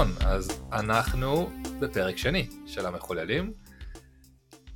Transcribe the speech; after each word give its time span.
דורון, 0.00 0.16
אז 0.26 0.62
אנחנו 0.72 1.50
בפרק 1.80 2.16
שני 2.16 2.48
של 2.66 2.86
המחוללים. 2.86 3.52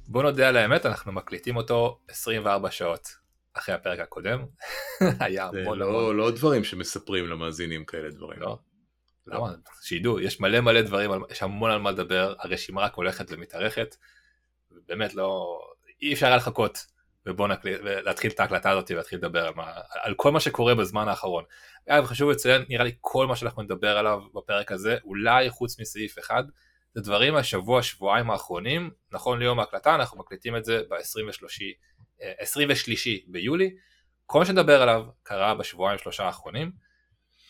בוא 0.08 0.22
נודה 0.22 0.48
על 0.48 0.56
האמת, 0.56 0.86
אנחנו 0.86 1.12
מקליטים 1.12 1.56
אותו 1.56 2.00
24 2.08 2.70
שעות 2.70 3.08
אחרי 3.54 3.74
הפרק 3.74 3.98
הקודם. 3.98 4.44
היה 5.20 5.46
המון 5.46 5.78
לא, 5.78 5.88
המון. 5.88 6.16
לא 6.16 6.30
דברים 6.30 6.64
שמספרים 6.64 7.26
למאזינים 7.26 7.84
כאלה 7.84 8.10
דברים. 8.10 8.40
לא. 8.40 8.58
למה? 9.26 9.50
לא. 9.50 9.56
שידעו, 9.82 10.20
יש 10.20 10.40
מלא 10.40 10.60
מלא 10.60 10.82
דברים, 10.82 11.10
יש 11.30 11.42
המון 11.42 11.70
על 11.70 11.78
מה 11.78 11.90
לדבר, 11.90 12.34
הרשימה 12.38 12.82
רק 12.82 12.94
הולכת 12.94 13.26
ומתארכת. 13.30 13.96
באמת 14.88 15.14
לא, 15.14 15.58
אי 16.02 16.12
אפשר 16.12 16.26
היה 16.26 16.36
לחכות 16.36 16.86
ובוא 17.26 17.48
נקליט, 17.48 17.80
ולהתחיל 17.84 18.30
את 18.30 18.40
ההקלטה 18.40 18.70
הזאת 18.70 18.90
ולהתחיל 18.90 19.18
לדבר 19.18 19.46
על, 19.46 19.54
מה, 19.56 19.72
על 19.90 20.14
כל 20.16 20.32
מה 20.32 20.40
שקורה 20.40 20.74
בזמן 20.74 21.08
האחרון. 21.08 21.44
אגב 21.88 22.06
חשוב 22.06 22.30
לציין 22.30 22.64
נראה 22.68 22.84
לי 22.84 22.92
כל 23.00 23.26
מה 23.26 23.36
שאנחנו 23.36 23.62
נדבר 23.62 23.98
עליו 23.98 24.20
בפרק 24.34 24.72
הזה 24.72 24.96
אולי 25.04 25.50
חוץ 25.50 25.80
מסעיף 25.80 26.18
אחד 26.18 26.44
זה 26.94 27.00
דברים 27.00 27.34
מהשבוע 27.34 27.82
שבועיים 27.82 28.30
האחרונים. 28.30 28.90
נכון 29.12 29.38
ליום 29.38 29.60
ההקלטה 29.60 29.94
אנחנו 29.94 30.18
מקליטים 30.18 30.56
את 30.56 30.64
זה 30.64 30.82
ב-23 30.90 31.60
ביולי. 33.26 33.76
כל 34.26 34.38
מה 34.38 34.46
שנדבר 34.46 34.82
עליו 34.82 35.04
קרה 35.22 35.54
בשבועיים 35.54 35.98
שלושה 35.98 36.24
האחרונים. 36.24 36.72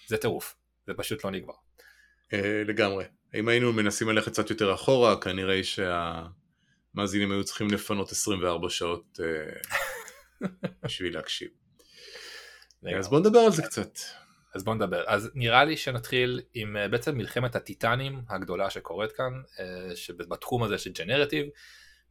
זה 0.06 0.16
טירוף. 0.16 0.56
זה 0.86 0.92
פשוט 0.96 1.24
לא 1.24 1.30
נגמר. 1.30 1.54
אה, 2.32 2.62
לגמרי. 2.66 3.04
אם 3.34 3.48
היינו 3.48 3.72
מנסים 3.72 4.08
ללכת 4.08 4.32
קצת 4.32 4.50
יותר 4.50 4.74
אחורה 4.74 5.20
כנראה 5.20 5.64
שה... 5.64 6.22
מאזינים 6.94 7.32
היו 7.32 7.44
צריכים 7.44 7.68
לפנות 7.70 8.12
24 8.12 8.70
שעות 8.70 9.18
uh, 9.20 10.46
בשביל 10.84 11.14
להקשיב. 11.14 11.48
אז 12.98 13.08
בוא 13.08 13.20
נדבר 13.20 13.38
על 13.38 13.52
זה 13.52 13.62
קצת. 13.62 13.98
אז 14.54 14.64
בוא 14.64 14.74
נדבר. 14.74 15.04
אז 15.06 15.30
נראה 15.34 15.64
לי 15.64 15.76
שנתחיל 15.76 16.40
עם 16.54 16.76
uh, 16.76 16.88
בעצם 16.88 17.16
מלחמת 17.16 17.56
הטיטנים 17.56 18.22
הגדולה 18.28 18.70
שקורית 18.70 19.12
כאן, 19.12 19.32
uh, 19.56 19.96
שבתחום 19.96 20.62
הזה 20.62 20.78
של 20.78 20.92
generative. 20.92 21.46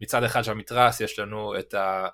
מצד 0.02 0.24
אחד 0.24 0.44
של 0.44 0.52
המתרס 0.52 1.02
יש 1.02 1.20
לנו 1.20 1.60
את 1.60 1.74
ה, 1.74 2.08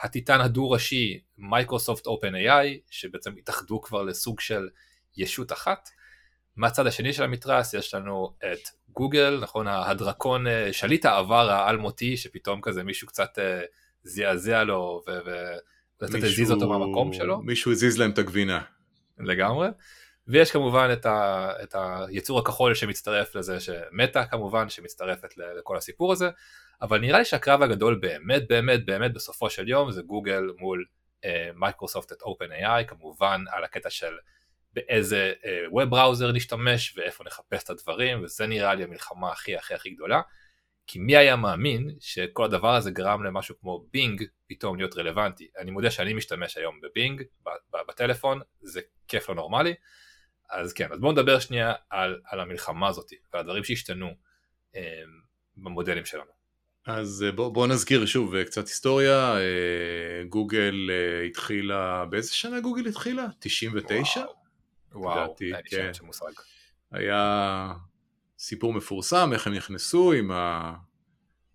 הטיטן 0.00 0.40
הדו-ראשי 0.40 1.20
Microsoft 1.38 2.06
OpenAI, 2.06 2.80
שבעצם 2.90 3.36
התאחדו 3.38 3.80
כבר 3.80 4.02
לסוג 4.02 4.40
של 4.40 4.68
ישות 5.16 5.52
אחת. 5.52 5.88
מהצד 6.56 6.86
השני 6.86 7.12
של 7.12 7.22
המתרס 7.22 7.74
יש 7.74 7.94
לנו 7.94 8.32
את 8.38 8.68
גוגל, 8.88 9.38
נכון, 9.42 9.68
הדרקון, 9.68 10.46
אה, 10.46 10.72
שליט 10.72 11.04
העבר 11.04 11.50
האלמותי, 11.50 12.16
שפתאום 12.16 12.60
כזה 12.60 12.82
מישהו 12.82 13.08
קצת 13.08 13.38
אה, 13.38 13.60
זעזע 14.02 14.64
לו 14.64 15.02
וקצת 15.06 16.14
הזיז 16.14 16.50
אותו 16.50 16.68
מהמקום 16.68 17.12
שלו. 17.12 17.40
מישהו 17.40 17.72
הזיז 17.72 17.98
להם 17.98 18.10
את 18.10 18.18
הגבינה. 18.18 18.60
לגמרי. 19.18 19.68
ויש 20.28 20.50
כמובן 20.50 20.88
את, 20.92 21.06
ה, 21.06 21.50
את 21.62 21.74
היצור 22.08 22.38
הכחול 22.38 22.74
שמצטרף 22.74 23.34
לזה, 23.34 23.60
שמטה 23.60 24.24
כמובן, 24.24 24.68
שמצטרפת 24.68 25.34
לכל 25.36 25.76
הסיפור 25.76 26.12
הזה, 26.12 26.30
אבל 26.82 27.00
נראה 27.00 27.18
לי 27.18 27.24
שהקרב 27.24 27.62
הגדול 27.62 27.94
באמת 27.94 28.48
באמת 28.48 28.86
באמת 28.86 29.14
בסופו 29.14 29.50
של 29.50 29.68
יום 29.68 29.90
זה 29.90 30.02
גוגל 30.02 30.42
מול 30.58 30.84
מייקרוסופט 31.54 32.12
uh, 32.12 32.14
את 32.14 32.22
OpenAI, 32.22 32.84
כמובן 32.86 33.44
על 33.50 33.64
הקטע 33.64 33.90
של 33.90 34.14
באיזה 34.74 35.32
ווב 35.70 35.82
uh, 35.82 35.86
בראוזר 35.86 36.32
נשתמש 36.32 36.94
ואיפה 36.96 37.24
נחפש 37.24 37.64
את 37.64 37.70
הדברים 37.70 38.24
וזה 38.24 38.46
נראה 38.46 38.74
לי 38.74 38.84
המלחמה 38.84 39.32
הכי 39.32 39.56
הכי 39.56 39.74
הכי 39.74 39.90
גדולה 39.90 40.20
כי 40.86 40.98
מי 40.98 41.16
היה 41.16 41.36
מאמין 41.36 41.90
שכל 42.00 42.44
הדבר 42.44 42.74
הזה 42.74 42.90
גרם 42.90 43.24
למשהו 43.24 43.58
כמו 43.60 43.86
בינג 43.92 44.24
פתאום 44.46 44.76
להיות 44.76 44.96
רלוונטי 44.96 45.48
אני 45.58 45.70
מודה 45.70 45.90
שאני 45.90 46.14
משתמש 46.14 46.56
היום 46.56 46.80
בבינג 46.80 47.22
בטלפון 47.88 48.40
זה 48.60 48.80
כיף 49.08 49.28
לא 49.28 49.34
נורמלי 49.34 49.74
אז 50.50 50.72
כן 50.72 50.92
אז 50.92 51.00
בואו 51.00 51.12
נדבר 51.12 51.38
שנייה 51.38 51.72
על, 51.90 52.20
על 52.24 52.40
המלחמה 52.40 52.88
הזאת 52.88 53.10
ועל 53.32 53.40
הדברים 53.40 53.64
שהשתנו 53.64 54.10
um, 54.72 54.78
במודלים 55.56 56.04
שלנו 56.04 56.30
אז 56.86 57.24
אה, 57.26 57.32
בואו 57.32 57.52
בוא 57.52 57.66
נזכיר 57.66 58.06
שוב 58.06 58.34
אה, 58.34 58.44
קצת 58.44 58.66
היסטוריה, 58.66 59.34
גוגל 60.28 60.90
התחילה, 61.26 62.04
באיזה 62.04 62.34
שנה 62.34 62.60
גוגל 62.60 62.86
התחילה? 62.86 63.26
99? 63.40 64.20
וואו. 64.20 64.43
וואו, 64.94 65.24
לדעתי, 65.24 65.52
כן. 65.64 65.92
היה 66.92 67.72
סיפור 68.38 68.72
מפורסם, 68.72 69.30
איך 69.32 69.46
הם 69.46 69.54
נכנסו 69.54 70.12
עם 70.12 70.30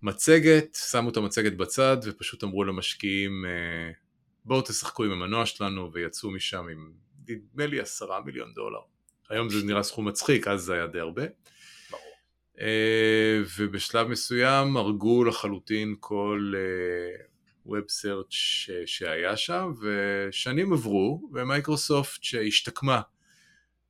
המצגת, 0.02 0.78
שמו 0.92 1.10
את 1.10 1.18
המצגת 1.18 1.54
בצד 1.54 1.98
ופשוט 2.04 2.44
אמרו 2.44 2.64
למשקיעים 2.64 3.46
אה, 3.46 3.92
בואו 4.46 4.62
תשחקו 4.62 5.04
עם 5.04 5.12
המנוע 5.12 5.46
שלנו 5.46 5.94
ויצאו 5.94 6.32
משם 6.32 6.68
עם 6.72 6.92
נדמה 7.28 7.66
לי 7.66 7.80
עשרה 7.80 8.22
מיליון 8.22 8.54
דולר. 8.54 8.80
היום 9.30 9.50
זה 9.50 9.66
נראה 9.66 9.84
סכום 9.84 10.08
מצחיק, 10.08 10.48
אז 10.48 10.62
זה 10.62 10.74
היה 10.74 10.88
די 10.88 11.00
הרבה. 11.00 11.24
Uh, 12.56 12.62
ובשלב 13.58 14.08
מסוים 14.08 14.78
הרגו 14.78 15.24
לחלוטין 15.24 15.96
כל 16.00 16.54
ווב 17.66 17.84
uh, 17.84 17.90
סרצ' 17.90 18.28
שהיה 18.86 19.38
שם 19.38 19.72
ושנים 19.82 20.74
עברו 20.74 21.30
ומייקרוסופט 21.34 22.24
שהשתקמה 22.24 23.02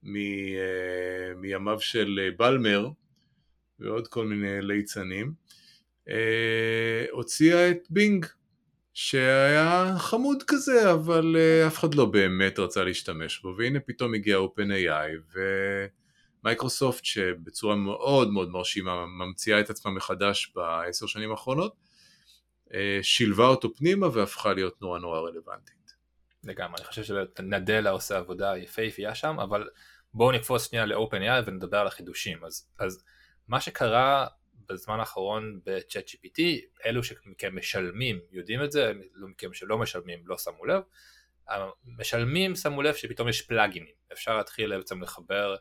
אה, 0.06 1.36
מימיו 1.36 1.82
של 1.82 2.20
אה, 2.24 2.30
בלמר 2.38 2.90
ועוד 3.80 4.08
כל 4.08 4.26
מיני 4.26 4.62
ליצנים, 4.62 5.34
אה, 6.10 7.06
הוציאה 7.12 7.72
את 7.72 7.88
Bing, 7.90 8.26
שהיה 8.94 9.96
חמוד 9.98 10.44
כזה, 10.48 10.92
אבל 10.92 11.36
אף 11.68 11.80
אחד 11.80 11.96
לא 11.96 12.06
באמת 12.06 12.60
רצה 12.60 12.84
להשתמש 12.84 13.42
בו, 13.42 13.54
והנה 13.58 13.80
פתאום 13.80 14.14
הגיע 14.14 14.38
OpenAI, 14.38 15.38
ומייקרוסופט 16.44 17.06
שבצורה 17.06 17.76
מאוד 17.76 18.32
מאוד 18.32 18.50
מרשימה 18.50 19.06
ממציאה 19.06 19.60
את 19.60 19.70
עצמה 19.70 19.92
מחדש 19.92 20.52
בעשר 20.56 21.06
שנים 21.06 21.32
האחרונות, 21.32 21.76
שילבה 23.02 23.48
אותו 23.48 23.76
פנימה 23.76 24.08
והפכה 24.14 24.54
להיות 24.54 24.82
נורא 24.82 25.00
נורא 25.00 25.20
רלוונטית. 25.20 25.79
לגמרי, 26.44 26.76
אני 26.78 26.88
חושב 26.88 27.04
שנדלה 27.04 27.90
עושה 27.90 28.18
עבודה 28.18 28.58
יפהפייה 28.58 29.16
שם, 29.16 29.40
אבל 29.40 29.70
בואו 30.14 30.32
נקפוץ 30.32 30.68
שנייה 30.68 30.86
ל-OpenAI 30.86 31.44
ונדבר 31.46 31.78
על 31.78 31.88
החידושים. 31.88 32.46
אז, 32.46 32.70
אז 32.80 33.04
מה 33.48 33.62
שקרה 33.62 34.28
בזמן 34.70 35.00
האחרון 35.00 35.60
ב-chat 35.66 36.08
GPT, 36.08 36.42
אלו 36.86 37.04
שמכם 37.04 37.56
משלמים 37.58 38.20
יודעים 38.32 38.64
את 38.64 38.72
זה, 38.72 38.92
אלו 39.18 39.28
מכם 39.28 39.54
שלא 39.54 39.78
משלמים 39.78 40.28
לא 40.28 40.38
שמו 40.38 40.66
לב, 40.66 40.82
משלמים 41.86 42.56
שמו 42.56 42.82
לב 42.82 42.96
שפתאום 42.96 43.30
יש 43.30 43.42
פלאגינים, 43.42 43.94
אפשר 44.14 44.38
להתחיל 44.38 44.78
בעצם 44.78 45.02
לחבר 45.02 45.56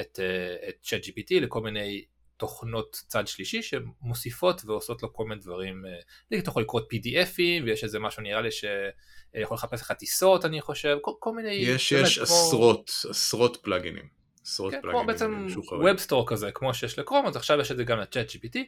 את, 0.00 0.20
אה, 0.22 0.68
את 0.68 0.74
chat 0.84 1.06
GPT 1.06 1.40
לכל 1.40 1.60
מיני 1.60 2.04
תוכנות 2.36 3.02
צד 3.06 3.26
שלישי 3.26 3.62
שמוסיפות 3.62 4.62
ועושות 4.64 5.02
לו 5.02 5.12
כל 5.12 5.24
מיני 5.24 5.40
דברים, 5.40 5.84
אה, 6.32 6.38
אתה 6.38 6.50
יכול 6.50 6.62
לקרוא 6.62 6.80
PDFים 6.80 7.64
ויש 7.64 7.84
איזה 7.84 7.98
משהו 7.98 8.22
נראה 8.22 8.40
לי 8.40 8.48
שיכול 8.50 9.54
לחפש 9.54 9.82
לך 9.82 9.92
טיסות 9.92 10.44
אני 10.44 10.60
חושב, 10.60 10.98
כל, 11.00 11.12
כל 11.18 11.34
מיני... 11.34 11.52
יש, 11.52 11.92
יש 11.92 12.18
כמו... 12.18 12.24
עשרות, 12.24 12.90
עשרות 13.10 13.56
פלאגינים. 13.62 14.08
עשרות 14.44 14.72
כן, 14.72 14.80
פלאגינים. 14.80 15.04
כמו 15.04 15.12
בעצם 15.12 15.46
ווב 15.80 15.96
סטור 15.96 16.28
כזה 16.28 16.50
כמו 16.52 16.74
שיש 16.74 16.98
לקרום 16.98 17.26
אז 17.26 17.36
עכשיו 17.36 17.60
יש 17.60 17.70
את 17.70 17.76
זה 17.76 17.84
גם 17.84 17.98
לצ'אט 17.98 18.30
GPT 18.30 18.58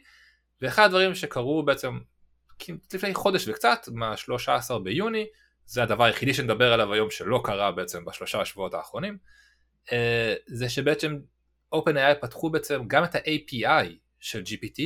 ואחד 0.61 0.85
הדברים 0.85 1.15
שקרו 1.15 1.63
בעצם 1.63 1.99
לפני 2.93 3.13
חודש 3.13 3.47
וקצת 3.47 3.87
מה-13 3.91 4.79
ביוני 4.83 5.25
זה 5.65 5.83
הדבר 5.83 6.03
היחידי 6.03 6.33
שנדבר 6.33 6.73
עליו 6.73 6.93
היום 6.93 7.09
שלא 7.09 7.41
קרה 7.43 7.71
בעצם 7.71 8.05
בשלושה 8.05 8.41
השבועות 8.41 8.73
האחרונים 8.73 9.17
אה, 9.91 10.35
זה 10.47 10.69
שבעצם 10.69 11.19
OpenAI 11.75 12.15
פתחו 12.21 12.49
בעצם 12.49 12.81
גם 12.87 13.03
את 13.03 13.15
ה-API 13.15 13.87
של 14.19 14.41
GPT, 14.41 14.81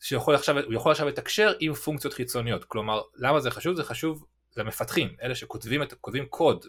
שהוא 0.00 0.34
יכול 0.70 0.90
עכשיו 0.90 1.08
לתקשר 1.08 1.52
עם 1.60 1.74
פונקציות 1.74 2.14
חיצוניות, 2.14 2.64
כלומר 2.64 3.02
למה 3.16 3.40
זה 3.40 3.50
חשוב? 3.50 3.76
זה 3.76 3.84
חשוב 3.84 4.26
למפתחים, 4.56 5.16
אלה 5.22 5.34
שכותבים 5.34 5.82
את, 5.82 5.94
קוד 6.30 6.66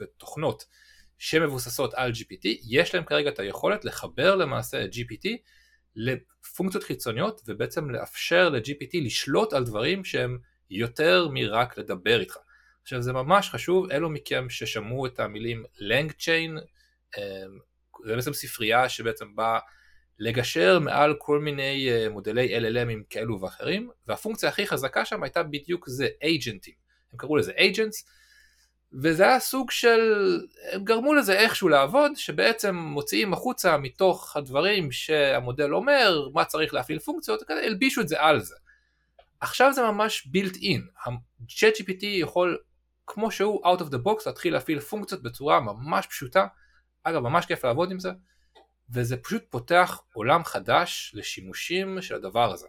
ותוכנות 0.00 0.64
שמבוססות 1.18 1.94
על 1.94 2.10
GPT, 2.10 2.48
יש 2.68 2.94
להם 2.94 3.04
כרגע 3.04 3.30
את 3.30 3.38
היכולת 3.38 3.84
לחבר 3.84 4.36
למעשה 4.36 4.84
את 4.84 4.90
GPT 4.92 5.28
לפונקציות 5.96 6.84
חיצוניות 6.84 7.40
ובעצם 7.46 7.90
לאפשר 7.90 8.48
ל-GPT 8.48 9.04
לשלוט 9.04 9.52
על 9.52 9.64
דברים 9.64 10.04
שהם 10.04 10.38
יותר 10.70 11.28
מרק 11.32 11.78
לדבר 11.78 12.20
איתך. 12.20 12.36
עכשיו 12.82 13.02
זה 13.02 13.12
ממש 13.12 13.50
חשוב, 13.50 13.90
אלו 13.90 14.10
מכם 14.10 14.50
ששמעו 14.50 15.06
את 15.06 15.20
המילים 15.20 15.64
LangChain, 15.78 16.60
זה 18.06 18.16
בעצם 18.16 18.32
ספרייה 18.32 18.88
שבעצם 18.88 19.36
באה 19.36 19.58
לגשר 20.18 20.78
מעל 20.78 21.14
כל 21.18 21.38
מיני 21.38 21.90
אה, 21.90 22.08
מודלי 22.08 22.58
LLMים 22.58 23.04
כאלו 23.10 23.40
ואחרים, 23.40 23.90
והפונקציה 24.06 24.48
הכי 24.48 24.66
חזקה 24.66 25.04
שם 25.04 25.22
הייתה 25.22 25.42
בדיוק 25.42 25.88
זה, 25.88 26.08
אייג'נטים. 26.22 26.74
הם 27.12 27.18
קראו 27.18 27.36
לזה 27.36 27.52
agents, 27.52 28.08
וזה 28.92 29.24
היה 29.24 29.40
סוג 29.40 29.70
של, 29.70 30.40
הם 30.72 30.84
גרמו 30.84 31.14
לזה 31.14 31.38
איכשהו 31.38 31.68
לעבוד, 31.68 32.12
שבעצם 32.16 32.76
מוציאים 32.76 33.32
החוצה 33.32 33.76
מתוך 33.76 34.36
הדברים 34.36 34.92
שהמודל 34.92 35.74
אומר, 35.74 36.28
מה 36.34 36.44
צריך 36.44 36.74
להפעיל 36.74 36.98
פונקציות, 36.98 37.42
הלבישו 37.50 38.00
את 38.00 38.08
זה 38.08 38.22
על 38.22 38.40
זה. 38.40 38.54
עכשיו 39.40 39.72
זה 39.72 39.82
ממש 39.82 40.28
built 40.34 40.56
in, 40.56 40.80
ה-ChatGPT 41.06 42.04
יכול 42.04 42.58
כמו 43.06 43.30
שהוא 43.30 43.66
out 43.66 43.80
of 43.80 43.84
the 43.84 43.98
box 44.06 44.22
להתחיל 44.26 44.52
להפעיל 44.52 44.80
פונקציות 44.80 45.22
בצורה 45.22 45.60
ממש 45.60 46.06
פשוטה, 46.06 46.46
אגב, 47.04 47.22
ממש 47.22 47.46
כיף 47.46 47.64
לעבוד 47.64 47.90
עם 47.90 47.98
זה, 47.98 48.10
וזה 48.90 49.16
פשוט 49.16 49.42
פותח 49.50 50.00
עולם 50.12 50.44
חדש 50.44 51.12
לשימושים 51.14 52.02
של 52.02 52.14
הדבר 52.14 52.52
הזה. 52.52 52.66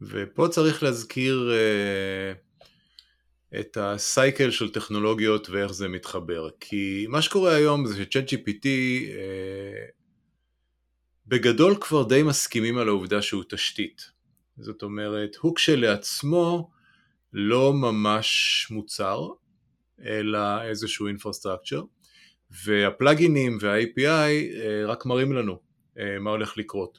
ופה 0.00 0.48
צריך 0.50 0.82
להזכיר 0.82 1.50
uh, 1.50 3.60
את 3.60 3.76
הסייקל 3.76 4.50
של 4.50 4.72
טכנולוגיות 4.72 5.50
ואיך 5.50 5.72
זה 5.72 5.88
מתחבר. 5.88 6.48
כי 6.60 7.06
מה 7.08 7.22
שקורה 7.22 7.54
היום 7.54 7.86
זה 7.86 8.04
שצ'אט 8.04 8.28
GPT 8.28 8.64
uh, 8.64 8.66
בגדול 11.26 11.76
כבר 11.80 12.02
די 12.02 12.22
מסכימים 12.22 12.78
על 12.78 12.88
העובדה 12.88 13.22
שהוא 13.22 13.44
תשתית. 13.48 14.10
זאת 14.56 14.82
אומרת, 14.82 15.36
הוא 15.36 15.56
כשלעצמו 15.56 16.70
לא 17.32 17.72
ממש 17.72 18.66
מוצר, 18.70 19.28
אלא 20.04 20.62
איזשהו 20.62 21.06
אינפרסטרקצ'ר, 21.06 21.82
והפלאגינים 22.50 23.58
וה-API 23.60 24.00
אה, 24.00 24.86
רק 24.86 25.06
מראים 25.06 25.32
לנו 25.32 25.60
אה, 25.98 26.18
מה 26.20 26.30
הולך 26.30 26.58
לקרות. 26.58 26.98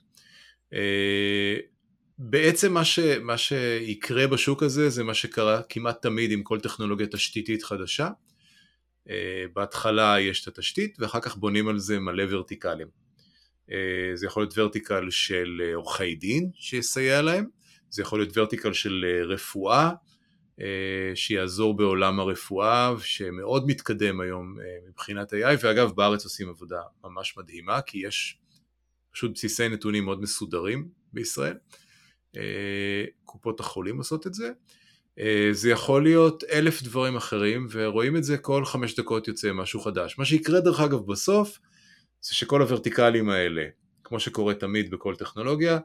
אה, 0.74 1.58
בעצם 2.18 2.74
מה, 2.74 2.86
ש, 2.86 3.00
מה 3.00 3.38
שיקרה 3.38 4.28
בשוק 4.28 4.64
הזה 4.64 4.90
זה 4.90 5.04
מה 5.04 5.14
שקרה 5.14 5.62
כמעט 5.70 6.02
תמיד 6.02 6.32
עם 6.32 6.44
כל 6.44 6.60
טכנולוגיה 6.60 7.08
תשתיתית 7.08 7.64
חדשה. 7.64 8.10
בהתחלה 9.54 10.20
יש 10.20 10.44
את 10.44 10.48
התשתית 10.48 10.98
ואחר 11.00 11.20
כך 11.20 11.36
בונים 11.36 11.68
על 11.68 11.80
זה 11.80 12.00
מלא 12.00 12.24
ורטיקלים. 12.30 12.88
זה 14.14 14.26
יכול 14.26 14.44
להיות 14.44 14.58
ורטיקל 14.58 15.10
של 15.10 15.72
עורכי 15.74 16.16
דין 16.16 16.50
שיסייע 16.56 17.22
להם, 17.22 17.46
זה 17.90 18.02
יכול 18.02 18.20
להיות 18.20 18.38
ורטיקל 18.38 18.74
של 18.74 19.06
רפואה 19.30 19.86
אה, 19.86 19.94
שיעזור 21.16 21.78
בעולם 21.78 22.20
הרפואה, 22.20 22.94
שמאוד 23.00 23.68
מתקדם 23.68 24.22
היום 24.22 24.60
אה, 24.60 24.66
מבחינת 24.90 25.34
AI, 25.34 25.58
ואגב 25.62 25.92
בארץ 25.92 26.24
עושים 26.24 26.50
עבודה 26.50 26.82
ממש 27.04 27.38
מדהימה, 27.38 27.82
כי 27.82 27.98
יש 27.98 28.38
פשוט 29.12 29.32
בסיסי 29.34 29.70
נתונים 29.70 30.06
מאוד 30.06 30.22
מסודרים 30.22 30.88
בישראל. 31.14 31.58
אה, 32.38 33.06
קופות 33.26 33.60
החולים 33.60 33.98
עושות 33.98 34.28
את 34.28 34.34
זה. 34.34 34.52
זה 35.52 35.70
יכול 35.70 36.04
להיות 36.04 36.44
אלף 36.44 36.84
דברים 36.84 37.16
אחרים, 37.16 37.68
ורואים 37.72 38.18
את 38.18 38.24
זה 38.24 38.38
כל 38.38 38.66
חמש 38.66 38.96
דקות 39.00 39.28
יוצא 39.28 39.54
משהו 39.54 39.80
חדש. 39.80 40.18
מה 40.18 40.26
שיקרה 40.26 40.60
דרך 40.60 40.80
אגב 40.80 41.00
בסוף, 41.08 41.60
זה 42.22 42.36
שכל 42.36 42.62
הוורטיקלים 42.62 43.30
האלה, 43.30 43.66
כמו 44.04 44.20
שקורה 44.20 44.54
תמיד 44.54 44.92
בכל 44.92 45.16
טכנולוגיה, 45.16 45.80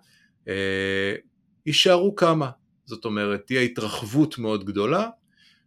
יישארו 1.66 2.16
כמה, 2.16 2.50
זאת 2.86 3.04
אומרת 3.04 3.46
תהיה 3.46 3.60
התרחבות 3.60 4.38
מאוד 4.38 4.64
גדולה 4.64 5.08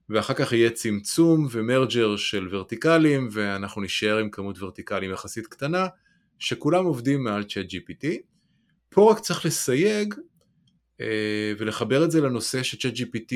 ואחר 0.10 0.34
כך 0.34 0.54
יהיה 0.54 0.70
צמצום 0.70 1.48
ומרג'ר 1.52 2.16
של 2.16 2.48
ורטיקלים 2.52 3.30
ואנחנו 3.32 3.82
נשאר 3.82 4.18
עם 4.18 4.30
כמות 4.30 4.62
ורטיקלים 4.62 5.12
יחסית 5.12 5.48
קטנה 5.48 5.88
שכולם 6.40 6.86
עובדים 6.86 7.24
מעל 7.24 7.44
צ'אט 7.44 7.66
GPT. 7.66 8.08
פה 8.90 9.12
רק 9.12 9.20
צריך 9.20 9.46
לסייג 9.46 10.14
אה, 11.02 11.54
ולחבר 11.58 12.06
את 12.06 12.12
זה 12.12 12.22
לנושא 12.22 12.64
שצ'אט 12.64 12.94
GPT 12.94 13.34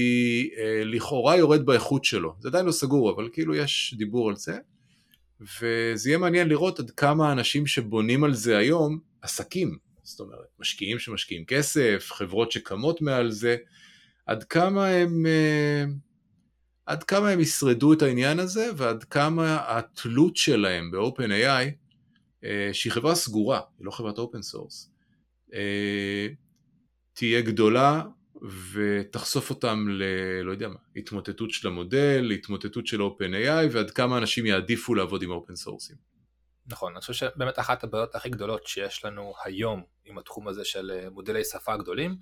אה, 0.57 0.81
לכאורה 0.85 1.37
יורד 1.37 1.65
באיכות 1.65 2.05
שלו, 2.05 2.35
זה 2.39 2.47
עדיין 2.47 2.65
לא 2.65 2.71
סגור 2.71 3.11
אבל 3.11 3.29
כאילו 3.33 3.55
יש 3.55 3.95
דיבור 3.97 4.29
על 4.29 4.35
זה. 4.35 4.57
וזה 5.41 6.09
יהיה 6.09 6.17
מעניין 6.17 6.49
לראות 6.49 6.79
עד 6.79 6.91
כמה 6.91 7.29
האנשים 7.29 7.67
שבונים 7.67 8.23
על 8.23 8.33
זה 8.33 8.57
היום, 8.57 8.99
עסקים, 9.21 9.77
זאת 10.03 10.19
אומרת, 10.19 10.47
משקיעים 10.59 10.99
שמשקיעים 10.99 11.45
כסף, 11.45 12.09
חברות 12.11 12.51
שקמות 12.51 13.01
מעל 13.01 13.31
זה, 13.31 13.57
עד 14.25 14.43
כמה 14.43 14.87
הם, 14.87 15.25
אה, 15.25 15.85
עד 16.85 17.03
כמה 17.03 17.29
הם 17.29 17.39
ישרדו 17.39 17.93
את 17.93 18.01
העניין 18.01 18.39
הזה 18.39 18.69
ועד 18.77 19.03
כמה 19.03 19.57
התלות 19.67 20.37
שלהם 20.37 20.91
ב-OpenAI, 20.91 21.69
אה, 22.43 22.69
שהיא 22.73 22.91
חברה 22.93 23.15
סגורה, 23.15 23.61
היא 23.79 23.85
לא 23.85 23.91
חברת 23.91 24.17
open 24.17 24.41
source, 24.41 24.91
אה, 25.53 26.27
תהיה 27.13 27.41
גדולה 27.41 28.03
ותחשוף 28.73 29.49
אותם 29.49 29.87
ל... 29.89 30.03
לא 30.43 30.51
יודע 30.51 30.67
מה, 30.67 30.79
התמוטטות 30.95 31.51
של 31.51 31.67
המודל, 31.67 32.31
התמוטטות 32.33 32.87
של 32.87 33.01
OpenAI 33.01 33.67
ועד 33.71 33.91
כמה 33.91 34.17
אנשים 34.17 34.45
יעדיפו 34.45 34.95
לעבוד 34.95 35.23
עם 35.23 35.29
open 35.29 35.55
sourceים. 35.55 36.12
נכון, 36.67 36.93
אני 36.93 37.01
חושב 37.01 37.13
שבאמת 37.13 37.59
אחת 37.59 37.83
הבעיות 37.83 38.15
הכי 38.15 38.29
גדולות 38.29 38.67
שיש 38.67 39.05
לנו 39.05 39.33
היום 39.43 39.83
עם 40.05 40.17
התחום 40.17 40.47
הזה 40.47 40.65
של 40.65 40.91
אה, 40.91 41.09
מודלי 41.09 41.43
שפה 41.43 41.77
גדולים, 41.77 42.17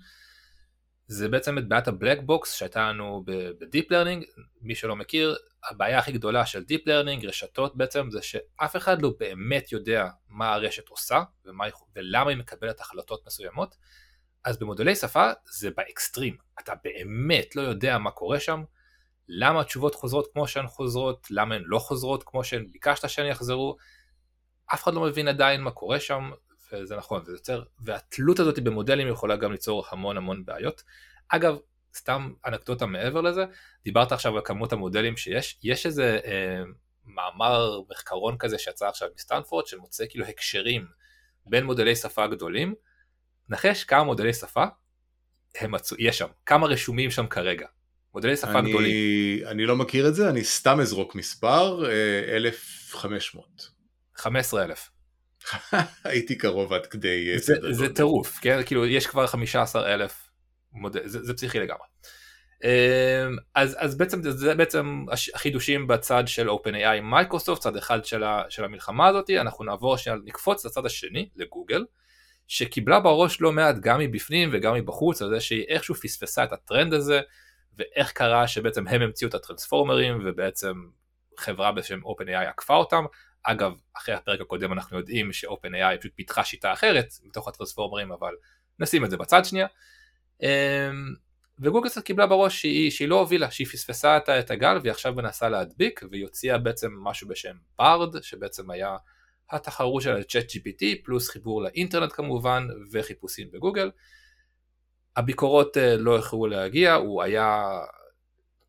זה 1.06 1.28
בעצם 1.28 1.58
את 1.58 1.68
בעיית 1.68 1.88
ה 1.88 1.93
black 1.93 2.18
box 2.24 2.54
שהייתה 2.54 2.88
לנו 2.88 3.24
ב 3.60 3.66
deep 3.66 3.90
learning, 3.90 4.24
מי 4.60 4.74
שלא 4.74 4.96
מכיר, 4.96 5.36
הבעיה 5.70 5.98
הכי 5.98 6.12
גדולה 6.12 6.46
של 6.46 6.64
deep 6.64 6.86
learning, 6.86 7.26
רשתות 7.26 7.76
בעצם, 7.76 8.10
זה 8.10 8.22
שאף 8.22 8.76
אחד 8.76 9.02
לא 9.02 9.12
באמת 9.18 9.72
יודע 9.72 10.08
מה 10.28 10.54
הרשת 10.54 10.88
עושה 10.88 11.22
ומה, 11.44 11.64
ולמה 11.96 12.30
היא 12.30 12.38
מקבלת 12.38 12.80
החלטות 12.80 13.26
מסוימות, 13.26 13.76
אז 14.44 14.58
במודלי 14.58 14.96
שפה 14.96 15.30
זה 15.50 15.70
באקסטרים, 15.76 16.36
אתה 16.60 16.72
באמת 16.84 17.56
לא 17.56 17.62
יודע 17.62 17.98
מה 17.98 18.10
קורה 18.10 18.40
שם, 18.40 18.62
למה 19.28 19.60
התשובות 19.60 19.94
חוזרות 19.94 20.28
כמו 20.32 20.48
שהן 20.48 20.66
חוזרות, 20.66 21.26
למה 21.30 21.54
הן 21.54 21.62
לא 21.64 21.78
חוזרות 21.78 22.22
כמו 22.26 22.44
שהן. 22.44 22.66
ביקשת 22.72 23.08
שהן 23.08 23.26
יחזרו, 23.26 23.76
אף 24.74 24.82
אחד 24.82 24.94
לא 24.94 25.00
מבין 25.00 25.28
עדיין 25.28 25.60
מה 25.60 25.70
קורה 25.70 26.00
שם, 26.00 26.30
וזה 26.72 26.96
נכון, 26.96 27.24
זה 27.24 27.32
יוצר, 27.32 27.62
והתלות 27.80 28.38
הזאת 28.38 28.58
במודלים 28.58 29.08
יכולה 29.08 29.36
גם 29.36 29.52
ליצור 29.52 29.84
המון 29.90 30.16
המון 30.16 30.44
בעיות. 30.44 30.82
אגב, 31.28 31.56
סתם 31.96 32.32
אנקדוטה 32.46 32.86
מעבר 32.86 33.20
לזה, 33.20 33.44
דיברת 33.84 34.12
עכשיו 34.12 34.36
על 34.36 34.42
כמות 34.44 34.72
המודלים 34.72 35.16
שיש, 35.16 35.58
יש 35.62 35.86
איזה 35.86 36.20
אה, 36.24 36.62
מאמר 37.06 37.80
מחקרון 37.90 38.36
כזה 38.38 38.58
שיצא 38.58 38.88
עכשיו 38.88 39.08
מסטנפורד, 39.14 39.66
שמוצא 39.66 40.04
כאילו 40.10 40.24
הקשרים 40.24 40.86
בין 41.46 41.64
מודלי 41.64 41.96
שפה 41.96 42.26
גדולים, 42.26 42.74
נחש 43.48 43.84
כמה 43.84 44.04
מודלי 44.04 44.32
שפה 44.32 44.64
הם 45.54 45.72
מצאו, 45.72 45.96
יש 46.00 46.18
שם, 46.18 46.26
כמה 46.46 46.66
רשומים 46.66 47.10
שם 47.10 47.26
כרגע. 47.26 47.66
מודלי 48.14 48.36
שפה 48.36 48.58
אני, 48.58 48.70
גדולים. 48.70 49.46
אני 49.46 49.66
לא 49.66 49.76
מכיר 49.76 50.08
את 50.08 50.14
זה, 50.14 50.28
אני 50.28 50.44
סתם 50.44 50.80
אזרוק 50.80 51.14
מספר, 51.14 51.84
1,500. 52.36 53.81
אה, 54.26 54.30
15,000. 54.42 54.90
הייתי 56.04 56.38
קרוב 56.38 56.72
עד 56.72 56.86
כדי... 56.86 57.32
אה, 57.32 57.38
זה, 57.38 57.54
זה 57.70 57.94
טירוף, 57.94 58.38
כן? 58.42 58.60
כאילו 58.66 58.86
יש 58.86 59.06
כבר 59.06 59.26
15,000 59.26 60.28
מודל, 60.72 61.00
זה, 61.04 61.24
זה 61.24 61.34
פסיכי 61.34 61.58
לגמרי. 61.58 61.86
אמ, 62.64 63.36
אז, 63.54 63.76
אז 63.78 63.96
בעצם 63.96 64.22
זה 64.22 64.54
בעצם 64.54 65.04
החידושים 65.34 65.86
בצד 65.86 66.24
של 66.26 66.48
OpenAI 66.50 67.00
מייקרוסופט, 67.02 67.62
צד 67.62 67.76
אחד 67.76 68.04
של, 68.04 68.24
ה, 68.24 68.42
של 68.48 68.64
המלחמה 68.64 69.08
הזאת, 69.08 69.30
אנחנו 69.30 69.64
נעבור 69.64 69.96
שנייה, 69.96 70.18
נקפוץ 70.24 70.64
לצד 70.66 70.86
השני, 70.86 71.28
לגוגל, 71.36 71.84
שקיבלה 72.48 73.00
בראש 73.00 73.40
לא 73.40 73.52
מעט 73.52 73.76
גם 73.80 74.00
מבפנים 74.00 74.50
וגם 74.52 74.74
מבחוץ, 74.74 75.22
על 75.22 75.28
זה 75.28 75.40
שהיא 75.40 75.64
איכשהו 75.68 75.94
פספסה 75.94 76.44
את 76.44 76.52
הטרנד 76.52 76.94
הזה, 76.94 77.20
ואיך 77.78 78.12
קרה 78.12 78.48
שבעצם 78.48 78.88
הם 78.88 79.02
המציאו 79.02 79.28
את 79.28 79.34
הטרנספורמרים, 79.34 80.18
ובעצם 80.24 80.72
חברה 81.38 81.72
בשם 81.72 82.00
OpenAI 82.00 82.48
עקפה 82.48 82.74
אותם, 82.74 83.04
אגב, 83.42 83.72
אחרי 83.96 84.14
הפרק 84.14 84.40
הקודם 84.40 84.72
אנחנו 84.72 84.98
יודעים 84.98 85.32
ש-OpenAI 85.32 85.98
פשוט 86.00 86.12
פיתחה 86.14 86.44
שיטה 86.44 86.72
אחרת 86.72 87.08
מתוך 87.24 87.48
הטרנספורמרים, 87.48 88.12
אבל 88.12 88.34
נשים 88.78 89.04
את 89.04 89.10
זה 89.10 89.16
בצד 89.16 89.44
שנייה. 89.44 89.66
אמ, 90.42 91.14
וגוגל 91.58 91.88
קצת 91.88 92.04
קיבלה 92.04 92.26
בראש 92.26 92.60
שהיא, 92.60 92.90
שהיא 92.90 93.08
לא 93.08 93.20
הובילה, 93.20 93.50
שהיא 93.50 93.66
פספסה 93.66 94.16
את, 94.16 94.50
הגל 94.50 94.78
והיא 94.82 94.90
עכשיו 94.90 95.12
מנסה 95.14 95.48
להדביק 95.48 96.00
והיא 96.10 96.24
הוציאה 96.24 96.58
בעצם 96.58 96.92
משהו 97.02 97.28
בשם 97.28 97.56
ברד, 97.78 98.22
שבעצם 98.22 98.70
היה 98.70 98.96
התחרות 99.50 100.02
של 100.02 100.16
ה-chat 100.16 100.50
GPT 100.50 101.04
פלוס 101.04 101.28
חיבור 101.28 101.62
לאינטרנט 101.62 102.12
כמובן 102.12 102.66
וחיפושים 102.92 103.50
בגוגל. 103.52 103.90
הביקורות 105.16 105.76
אה, 105.76 105.96
לא 105.96 106.16
איחרו 106.16 106.46
להגיע, 106.46 106.94
הוא 106.94 107.22
היה 107.22 107.70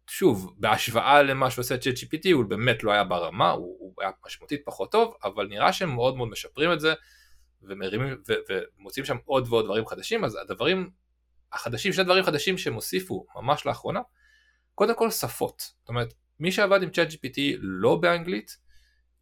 שוב, 0.08 0.54
בהשוואה 0.58 1.24
למה 1.24 1.52
שעושה 1.52 1.78
צ'אט 1.78 1.94
GPT 1.94 2.34
הוא 2.34 2.46
באמת 2.46 2.84
לא 2.84 2.92
היה 2.92 3.04
ברמה, 3.04 3.52
הוא, 3.52 3.78
הוא 3.80 3.94
היה 4.00 4.12
משמעותית 4.26 4.62
פחות 4.66 4.92
טוב, 4.92 5.16
אבל 5.24 5.48
נראה 5.48 5.74
שהם 5.74 5.96
מאוד 5.96 6.18
מאוד 6.18 6.30
משפרים 6.30 6.74
את 6.74 6.80
זה, 6.80 6.94
ומרימים, 7.62 8.18
ו, 8.30 8.34
ומוצאים 8.50 9.06
שם 9.06 9.18
עוד 9.26 9.48
ועוד 9.50 9.66
דברים 9.66 9.88
חדשים, 9.88 10.26
אז 10.26 10.38
הדברים 10.42 10.90
החדשים, 11.54 11.94
שני 11.94 12.04
דברים 12.04 12.24
חדשים 12.24 12.58
שהם 12.58 12.74
הוסיפו 12.74 13.26
ממש 13.36 13.66
לאחרונה, 13.66 14.02
קודם 14.76 14.96
כל 14.96 15.12
שפות, 15.12 15.62
זאת 15.80 15.90
אומרת, 15.90 16.14
מי 16.40 16.52
שעבד 16.52 16.84
עם 16.84 16.90
צ'אט 16.90 17.08
GPT 17.08 17.40
לא 17.60 17.96
באנגלית, 17.96 18.58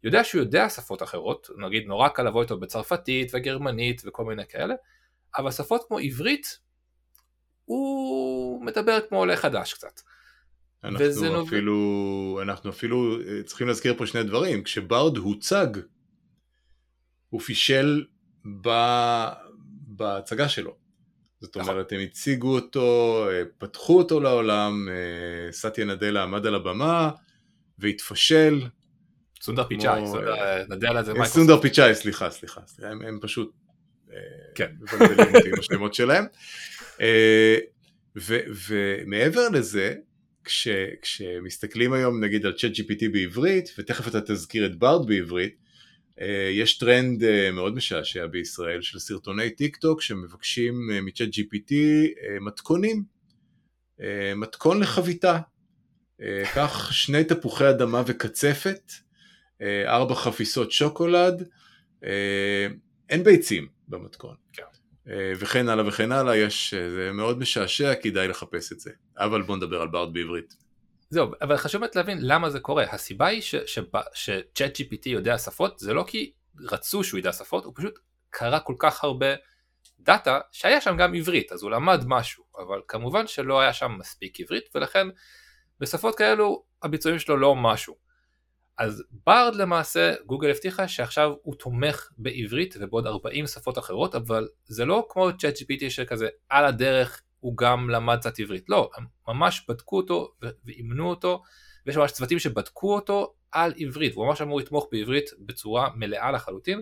יודע 0.04 0.24
שהוא 0.24 0.40
יודע 0.40 0.68
שפות 0.68 1.02
אחרות, 1.02 1.48
נגיד 1.58 1.86
נורא 1.86 2.08
קל 2.08 2.22
לבוא 2.22 2.42
איתו 2.42 2.60
בצרפתית 2.60 3.30
וגרמנית 3.34 4.02
וכל 4.04 4.24
מיני 4.24 4.46
כאלה, 4.46 4.74
אבל 5.38 5.50
שפות 5.50 5.84
כמו 5.88 5.98
עברית, 5.98 6.58
הוא 7.64 8.64
מדבר 8.64 8.98
כמו 9.08 9.18
עולה 9.18 9.36
חדש 9.36 9.74
קצת. 9.74 10.00
אנחנו 10.84 11.42
אפילו, 11.42 11.72
נוב... 11.72 12.38
אנחנו 12.38 12.70
אפילו 12.70 13.20
אה, 13.20 13.42
צריכים 13.42 13.66
להזכיר 13.66 13.94
פה 13.96 14.06
שני 14.06 14.22
דברים, 14.22 14.62
כשברד 14.62 15.16
הוצג, 15.16 15.66
הוא 17.28 17.40
פישל 17.40 18.04
ב... 18.62 18.68
בהצגה 19.86 20.48
שלו. 20.48 20.76
זאת 21.40 21.56
נכון. 21.56 21.72
אומרת, 21.72 21.92
הם 21.92 22.00
הציגו 22.00 22.54
אותו, 22.54 23.26
אה, 23.30 23.42
פתחו 23.58 23.98
אותו 23.98 24.20
לעולם, 24.20 24.88
אה, 24.90 25.52
סטיה 25.52 25.84
נדלה 25.84 26.22
עמד 26.22 26.46
על 26.46 26.54
הבמה 26.54 27.10
והתפשל. 27.78 28.62
סונדר 29.42 29.64
פיצ'אי, 29.68 30.02
נדלה 30.68 31.04
זה 31.04 31.12
מייקרוסופט. 31.12 31.38
סונדר 31.38 31.60
פיצ'אי, 31.60 31.94
סליחה, 31.94 32.30
סליחה, 32.30 32.60
הם 32.82 33.18
פשוט 33.22 33.52
כן. 34.54 34.72
מבלבלים 34.80 35.34
אותי 35.36 35.48
עם 35.48 35.58
השמות 35.58 35.94
שלהם. 35.94 36.24
ומעבר 38.16 39.48
לזה, 39.48 39.94
כש, 40.44 40.68
כשמסתכלים 41.02 41.92
היום 41.92 42.24
נגיד 42.24 42.46
על 42.46 42.52
Chat 42.52 42.70
GPT 42.72 43.08
בעברית, 43.12 43.74
ותכף 43.78 44.08
אתה 44.08 44.20
תזכיר 44.20 44.66
את 44.66 44.78
בארד 44.78 45.06
בעברית, 45.06 45.62
אה, 46.20 46.50
יש 46.52 46.78
טרנד 46.78 47.24
אה, 47.24 47.50
מאוד 47.50 47.74
משעשע 47.74 48.26
בישראל 48.26 48.82
של 48.82 48.98
סרטוני 48.98 49.50
טיק 49.50 49.76
טוק 49.76 50.00
שמבקשים 50.00 50.90
אה, 50.92 51.00
מ 51.00 51.06
Chat 51.06 51.28
GPT 51.28 51.74
מתכונים, 52.40 53.04
מתכון 54.36 54.80
לחביתה, 54.80 55.40
קח 56.54 56.92
שני 56.92 57.24
תפוחי 57.24 57.70
אדמה 57.70 58.02
וקצפת, 58.06 58.92
ארבע 59.86 60.14
חפיסות 60.14 60.72
שוקולד, 60.72 61.48
אין 63.08 63.24
ביצים 63.24 63.68
במתכון. 63.88 64.36
כן. 64.52 64.62
וכן 65.06 65.68
הלאה 65.68 65.88
וכן 65.88 66.12
הלאה, 66.12 66.36
יש, 66.36 66.74
זה 66.74 67.10
מאוד 67.12 67.38
משעשע, 67.38 67.94
כדאי 67.94 68.28
לחפש 68.28 68.72
את 68.72 68.80
זה. 68.80 68.90
אבל 69.18 69.42
בוא 69.42 69.56
נדבר 69.56 69.82
על 69.82 69.88
בארד 69.88 70.12
בעברית. 70.12 70.54
זהו, 71.10 71.30
אבל 71.42 71.56
חשוב 71.56 71.80
באמת 71.80 71.96
להבין 71.96 72.18
למה 72.20 72.50
זה 72.50 72.60
קורה. 72.60 72.84
הסיבה 72.90 73.26
היא 73.26 73.42
שצ'אט 74.14 74.76
GPT 74.76 75.08
יודע 75.08 75.38
שפות, 75.38 75.78
זה 75.78 75.94
לא 75.94 76.04
כי 76.06 76.32
רצו 76.70 77.04
שהוא 77.04 77.18
ידע 77.18 77.32
שפות, 77.32 77.64
הוא 77.64 77.72
פשוט 77.76 77.98
קרא 78.30 78.58
כל 78.64 78.74
כך 78.78 79.04
הרבה 79.04 79.26
דאטה 80.00 80.40
שהיה 80.52 80.80
שם 80.80 80.96
גם 80.96 81.14
עברית, 81.14 81.52
אז 81.52 81.62
הוא 81.62 81.70
למד 81.70 82.04
משהו, 82.06 82.44
אבל 82.58 82.80
כמובן 82.88 83.26
שלא 83.26 83.60
היה 83.60 83.72
שם 83.72 83.92
מספיק 83.98 84.40
עברית, 84.40 84.64
ולכן 84.74 85.06
בשפות 85.80 86.18
כאלו 86.18 86.64
הביצועים 86.82 87.18
שלו 87.18 87.36
לא 87.36 87.56
משהו. 87.56 87.96
אז 88.78 89.02
ברד 89.26 89.54
למעשה, 89.54 90.14
גוגל 90.26 90.50
הבטיחה 90.50 90.88
שעכשיו 90.88 91.32
הוא 91.42 91.54
תומך 91.54 92.08
בעברית 92.18 92.74
ובעוד 92.80 93.06
40 93.06 93.46
שפות 93.46 93.78
אחרות, 93.78 94.14
אבל 94.14 94.48
זה 94.64 94.84
לא 94.84 95.06
כמו 95.08 95.30
צ'אט 95.38 95.54
GPT 95.56 95.90
שכזה 95.90 96.28
על 96.48 96.64
הדרך 96.64 97.22
הוא 97.40 97.56
גם 97.56 97.90
למד 97.90 98.18
קצת 98.18 98.38
עברית, 98.38 98.68
לא, 98.68 98.90
הם 98.96 99.06
ממש 99.28 99.66
בדקו 99.68 99.96
אותו 99.96 100.32
ואימנו 100.64 101.10
אותו, 101.10 101.42
ויש 101.86 101.96
ממש 101.96 102.12
צוותים 102.12 102.38
שבדקו 102.38 102.94
אותו 102.94 103.34
על 103.52 103.72
עברית, 103.76 104.14
והוא 104.14 104.26
ממש 104.26 104.42
אמור 104.42 104.60
לתמוך 104.60 104.88
בעברית 104.92 105.30
בצורה 105.38 105.88
מלאה 105.94 106.32
לחלוטין, 106.32 106.80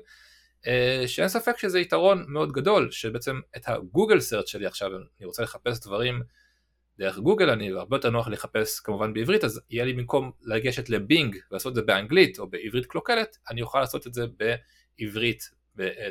אה, 0.66 1.04
שאין 1.06 1.28
ספק 1.28 1.58
שזה 1.58 1.80
יתרון 1.80 2.24
מאוד 2.28 2.52
גדול, 2.52 2.90
שבעצם 2.90 3.40
את 3.56 3.68
הגוגל 3.68 4.20
סרט 4.20 4.46
שלי 4.46 4.66
עכשיו, 4.66 4.90
אני 4.96 5.26
רוצה 5.26 5.42
לחפש 5.42 5.80
דברים 5.80 6.22
דרך 7.00 7.18
גוגל, 7.18 7.50
אני 7.50 7.70
הרבה 7.70 7.96
יותר 7.96 8.10
נוח 8.10 8.28
לחפש 8.28 8.80
כמובן 8.80 9.12
בעברית, 9.12 9.44
אז 9.44 9.60
יהיה 9.70 9.84
לי 9.84 9.92
במקום 9.92 10.32
לגשת 10.42 10.88
לבינג 10.88 11.36
ולעשות 11.50 11.70
את 11.70 11.74
זה 11.74 11.82
באנגלית 11.82 12.38
או 12.38 12.46
בעברית 12.46 12.86
קלוקלת, 12.86 13.38
אני 13.50 13.62
אוכל 13.62 13.80
לעשות 13.80 14.06
את 14.06 14.14
זה 14.14 14.24
בעברית 14.36 15.50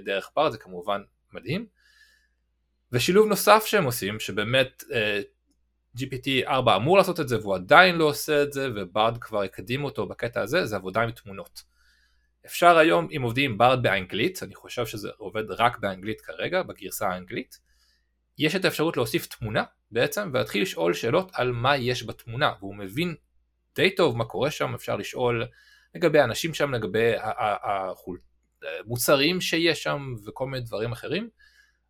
דרך 0.05 0.31
בר, 0.35 0.49
זה 0.49 0.57
כמובן 0.57 1.01
מדהים. 1.33 1.65
ושילוב 2.91 3.27
נוסף 3.27 3.65
שהם 3.65 3.83
עושים, 3.83 4.19
שבאמת 4.19 4.83
uh, 4.87 4.93
אה, 4.93 5.21
GPT-4 5.97 6.75
אמור 6.75 6.97
לעשות 6.97 7.19
את 7.19 7.27
זה 7.27 7.39
והוא 7.39 7.55
עדיין 7.55 7.95
לא 7.95 8.03
עושה 8.03 8.43
את 8.43 8.53
זה 8.53 8.69
וברד 8.75 9.17
כבר 9.21 9.41
הקדים 9.41 9.83
אותו 9.83 10.07
בקטע 10.07 10.41
הזה, 10.41 10.65
זה 10.65 10.75
עבודה 10.75 11.01
עם 11.01 11.11
תמונות. 11.11 11.63
אפשר 12.45 12.77
היום, 12.77 13.07
אם 13.15 13.21
עובדים 13.21 13.51
עם 13.51 13.57
ברד 13.57 13.83
באנגלית, 13.83 14.43
אני 14.43 14.55
חושב 14.55 14.85
שזה 14.85 15.09
עובד 15.17 15.51
רק 15.51 15.79
באנגלית 15.79 16.21
כרגע, 16.21 16.63
בגרסה 16.63 17.09
האנגלית, 17.09 17.59
יש 18.39 18.55
את 18.55 18.65
האפשרות 18.65 18.97
להוסיף 18.97 19.25
תמונה 19.25 19.63
בעצם 19.91 20.29
ולהתחיל 20.33 20.61
לשאול 20.61 20.93
שאלות 20.93 21.31
על 21.33 21.51
מה 21.51 21.77
יש 21.77 22.03
בתמונה, 22.03 22.53
והוא 22.59 22.75
מבין 22.75 23.15
די 23.75 23.95
טוב 23.95 24.17
מה 24.17 24.25
קורה 24.25 24.51
שם, 24.51 24.73
אפשר 24.75 24.95
לשאול 24.95 25.45
לגבי 25.95 26.19
האנשים 26.19 26.53
שם, 26.53 26.73
לגבי 26.73 27.11
המוצרים 28.85 29.41
שיש 29.41 29.83
שם 29.83 30.13
וכל 30.25 30.47
מיני 30.47 30.63
דברים 30.63 30.91
אחרים. 30.91 31.29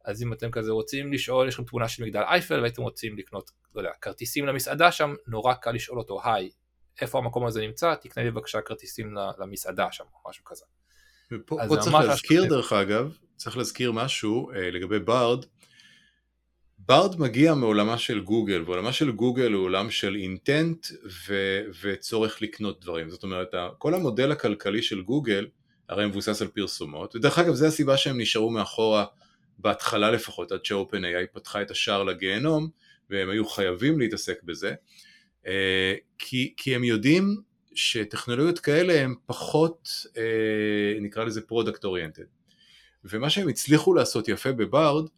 אז 0.06 0.24
אם 0.24 0.34
אתם 0.34 0.52
כזה 0.52 0.72
רוצים 0.72 1.14
לשאול, 1.14 1.48
יש 1.48 1.54
לכם 1.54 1.64
תמונה 1.64 1.88
של 1.88 2.04
מגדל 2.04 2.22
אייפל 2.22 2.60
והייתם 2.60 2.82
רוצים 2.82 3.18
לקנות, 3.18 3.52
לא 3.76 3.82
יודע, 3.82 3.92
כרטיסים 4.02 4.46
למסעדה 4.46 4.92
שם, 4.92 5.14
נורא 5.28 5.54
קל 5.54 5.72
לשאול 5.72 6.00
אותו, 6.00 6.22
היי, 6.24 6.50
איפה 7.02 7.18
המקום 7.18 7.46
הזה 7.46 7.62
נמצא, 7.62 7.96
תקנה 7.96 8.24
לי 8.24 8.32
בבקשה 8.32 8.62
כרטיסים 8.62 9.16
למסעדה 9.40 9.88
שם, 9.92 10.04
או 10.14 10.30
משהו 10.30 10.44
כזה. 10.44 10.66
ופה 11.32 11.58
פה 11.68 11.78
צריך 11.78 11.96
להזכיר 11.96 12.46
דרך 12.46 12.74
אגב, 12.74 13.18
צריך 13.36 13.58
להזכיר 13.58 13.92
משהו 13.92 14.52
אה, 14.52 14.72
לגבי 14.72 15.00
ברד, 15.00 15.46
ברד 16.90 17.20
מגיע 17.20 17.54
מעולמה 17.54 17.98
של 17.98 18.20
גוגל, 18.20 18.64
ועולמה 18.66 18.94
של 18.94 19.12
גוגל 19.12 19.52
הוא 19.52 19.64
עולם 19.64 19.92
של 19.92 20.16
אינטנט 20.16 20.88
ו- 21.28 21.62
וצורך 21.82 22.42
לקנות 22.42 22.82
דברים. 22.82 23.10
זאת 23.10 23.24
אומרת, 23.24 23.48
כל 23.78 23.94
המודל 23.94 24.32
הכלכלי 24.32 24.82
של 24.82 25.02
גוגל 25.02 25.48
הרי 25.90 26.06
מבוסס 26.06 26.42
על 26.42 26.48
פרסומות, 26.48 27.16
ודרך 27.16 27.40
אגב, 27.40 27.54
זו 27.54 27.66
הסיבה 27.66 27.98
שהם 27.98 28.22
נשארו 28.22 28.50
מאחורה 28.50 29.06
בהתחלה 29.58 30.12
לפחות, 30.12 30.52
עד 30.52 30.66
ש-OpenAI 30.66 31.34
פתחה 31.34 31.62
את 31.62 31.72
השער 31.72 32.04
לגיהנום, 32.04 32.70
והם 33.10 33.30
היו 33.30 33.46
חייבים 33.46 34.00
להתעסק 34.00 34.44
בזה, 34.44 34.74
אה, 35.48 35.94
כי, 36.18 36.54
כי 36.58 36.76
הם 36.76 36.84
יודעים 36.84 37.42
שטכנולוגיות 37.76 38.60
כאלה 38.60 39.02
הן 39.02 39.16
פחות, 39.26 39.90
אה, 40.18 41.00
נקרא 41.02 41.24
לזה 41.24 41.42
product 41.42 41.84
oriented. 41.86 42.24
ומה 43.04 43.30
שהם 43.30 43.48
הצליחו 43.48 43.94
לעשות 43.94 44.28
יפה 44.28 44.52
בבארד, 44.52 45.10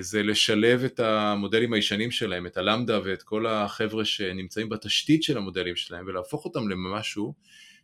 זה 0.00 0.22
לשלב 0.22 0.84
את 0.84 1.00
המודלים 1.00 1.72
הישנים 1.72 2.10
שלהם, 2.10 2.46
את 2.46 2.56
הלמדה 2.56 3.00
ואת 3.04 3.22
כל 3.22 3.46
החבר'ה 3.46 4.04
שנמצאים 4.04 4.68
בתשתית 4.68 5.22
של 5.22 5.36
המודלים 5.36 5.76
שלהם, 5.76 6.04
ולהפוך 6.08 6.44
אותם 6.44 6.68
למשהו 6.68 7.34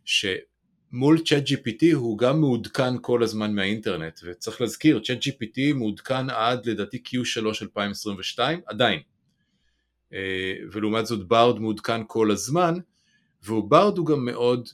ש... 0.05 0.25
מול 0.95 1.19
Chat 1.19 1.43
GPT 1.47 1.93
הוא 1.93 2.17
גם 2.17 2.39
מעודכן 2.39 2.93
כל 3.01 3.23
הזמן 3.23 3.55
מהאינטרנט, 3.55 4.19
וצריך 4.23 4.61
להזכיר, 4.61 4.99
Chat 4.99 5.17
GPT 5.17 5.73
מעודכן 5.75 6.29
עד 6.29 6.65
לדעתי 6.65 7.03
Q3 7.07 7.45
2022, 7.61 8.61
עדיין. 8.65 8.99
אה, 10.13 10.53
ולעומת 10.71 11.05
זאת 11.05 11.27
בארד 11.27 11.59
מעודכן 11.59 12.01
כל 12.07 12.31
הזמן, 12.31 12.73
ובארד 13.47 13.97
הוא 13.97 14.05
גם 14.05 14.25
מאוד 14.25 14.69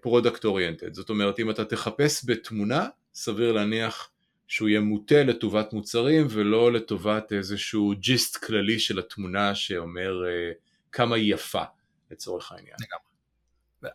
product 0.00 0.44
uh, 0.44 0.48
oriented, 0.48 0.94
זאת 0.94 1.10
אומרת 1.10 1.38
אם 1.40 1.50
אתה 1.50 1.64
תחפש 1.64 2.24
בתמונה, 2.26 2.86
סביר 3.14 3.52
להניח 3.52 4.10
שהוא 4.52 4.68
יהיה 4.68 4.80
מוטה 4.80 5.22
לטובת 5.22 5.72
מוצרים 5.72 6.26
ולא 6.30 6.72
לטובת 6.72 7.32
איזשהו 7.32 7.92
gist 7.98 8.44
כללי 8.44 8.78
של 8.78 8.98
התמונה 8.98 9.54
שאומר 9.54 10.22
uh, 10.22 10.54
כמה 10.92 11.16
היא 11.16 11.34
יפה 11.34 11.62
לצורך 12.10 12.52
העניין. 12.52 12.76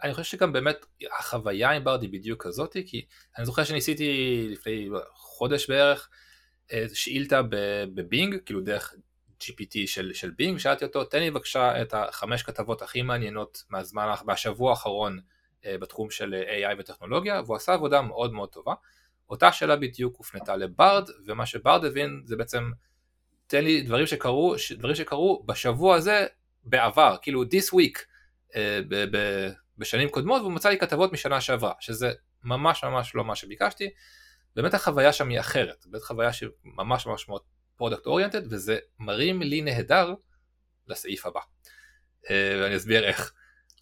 אני 0.03 0.13
חושב 0.13 0.23
שגם 0.23 0.53
באמת 0.53 0.85
החוויה 1.19 1.71
עם 1.71 1.83
בארד 1.83 1.97
היא 1.97 2.07
בדיוק 2.07 2.45
כזאת, 2.45 2.77
כי 2.85 3.05
אני 3.37 3.45
זוכר 3.45 3.63
שניסיתי 3.63 4.47
לפני 4.51 4.89
חודש 5.13 5.69
בערך 5.69 6.09
אה, 6.73 6.85
שאילתה 6.93 7.41
בבינג, 7.93 8.35
כאילו 8.45 8.61
דרך 8.61 8.93
GPT 9.41 9.73
של, 9.85 10.13
של 10.13 10.29
בינג, 10.29 10.57
שאלתי 10.57 10.85
אותו, 10.85 11.03
תן 11.03 11.19
לי 11.19 11.31
בבקשה 11.31 11.81
את 11.81 11.93
החמש 11.93 12.43
כתבות 12.43 12.81
הכי 12.81 13.01
מעניינות 13.01 13.63
מהזמן, 13.69 14.13
מהשבוע 14.25 14.69
האחרון 14.69 15.19
אה, 15.65 15.77
בתחום 15.77 16.09
של 16.09 16.43
AI 16.47 16.79
וטכנולוגיה, 16.79 17.41
והוא 17.45 17.55
עשה 17.55 17.73
עבודה 17.73 18.01
מאוד 18.01 18.33
מאוד 18.33 18.49
טובה. 18.49 18.73
אותה 19.29 19.51
שאלה 19.51 19.75
בדיוק 19.75 20.17
הופנתה 20.17 20.55
לברד, 20.55 21.09
ומה 21.25 21.45
שברד 21.45 21.85
הבין 21.85 22.21
זה 22.25 22.35
בעצם, 22.35 22.71
תן 23.47 23.63
לי 23.63 23.81
דברים 23.81 24.07
שקרו, 24.07 24.55
דברים 24.77 24.95
שקרו 24.95 25.43
בשבוע 25.45 25.95
הזה 25.95 26.25
בעבר, 26.63 27.15
כאילו 27.21 27.43
this 27.43 27.73
week, 27.73 27.99
אה, 28.55 28.79
בשנים 29.77 30.09
קודמות 30.09 30.41
והוא 30.41 30.51
מצא 30.51 30.69
לי 30.69 30.77
כתבות 30.77 31.13
משנה 31.13 31.41
שעברה, 31.41 31.73
שזה 31.79 32.11
ממש 32.43 32.83
ממש 32.83 33.15
לא 33.15 33.25
מה 33.25 33.35
שביקשתי. 33.35 33.89
באמת 34.55 34.73
החוויה 34.73 35.13
שם 35.13 35.29
היא 35.29 35.39
אחרת, 35.39 35.85
באמת 35.87 36.03
חוויה 36.03 36.33
שממש 36.33 37.05
ממש 37.05 37.29
מאוד 37.29 37.41
product 37.75 38.05
oriented 38.05 38.53
וזה 38.53 38.77
מרים 38.99 39.41
לי 39.41 39.61
נהדר 39.61 40.13
לסעיף 40.87 41.25
הבא. 41.25 41.39
אה, 42.29 42.59
ואני 42.61 42.77
אסביר 42.77 43.03
איך. 43.03 43.33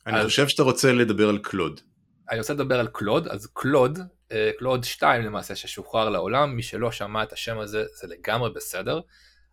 אני 0.07 0.19
אז, 0.19 0.25
חושב 0.25 0.47
שאתה 0.47 0.63
רוצה 0.63 0.93
לדבר 0.93 1.29
על 1.29 1.37
קלוד. 1.37 1.81
אני 2.29 2.39
רוצה 2.39 2.53
לדבר 2.53 2.79
על 2.79 2.87
קלוד, 2.87 3.27
אז 3.27 3.47
קלוד, 3.53 3.99
אה, 4.31 4.51
קלוד 4.59 4.83
2 4.83 5.21
למעשה 5.21 5.55
ששוחרר 5.55 6.09
לעולם, 6.09 6.55
מי 6.55 6.63
שלא 6.63 6.91
שמע 6.91 7.23
את 7.23 7.33
השם 7.33 7.59
הזה 7.59 7.85
זה 8.01 8.07
לגמרי 8.07 8.49
בסדר. 8.53 9.01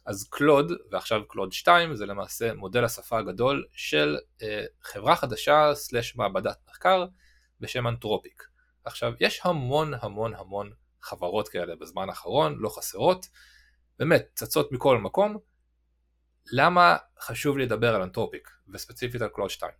אז 0.07 0.29
קלוד, 0.31 0.73
ועכשיו 0.91 1.29
קלוד 1.29 1.53
2, 1.53 1.95
זה 1.95 2.07
למעשה 2.07 2.55
מודל 2.55 2.85
השפה 2.85 3.19
הגדול 3.19 3.67
של 3.73 4.19
אה, 4.43 4.65
חברה 4.83 5.17
חדשה 5.17 5.71
סלש 5.75 6.17
מעבדת 6.17 6.57
מחקר 6.69 7.07
בשם 7.61 7.87
אנתרופיק. 7.87 8.43
עכשיו, 8.85 9.13
יש 9.21 9.41
המון 9.45 9.95
המון 10.01 10.35
המון 10.35 10.73
חברות 11.03 11.49
כאלה 11.49 11.77
בזמן 11.77 12.09
האחרון, 12.09 12.57
לא 12.59 12.69
חסרות, 12.69 13.27
באמת, 13.99 14.31
צצות 14.35 14.73
מכל 14.73 14.99
מקום. 14.99 15.39
למה 16.53 16.97
חשוב 17.21 17.59
לי 17.59 17.65
לדבר 17.65 17.95
על 17.95 18.03
אנתרופיק, 18.03 18.51
וספציפית 18.69 19.23
על 19.23 19.29
קלוד 19.29 19.51
2? 19.51 19.73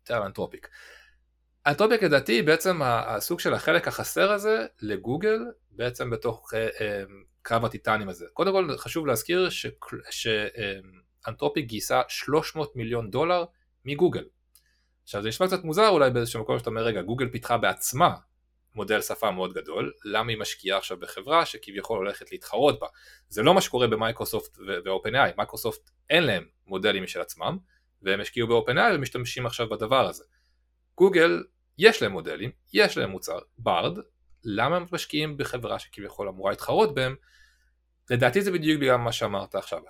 יותר 0.00 0.22
על 0.22 0.22
אנתרופיק 1.66 2.02
לדעתי 2.02 2.42
בעצם 2.42 2.80
הסוג 2.82 3.40
של 3.40 3.54
החלק 3.54 3.88
החסר 3.88 4.32
הזה 4.32 4.66
לגוגל, 4.82 5.38
בעצם 5.70 6.10
בתוך 6.10 6.54
אה, 6.54 6.68
אה, 6.80 7.02
קרב 7.42 7.64
הטיטנים 7.64 8.08
הזה. 8.08 8.26
קודם 8.32 8.52
כל 8.52 8.76
חשוב 8.76 9.06
להזכיר 9.06 9.48
שאנתרופיק 10.10 11.66
גייסה 11.66 12.02
300 12.08 12.76
מיליון 12.76 13.10
דולר 13.10 13.44
מגוגל. 13.84 14.24
עכשיו 15.02 15.22
זה 15.22 15.28
נשמע 15.28 15.46
קצת 15.46 15.64
מוזר 15.64 15.88
אולי 15.88 16.10
באיזשהו 16.10 16.42
מקום 16.42 16.58
שאתה 16.58 16.70
אומר 16.70 16.82
רגע 16.82 17.02
גוגל 17.02 17.28
פיתחה 17.28 17.58
בעצמה 17.58 18.14
מודל 18.74 19.00
שפה 19.00 19.30
מאוד 19.30 19.52
גדול, 19.52 19.92
למה 20.04 20.30
היא 20.30 20.38
משקיעה 20.38 20.78
עכשיו 20.78 20.96
בחברה 21.00 21.46
שכביכול 21.46 21.98
הולכת 21.98 22.32
להתחרות 22.32 22.80
בה? 22.80 22.86
זה 23.28 23.42
לא 23.42 23.54
מה 23.54 23.60
שקורה 23.60 23.86
במייקרוסופט 23.86 24.58
ו-OpenAI, 24.58 25.36
מייקרוסופט 25.36 25.90
אין 26.10 26.24
להם 26.24 26.44
מודלים 26.66 27.02
משל 27.02 27.20
עצמם, 27.20 27.58
והם 28.02 28.20
השקיעו 28.20 28.48
ב-OpenAI 28.48 28.94
ומשתמשים 28.94 29.46
עכשיו 29.46 29.68
בדבר 29.68 30.08
הזה. 30.08 30.24
גוגל, 30.96 31.42
יש 31.78 32.02
להם 32.02 32.12
מודלים, 32.12 32.50
יש 32.72 32.98
להם 32.98 33.10
מוצר, 33.10 33.38
בארד, 33.58 33.98
למה 34.44 34.76
הם 34.76 34.86
משקיעים 34.92 35.36
בחברה 35.36 35.78
שכביכול 35.78 36.28
אמורה 36.28 36.50
להתחרות 36.50 36.94
בהם? 36.94 37.16
לדעתי 38.10 38.42
זה 38.42 38.52
בדיוק 38.52 38.80
בגלל 38.80 38.96
מה 38.96 39.12
שאמרת 39.12 39.54
עכשיו. 39.54 39.82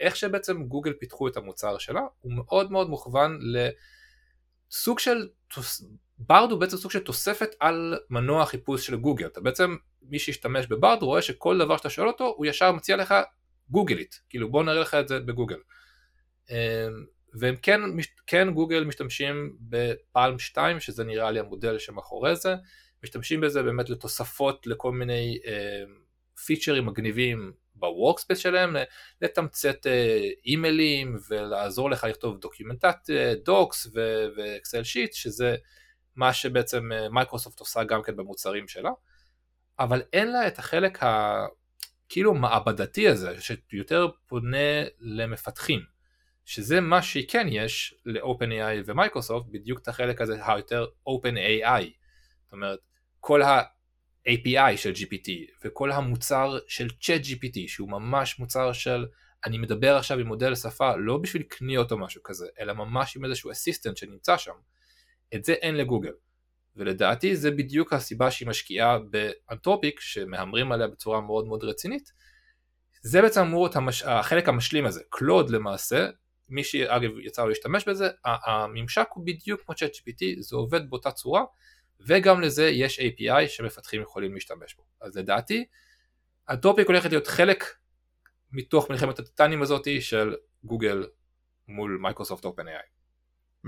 איך 0.00 0.16
שבעצם 0.16 0.64
גוגל 0.64 0.92
פיתחו 0.92 1.28
את 1.28 1.36
המוצר 1.36 1.78
שלה, 1.78 2.00
הוא 2.20 2.32
מאוד 2.32 2.72
מאוד 2.72 2.88
מוכוון 2.88 3.38
לסוג 4.70 4.98
של 4.98 5.28
ברד 6.18 6.50
הוא 6.50 6.60
בעצם 6.60 6.76
סוג 6.76 6.90
של 6.90 6.98
תוספת 6.98 7.54
על 7.60 7.98
מנוע 8.10 8.42
החיפוש 8.42 8.86
של 8.86 8.96
גוגל. 8.96 9.26
אתה 9.26 9.40
בעצם, 9.40 9.76
מי 10.02 10.18
שישתמש 10.18 10.66
בברד 10.66 11.02
רואה 11.02 11.22
שכל 11.22 11.58
דבר 11.58 11.76
שאתה 11.76 11.90
שואל 11.90 12.08
אותו, 12.08 12.34
הוא 12.36 12.46
ישר 12.46 12.72
מציע 12.72 12.96
לך 12.96 13.14
גוגלית. 13.70 14.20
כאילו 14.28 14.50
בוא 14.50 14.64
נראה 14.64 14.80
לך 14.80 14.94
את 14.94 15.08
זה 15.08 15.20
בגוגל. 15.20 15.58
והם 17.34 17.56
כן, 17.56 17.80
כן 18.26 18.50
גוגל 18.50 18.84
משתמשים 18.84 19.56
בפלם 19.60 20.38
2, 20.38 20.80
שזה 20.80 21.04
נראה 21.04 21.30
לי 21.30 21.40
המודל 21.40 21.78
שמאחורי 21.78 22.36
זה, 22.36 22.54
משתמשים 23.02 23.40
בזה 23.40 23.62
באמת 23.62 23.90
לתוספות 23.90 24.66
לכל 24.66 24.92
מיני 24.92 25.38
פיצ'רים 26.46 26.82
אמ, 26.82 26.88
מגניבים 26.88 27.52
ב 27.74 27.80
Workspace 27.80 28.38
שלהם, 28.38 28.76
לתמצת 29.20 29.86
אה, 29.86 30.28
אימיילים 30.46 31.16
ולעזור 31.30 31.90
לך 31.90 32.04
לכתוב 32.04 32.38
דוקימנטט 32.38 33.10
docs 33.44 33.86
ו 34.36 34.44
Excel 34.44 34.84
sheet, 34.84 35.12
שזה 35.12 35.56
מה 36.16 36.32
שבעצם 36.32 36.90
מייקרוסופט 37.10 37.60
אה, 37.60 37.62
עושה 37.62 37.84
גם 37.84 38.02
כן 38.02 38.16
במוצרים 38.16 38.68
שלה, 38.68 38.90
אבל 39.78 40.02
אין 40.12 40.32
לה 40.32 40.46
את 40.46 40.58
החלק 40.58 40.98
הכאילו 41.02 42.34
מעבדתי 42.34 43.08
הזה, 43.08 43.40
שיותר 43.40 44.08
פונה 44.26 44.82
למפתחים, 44.98 45.91
שזה 46.44 46.80
מה 46.80 47.02
שכן 47.02 47.46
יש 47.50 47.94
ל-OpenAI 48.06 48.82
ומייקרוסופט, 48.86 49.46
בדיוק 49.50 49.78
את 49.78 49.88
החלק 49.88 50.20
הזה 50.20 50.46
היותר 50.46 50.86
open 51.08 51.51
AI, 51.51 51.84
זאת 52.44 52.52
אומרת, 52.52 52.78
כל 53.20 53.42
ה-API 53.42 54.76
של 54.76 54.92
GPT 54.92 55.30
וכל 55.64 55.92
המוצר 55.92 56.58
של 56.66 56.86
ChatGPT, 56.86 57.58
שהוא 57.66 57.90
ממש 57.90 58.38
מוצר 58.38 58.72
של 58.72 59.06
אני 59.44 59.58
מדבר 59.58 59.96
עכשיו 59.96 60.18
עם 60.18 60.26
מודל 60.26 60.54
שפה 60.54 60.96
לא 60.96 61.18
בשביל 61.18 61.42
לקניות 61.42 61.92
או 61.92 61.98
משהו 61.98 62.22
כזה, 62.22 62.46
אלא 62.60 62.72
ממש 62.72 63.16
עם 63.16 63.24
איזשהו 63.24 63.50
אסיסטנט 63.50 63.96
שנמצא 63.96 64.36
שם. 64.36 64.52
את 65.34 65.44
זה 65.44 65.52
אין 65.52 65.74
לגוגל. 65.76 66.12
ולדעתי 66.76 67.36
זה 67.36 67.50
בדיוק 67.50 67.92
הסיבה 67.92 68.30
שהיא 68.30 68.48
משקיעה 68.48 68.98
באנטרופיק 68.98 70.00
שמהמרים 70.00 70.72
עליה 70.72 70.88
בצורה 70.88 71.20
מאוד 71.20 71.46
מאוד 71.46 71.64
רצינית. 71.64 72.12
זה 73.02 73.22
בעצם 73.22 73.40
אמור 73.40 73.64
להיות 73.64 73.76
המש... 73.76 74.02
החלק 74.02 74.48
המשלים 74.48 74.86
הזה. 74.86 75.02
קלוד 75.10 75.50
למעשה, 75.50 76.08
מי 76.52 76.64
שאגב 76.64 77.10
יצא 77.18 77.42
לו 77.42 77.48
להשתמש 77.48 77.88
בזה, 77.88 78.08
הממשק 78.24 79.08
הוא 79.14 79.26
בדיוק 79.26 79.60
כמו 79.64 79.74
צ'אט 79.74 79.90
GPT, 79.94 80.24
זה 80.40 80.56
עובד 80.56 80.90
באותה 80.90 81.10
צורה, 81.10 81.44
וגם 82.06 82.40
לזה 82.40 82.68
יש 82.68 83.00
API 83.00 83.48
שמפתחים 83.48 84.02
יכולים 84.02 84.34
להשתמש 84.34 84.74
בו. 84.74 84.82
אז 85.00 85.16
לדעתי, 85.16 85.64
אנטרופיק 86.50 86.86
הולכת 86.86 87.10
להיות 87.10 87.26
חלק 87.26 87.64
מתוך 88.52 88.90
מלחמת 88.90 89.18
הטיטנים 89.18 89.62
הזאתי 89.62 90.00
של 90.00 90.34
גוגל 90.64 91.06
מול 91.68 91.98
מייקרוסופט 92.02 92.44
OpenAI. 92.44 92.86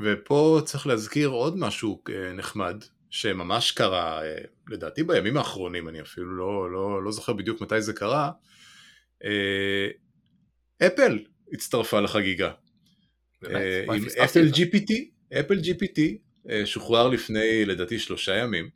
ופה 0.03 0.61
צריך 0.65 0.87
להזכיר 0.87 1.29
עוד 1.29 1.57
משהו 1.59 2.03
אה, 2.09 2.33
נחמד, 2.33 2.85
שממש 3.11 3.73
קרה, 3.73 4.23
אה, 4.23 4.37
לדעתי 4.69 5.03
בימים 5.03 5.37
האחרונים, 5.37 5.89
אני 5.89 6.01
אפילו 6.01 6.37
לא, 6.37 6.73
לא, 6.73 7.03
לא 7.03 7.13
זוכר 7.13 7.33
בדיוק 7.33 7.61
מתי 7.61 7.83
זה 7.83 7.93
קרה, 7.93 8.31
אה, 9.25 9.89
אפל 10.87 11.19
הצטרפה 11.53 12.01
לחגיגה. 12.01 12.53
באמת? 13.43 13.89
עם 13.95 14.05
אפל 14.25 14.49
GPT, 14.55 14.95
אפל 15.41 15.59
GPT 15.59 16.01
שוחרר 16.65 17.09
לפני 17.09 17.65
לדעתי 17.65 17.99
שלושה 17.99 18.37
ימים, 18.37 18.69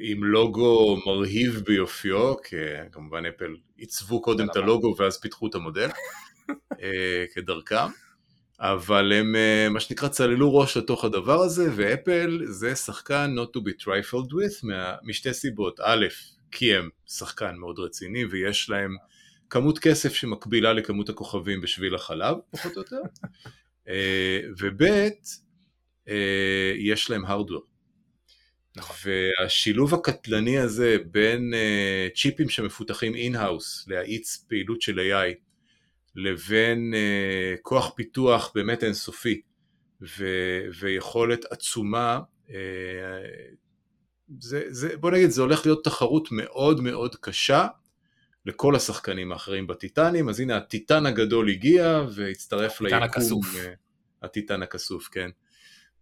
עם 0.00 0.24
לוגו 0.24 0.96
מרהיב 1.06 1.62
ביופיו, 1.66 2.42
כי 2.42 2.56
כמובן 2.92 3.26
אפל 3.26 3.54
עיצבו 3.76 4.22
קודם 4.22 4.50
את 4.50 4.56
הלוגו 4.56 4.94
ואז 4.98 5.20
פיתחו 5.20 5.46
את 5.46 5.54
המודל, 5.54 5.88
כדרכם. 7.34 7.86
אבל 8.60 9.12
הם 9.12 9.36
אה, 9.36 9.68
מה 9.70 9.80
שנקרא 9.80 10.08
צללו 10.08 10.54
ראש 10.54 10.76
לתוך 10.76 11.04
הדבר 11.04 11.40
הזה, 11.42 11.70
ואפל 11.76 12.40
זה 12.44 12.76
שחקן 12.76 13.34
not 13.38 13.56
to 13.56 13.60
be 13.60 13.84
trifled 13.84 14.32
with 14.32 14.66
משתי 15.02 15.34
סיבות, 15.34 15.80
א', 15.80 16.06
כי 16.50 16.74
הם 16.74 16.88
שחקן 17.06 17.56
מאוד 17.56 17.78
רציני 17.78 18.24
ויש 18.24 18.70
להם 18.70 18.96
כמות 19.50 19.78
כסף 19.78 20.14
שמקבילה 20.14 20.72
לכמות 20.72 21.08
הכוכבים 21.08 21.60
בשביל 21.60 21.94
החלב, 21.94 22.36
פחות 22.50 22.76
או 22.76 22.80
יותר, 22.80 23.00
אה, 23.88 24.40
וב', 24.58 24.82
אה, 26.08 26.72
יש 26.76 27.10
להם 27.10 27.24
hardware. 27.24 27.62
נכון. 28.76 28.96
והשילוב 29.40 29.94
הקטלני 29.94 30.58
הזה 30.58 30.96
בין 31.10 31.54
צ'יפים 32.14 32.48
שמפותחים 32.48 33.14
in-house 33.14 33.84
להאיץ 33.88 34.44
פעילות 34.48 34.82
של 34.82 34.98
AI 34.98 35.46
לבין 36.16 36.94
uh, 36.94 37.60
כוח 37.62 37.92
פיתוח 37.96 38.52
באמת 38.54 38.84
אינסופי 38.84 39.40
ו- 40.18 40.60
ויכולת 40.80 41.44
עצומה, 41.50 42.20
uh, 42.48 42.52
זה, 44.40 44.62
זה, 44.68 44.96
בוא 44.96 45.10
נגיד 45.10 45.30
זה 45.30 45.42
הולך 45.42 45.66
להיות 45.66 45.84
תחרות 45.84 46.28
מאוד 46.32 46.80
מאוד 46.80 47.16
קשה 47.16 47.66
לכל 48.46 48.76
השחקנים 48.76 49.32
האחרים 49.32 49.66
בטיטנים, 49.66 50.28
אז 50.28 50.40
הנה 50.40 50.56
הטיטן 50.56 51.06
הגדול 51.06 51.50
הגיע 51.50 52.02
והצטרף 52.14 52.80
ליקום, 52.80 53.02
הכסוף. 53.02 53.46
Uh, 53.54 53.58
הטיטן 54.22 54.62
הכסוף, 54.62 55.08
כן, 55.08 55.30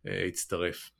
uh, 0.06 0.10
הצטרף. 0.28 0.90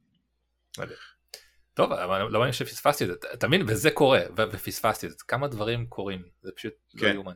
טוב, 1.75 1.93
אבל 1.93 2.23
לא 2.23 2.39
מעניין 2.39 2.53
שפספסתי 2.53 3.05
את 3.05 3.09
זה, 3.09 3.15
אתה 3.35 3.49
מבין? 3.49 3.65
וזה 3.69 3.91
קורה, 3.91 4.21
ופספסתי 4.37 5.07
את 5.07 5.11
זה, 5.11 5.17
כמה 5.29 5.49
דברים 5.49 5.87
קורים, 5.87 6.23
זה 6.43 6.53
פשוט 6.57 6.73
לא 6.95 7.01
כן. 7.01 7.07
לא 7.07 7.15
יאומן. 7.15 7.35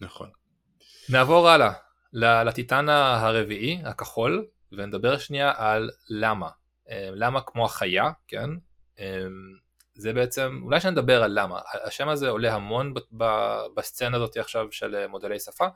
נכון. 0.00 0.30
נעבור 1.08 1.48
הלאה 1.48 1.72
לטיטן 2.12 2.88
הרביעי, 2.88 3.80
הכחול, 3.84 4.46
ונדבר 4.72 5.18
שנייה 5.18 5.52
על 5.56 5.90
למה. 6.08 6.48
אה, 6.90 7.10
למה 7.12 7.40
כמו 7.40 7.64
החיה, 7.64 8.10
כן? 8.28 8.50
אה, 9.96 10.00
זה 10.00 10.12
בעצם, 10.12 10.60
אולי 10.62 10.80
שנדבר 10.80 11.22
על 11.22 11.40
למה. 11.40 11.60
השם 11.84 12.08
הזה 12.08 12.28
עולה 12.28 12.54
המון 12.54 12.94
בסצנה 13.74 14.16
הזאת 14.16 14.36
עכשיו 14.36 14.72
של 14.72 15.06
מודלי 15.06 15.40
שפה, 15.40 15.66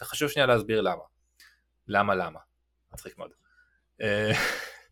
וחשוב 0.00 0.28
שנייה 0.28 0.46
להסביר 0.46 0.80
למה. 0.80 1.02
למה 1.88 2.14
למה? 2.14 2.40
מצחיק 2.92 3.18
מאוד. 3.18 3.30
אה, 4.00 4.32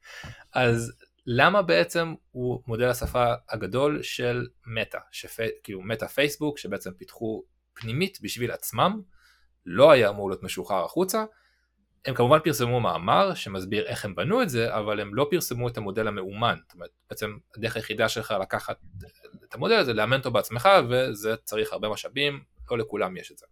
אז 0.64 0.92
למה 1.26 1.62
בעצם 1.62 2.14
הוא 2.30 2.62
מודל 2.66 2.88
השפה 2.88 3.34
הגדול 3.48 4.02
של 4.02 4.46
מטא, 4.66 4.98
כאילו 5.62 5.82
מטא 5.82 6.06
פייסבוק 6.06 6.58
שבעצם 6.58 6.90
פיתחו 6.94 7.44
פנימית 7.74 8.18
בשביל 8.22 8.50
עצמם 8.50 9.00
לא 9.66 9.90
היה 9.90 10.08
אמור 10.08 10.30
להיות 10.30 10.42
משוחרר 10.42 10.84
החוצה. 10.84 11.24
הם 12.06 12.14
כמובן 12.14 12.38
פרסמו 12.38 12.80
מאמר 12.80 13.34
שמסביר 13.34 13.86
איך 13.86 14.04
הם 14.04 14.14
בנו 14.14 14.42
את 14.42 14.48
זה, 14.48 14.76
אבל 14.76 15.00
הם 15.00 15.14
לא 15.14 15.26
פרסמו 15.30 15.68
את 15.68 15.76
המודל 15.76 16.08
המאומן. 16.08 16.58
זאת 16.62 16.74
אומרת, 16.74 16.90
בעצם 17.10 17.36
הדרך 17.56 17.76
היחידה 17.76 18.08
שלך 18.08 18.34
לקחת 18.40 18.76
את 19.48 19.54
המודל 19.54 19.74
הזה, 19.74 19.92
לאמן 19.92 20.16
אותו 20.16 20.30
בעצמך, 20.30 20.68
וזה 20.90 21.36
צריך 21.36 21.72
הרבה 21.72 21.88
משאבים, 21.88 22.42
לא 22.70 22.78
לכולם 22.78 23.16
יש 23.16 23.32
את 23.32 23.38
זה. 23.38 23.46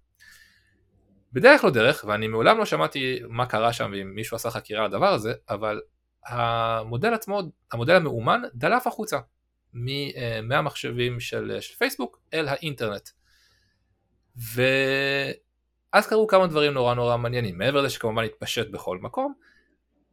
בדרך 1.32 1.64
לא 1.64 1.70
דרך, 1.70 2.04
ואני 2.08 2.28
מעולם 2.28 2.58
לא 2.58 2.64
שמעתי 2.64 3.20
מה 3.28 3.46
קרה 3.46 3.72
שם 3.72 3.90
ואם 3.92 4.14
מישהו 4.14 4.34
עשה 4.34 4.50
חקירה 4.50 4.80
על 4.80 4.86
הדבר 4.86 5.12
הזה, 5.12 5.32
אבל 5.48 5.80
המודל 6.26 7.14
עצמו, 7.14 7.42
המודל 7.72 7.96
המאומן, 7.96 8.42
דלף 8.54 8.86
החוצה 8.86 9.18
מהמחשבים 10.42 11.20
של, 11.20 11.56
של 11.60 11.74
פייסבוק 11.74 12.20
אל 12.34 12.48
האינטרנט. 12.48 13.08
ו... 14.54 14.62
אז 15.92 16.06
קרו 16.06 16.26
כמה 16.26 16.46
דברים 16.46 16.72
נורא 16.72 16.94
נורא 16.94 17.16
מעניינים, 17.16 17.58
מעבר 17.58 17.80
לזה 17.80 17.90
שכמובן 17.90 18.24
התפשט 18.24 18.70
בכל 18.70 18.98
מקום, 18.98 19.34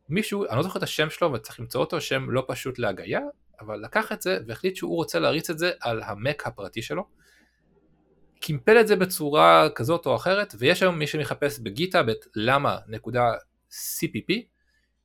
מישהו, 0.10 0.46
אני 0.46 0.58
לא 0.58 0.64
זוכר 0.64 0.78
את 0.78 0.84
השם 0.84 1.10
שלו 1.10 1.34
וצריך 1.34 1.60
למצוא 1.60 1.82
אותו, 1.82 2.02
שם 2.02 2.32
לא 2.32 2.46
פשוט 2.48 2.80
להגייה, 2.80 3.22
אבל 3.62 3.80
לקח 3.80 4.12
את 4.12 4.22
זה 4.22 4.40
והחליט 4.48 4.76
שהוא 4.76 4.96
רוצה 4.96 5.20
להריץ 5.20 5.50
את 5.50 5.60
זה 5.60 5.72
על 5.82 6.02
המק 6.04 6.48
הפרטי 6.48 6.82
שלו, 6.82 7.08
קימפל 8.40 8.80
את 8.80 8.88
זה 8.88 8.96
בצורה 8.96 9.70
כזאת 9.76 10.06
או 10.06 10.16
אחרת, 10.16 10.56
ויש 10.60 10.84
היום 10.84 11.00
מי 11.00 11.08
שמחפש 11.08 11.60
בגיטה 11.60 12.02
את 12.02 12.26
למה 12.36 12.78
נקודה 12.88 13.24
CPP, 13.72 14.34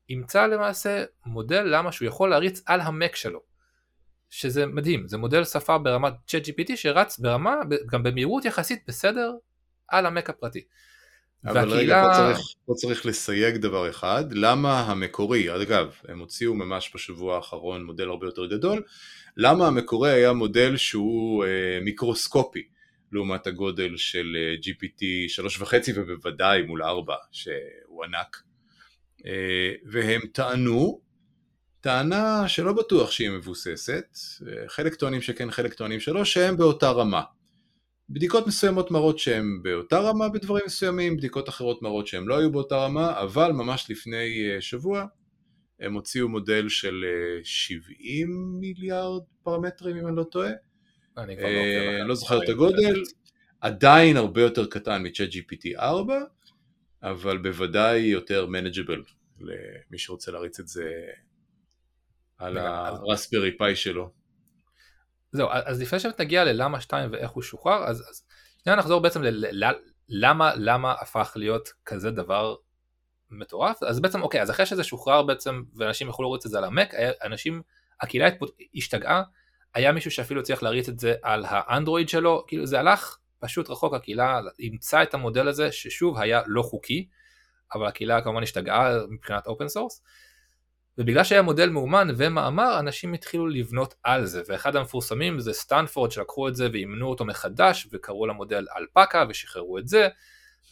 ימצא 0.09 0.47
למעשה 0.47 1.05
מודל 1.27 1.63
למה 1.63 1.93
שהוא 1.93 2.09
יכול 2.09 2.31
להריץ 2.31 2.63
על 2.67 2.81
המק 2.81 3.17
שלו. 3.17 3.41
שזה 4.31 4.67
מדהים, 4.67 5.09
זה 5.09 5.19
מודל 5.19 5.45
שפה 5.45 5.79
ברמת 5.79 6.13
ChatGPT 6.27 6.77
שרץ 6.77 7.19
ברמה, 7.19 7.55
גם 7.91 8.03
במהירות 8.03 8.45
יחסית 8.45 8.85
בסדר, 8.89 9.33
על 9.89 10.07
המק 10.07 10.31
הפרטי. 10.31 10.65
אבל 11.45 11.73
רגע, 11.73 12.03
פה 12.03 12.17
צריך, 12.17 12.39
פה 12.67 12.73
צריך 12.77 13.07
לסייג 13.07 13.57
דבר 13.57 13.91
אחד, 13.91 14.25
למה 14.33 14.81
המקורי, 14.81 15.63
אגב, 15.63 15.95
הם 16.09 16.19
הוציאו 16.19 16.55
ממש 16.55 16.91
בשבוע 16.95 17.37
האחרון 17.37 17.85
מודל 17.85 18.09
הרבה 18.09 18.27
יותר 18.27 18.47
גדול, 18.47 18.83
למה 19.37 19.67
המקורי 19.67 20.11
היה 20.11 20.33
מודל 20.33 20.77
שהוא 20.77 21.45
אה, 21.45 21.79
מיקרוסקופי 21.83 22.63
לעומת 23.13 23.47
הגודל 23.47 23.97
של 23.97 24.37
אה, 24.37 24.55
GPT 24.63 25.03
3.5 25.63 25.75
ובוודאי 25.97 26.63
מול 26.63 26.83
4 26.83 27.15
שהוא 27.33 28.05
ענק, 28.05 28.43
אה, 29.27 29.73
והם 29.85 30.21
טענו, 30.33 31.01
טענה 31.81 32.49
שלא 32.49 32.73
בטוח 32.73 33.11
שהיא 33.11 33.31
מבוססת, 33.31 34.19
אה, 34.49 34.69
חלק 34.69 34.95
טוענים 34.95 35.23
שכן, 35.23 35.51
חלק 35.51 35.75
טוענים 35.75 36.01
שלא, 36.01 36.25
שהם 36.25 36.57
באותה 36.57 36.91
רמה. 36.91 37.23
בדיקות 38.09 38.47
מסוימות 38.47 38.91
מראות 38.91 39.19
שהם 39.19 39.63
באותה 39.63 39.99
רמה 39.99 40.29
בדברים 40.29 40.63
מסוימים, 40.67 41.17
בדיקות 41.17 41.49
אחרות 41.49 41.83
מראות 41.83 42.07
שהם 42.07 42.29
לא 42.29 42.39
היו 42.39 42.53
באותה 42.53 42.77
רמה, 42.77 43.21
אבל 43.21 43.53
ממש 43.53 43.91
לפני 43.91 44.51
אה, 44.51 44.61
שבוע 44.61 45.07
הם 45.81 45.95
הוציאו 45.95 46.29
מודל 46.29 46.69
של 46.69 47.05
70 47.45 48.29
אה, 48.29 48.61
מיליארד 48.61 49.23
פרמטרים 49.43 49.97
אם 49.97 50.07
אני 50.07 50.17
לא 50.17 50.25
טועה. 50.25 50.51
אני 51.19 51.37
כבר 51.37 51.47
לא, 51.47 51.49
אה, 51.49 52.05
לא 52.05 52.15
זוכר 52.15 52.45
את 52.45 52.49
הגודל, 52.49 53.03
עדיין 53.61 54.17
הרבה 54.17 54.43
יותר 54.43 54.67
קטן 54.67 55.03
מ-Chat 55.03 55.33
GPT 55.33 55.79
4, 55.79 56.21
אבל 57.03 57.39
בוודאי 57.39 58.01
יותר 58.01 58.47
מנג'בל 58.47 59.03
למי 59.41 59.99
שרוצה 59.99 60.33
להריץ 60.33 60.61
את 60.61 60.69
זה 60.69 60.91
על 62.39 62.59
הרספרי 62.59 63.57
פאי 63.57 63.77
שלו. 63.77 64.24
זהו, 65.35 65.49
אז 65.51 65.83
לפני 65.83 66.01
שנגיע 66.01 66.45
ללמה 66.45 66.81
2 66.81 67.13
ואיך 67.13 67.31
הוא 67.31 67.43
שוחרר, 67.43 67.85
אז, 67.85 68.01
אז 68.11 68.23
שנייה 68.63 68.77
נחזור 68.77 69.01
בעצם 69.01 69.23
ללמה 70.09 70.53
למה 70.57 70.95
הפך 71.01 71.33
להיות 71.37 71.69
כזה 71.85 72.11
דבר 72.11 72.55
מטורף, 73.31 73.83
אז 73.83 74.01
בעצם 74.01 74.23
אוקיי, 74.23 74.43
אז 74.43 74.51
אחרי 74.51 74.67
שזה 74.67 74.85
שוחרר 74.85 75.23
בעצם 75.23 75.63
ואנשים 75.77 76.09
יכולו 76.09 76.29
להריץ 76.29 76.45
את 76.45 76.51
זה 76.51 76.59
על 76.59 76.65
המק, 76.65 76.95
אנשים, 77.25 77.63
הקהילה 78.01 78.29
השתגעה, 78.75 79.23
היה 79.75 79.93
מישהו 79.93 80.11
שאפילו 80.11 80.43
הצליח 80.43 80.63
להריץ 80.63 80.89
את 80.89 80.99
זה 80.99 81.15
על 81.23 81.45
האנדרואיד 81.49 82.09
שלו, 82.09 82.45
כאילו 82.47 82.67
זה 82.67 82.81
הלך 82.81 83.19
פשוט 83.39 83.71
רחוק, 83.71 83.95
הקהילה 83.95 84.41
אימצה 84.59 85.03
את 85.03 85.15
המודל 85.15 85.49
הזה 85.49 85.73
ששוב 85.73 86.19
היה 86.19 86.43
לא 86.47 86.63
חוקי, 86.63 87.09
אבל 87.75 87.87
הקהילה 87.87 88.23
כמובן 88.23 88.43
השתגעה 88.43 88.91
מבחינת 89.09 89.47
open 89.47 89.69
source. 89.69 90.03
ובגלל 90.99 91.25
שהיה 91.25 91.43
מודל 91.43 91.71
מאומן 91.71 92.09
ומאמר, 92.17 92.79
אנשים 92.79 93.13
התחילו 93.13 93.47
לבנות 93.47 93.95
על 94.03 94.27
זה, 94.27 94.43
ואחד 94.49 94.77
המפורסמים 94.77 95.41
זה 95.41 95.53
סטנפורד 95.53 96.11
שלקחו 96.11 96.49
את 96.49 96.57
זה 96.57 96.69
ואימנו 96.73 97.07
אותו 97.07 97.25
מחדש, 97.25 97.89
וקראו 97.93 98.27
למודל 98.27 98.67
אלפקה 98.77 99.25
ושחררו 99.29 99.79
את 99.79 99.89
זה, 99.89 100.09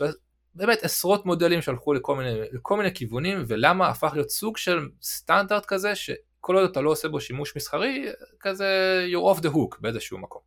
ובאמת 0.01 0.83
עשרות 0.83 1.27
מודלים 1.27 1.63
שהלכו 1.63 1.95
לכל 1.95 2.17
מיני, 2.17 2.41
לכל 2.53 2.77
מיני 2.77 2.95
כיוונים, 2.95 3.45
ולמה 3.47 3.89
הפך 3.89 4.11
להיות 4.15 4.31
סוג 4.31 4.57
של 4.57 4.89
סטנדרט 5.03 5.67
כזה, 5.67 5.95
שכל 5.95 6.57
עוד 6.57 6.71
אתה 6.71 6.81
לא 6.81 6.91
עושה 6.91 7.09
בו 7.09 7.21
שימוש 7.21 7.57
מסחרי, 7.57 8.07
כזה 8.41 8.67
you're 9.13 9.37
off 9.37 9.41
the 9.41 9.49
hook 9.49 9.77
באיזשהו 9.81 10.19
מקום. 10.19 10.43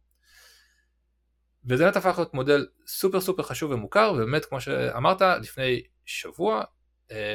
וזה 1.65 1.83
באמת 1.83 1.95
הפך 1.95 2.13
להיות 2.17 2.33
מודל 2.33 2.67
סופר 2.87 3.21
סופר 3.21 3.43
חשוב 3.43 3.71
ומוכר, 3.71 4.13
ובאמת 4.15 4.45
כמו 4.45 4.61
שאמרת, 4.61 5.21
לפני 5.21 5.81
שבוע 6.05 6.63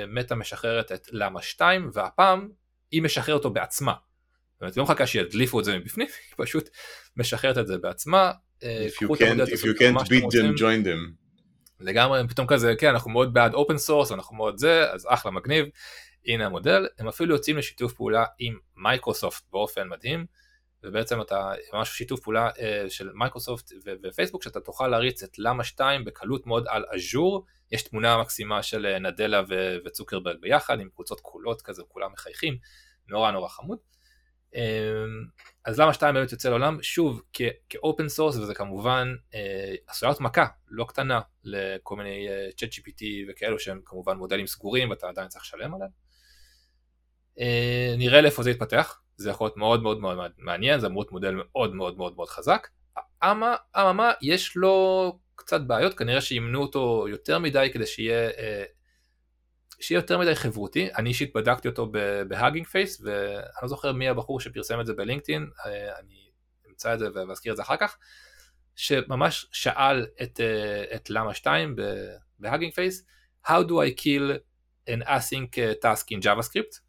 מטא 0.08 0.34
משחררת 0.34 0.92
את 0.92 1.08
למה 1.12 1.42
2 1.42 1.90
והפעם 1.92 2.48
היא 2.90 3.02
משחררת 3.02 3.38
אותו 3.38 3.50
בעצמה. 3.50 3.94
זאת 4.52 4.60
אומרת, 4.60 4.74
היא 4.74 4.80
לא 4.80 4.84
מחכה 4.84 5.06
שידליפו 5.06 5.60
את 5.60 5.64
זה 5.64 5.78
מבפנים, 5.78 6.06
היא 6.06 6.46
פשוט 6.46 6.68
משחררת 7.16 7.58
את 7.58 7.66
זה 7.66 7.78
בעצמה. 7.78 8.32
אה, 8.62 8.86
if 8.88 9.04
you 9.04 9.08
can't, 9.08 9.48
if 9.48 9.62
you 9.62 9.78
can't 9.78 10.04
beat 10.04 10.24
them, 10.24 10.58
join 10.58 10.84
them. 10.86 11.12
לגמרי, 11.80 12.28
פתאום 12.28 12.46
כזה, 12.46 12.74
כן, 12.78 12.88
אנחנו 12.88 13.10
מאוד 13.10 13.34
בעד 13.34 13.54
open 13.54 13.78
source, 13.78 14.12
אנחנו 14.12 14.36
מאוד 14.36 14.58
זה, 14.58 14.92
אז 14.92 15.06
אחלה 15.10 15.32
מגניב. 15.32 15.66
הנה 16.26 16.46
המודל, 16.46 16.86
הם 16.98 17.08
אפילו 17.08 17.34
יוצאים 17.34 17.56
לשיתוף 17.56 17.92
פעולה 17.92 18.24
עם 18.38 18.58
מייקרוסופט 18.76 19.42
באופן 19.52 19.88
מדהים, 19.88 20.26
ובעצם 20.82 21.20
אתה 21.20 21.52
ממש 21.72 21.88
שיתוף 21.88 22.20
פעולה 22.20 22.50
אה, 22.60 22.84
של 22.88 23.10
מייקרוסופט 23.14 23.72
ופייסבוק, 24.02 24.42
שאתה 24.42 24.60
תוכל 24.60 24.88
להריץ 24.88 25.22
את 25.22 25.38
למה 25.38 25.64
2 25.64 26.04
בקלות 26.04 26.46
מאוד 26.46 26.64
על 26.68 26.84
אג'ור, 26.94 27.44
יש 27.72 27.82
תמונה 27.82 28.18
מקסימה 28.18 28.62
של 28.62 28.86
אה, 28.86 28.98
נדלה 28.98 29.42
ו- 29.48 29.76
וצוקרברג 29.84 30.40
ביחד 30.40 30.80
עם 30.80 30.88
חולצות 30.94 31.20
כחולות 31.20 31.62
כזה, 31.62 31.82
כולם 31.88 32.12
מחייכים, 32.12 32.58
נורא 33.08 33.30
נורא 33.30 33.48
חמוד. 33.48 33.78
אמ, 34.54 34.60
אז 35.64 35.80
למה 35.80 35.92
2 35.92 36.14
באמת 36.14 36.32
יוצא 36.32 36.48
לעולם? 36.48 36.82
שוב, 36.82 37.22
כ 37.68 37.82
open 37.82 38.08
source, 38.08 38.36
וזה 38.36 38.54
כמובן 38.54 39.14
אה, 39.34 39.74
עשויה 39.86 40.10
להיות 40.10 40.20
מכה 40.20 40.46
לא 40.68 40.84
קטנה 40.84 41.20
לכל 41.44 41.96
מיני 41.96 42.28
ChatGPT 42.56 43.02
וכאלו 43.28 43.58
שהם 43.58 43.80
כמובן 43.84 44.16
מודלים 44.16 44.46
סגורים 44.46 44.90
ואתה 44.90 45.08
עדיין 45.08 45.28
צריך 45.28 45.44
לשלם 45.44 45.74
עליהם. 45.74 45.90
נראה 47.98 48.20
לאיפה 48.20 48.42
זה 48.42 48.50
יתפתח, 48.50 49.00
זה 49.20 49.30
יכול 49.30 49.44
להיות 49.44 49.56
מאוד 49.56 49.82
מאוד 49.82 50.00
מאוד 50.00 50.18
מעניין, 50.38 50.80
זה 50.80 50.86
אמור 50.86 51.02
להיות 51.02 51.12
מודל 51.12 51.34
מאוד 51.34 51.74
מאוד 51.74 51.96
מאוד 51.96 52.16
מאוד 52.16 52.28
חזק. 52.28 52.68
אממה, 53.24 54.12
יש 54.22 54.56
לו 54.56 55.18
קצת 55.36 55.60
בעיות, 55.60 55.98
כנראה 55.98 56.20
אימנו 56.20 56.62
אותו 56.62 57.06
יותר 57.08 57.38
מדי 57.38 57.70
כדי 57.72 57.86
שיהיה, 57.86 58.30
אה, 58.30 58.64
שיהיה 59.80 59.98
יותר 59.98 60.18
מדי 60.18 60.34
חברותי. 60.34 60.88
אני 60.98 61.08
אישית 61.08 61.32
בדקתי 61.34 61.68
אותו 61.68 61.92
ב 62.28 62.33
Hugging 62.33 62.66
Face, 62.66 63.00
ואני 63.00 63.62
לא 63.62 63.68
זוכר 63.68 63.92
מי 63.92 64.08
הבחור 64.08 64.40
שפרסם 64.40 64.80
את 64.80 64.86
זה 64.86 64.94
בלינקדאין, 64.94 65.50
אה, 65.66 65.98
אני 65.98 66.30
אמצא 66.70 66.94
את 66.94 66.98
זה 66.98 67.08
ואזכיר 67.14 67.52
את 67.52 67.56
זה 67.56 67.62
אחר 67.62 67.76
כך, 67.76 67.96
שממש 68.76 69.46
שאל 69.52 70.06
את, 70.22 70.40
אה, 70.40 70.96
את 70.96 71.10
למה 71.10 71.34
2 71.34 71.76
ב 72.38 72.42
Hugging 72.43 72.72
Face, 72.72 73.06
How 73.42 73.62
do 73.62 73.80
I 73.80 73.90
kill 73.90 74.38
an 74.86 75.02
async 75.02 75.80
task 75.80 76.12
in 76.12 76.20
JavaScript? 76.20 76.80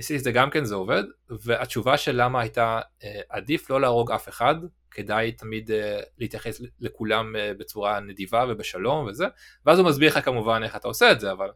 ניסיתי 0.00 0.18
את 0.18 0.24
זה 0.24 0.32
גם 0.32 0.50
כן, 0.50 0.64
זה 0.64 0.74
עובד, 0.74 1.02
והתשובה 1.44 1.96
של 1.96 2.22
למה 2.22 2.40
הייתה 2.40 2.80
עדיף 3.28 3.70
לא 3.70 3.80
להרוג 3.80 4.12
אף 4.12 4.28
אחד, 4.28 4.54
כדאי 4.90 5.32
תמיד 5.32 5.70
אה, 5.70 5.74
להתייחס 6.18 6.60
לכולם 6.80 7.36
אה, 7.36 7.58
בצורה 7.58 8.00
נדיבה 8.00 8.44
ובשלום 8.48 9.06
וזה, 9.06 9.24
ואז 9.66 9.78
הוא 9.78 9.88
מסביר 9.88 10.08
לך 10.08 10.24
כמובן 10.24 10.62
איך 10.62 10.76
אתה 10.76 10.88
עושה 10.88 11.12
את 11.12 11.20
זה, 11.20 11.32
אבל 11.32 11.48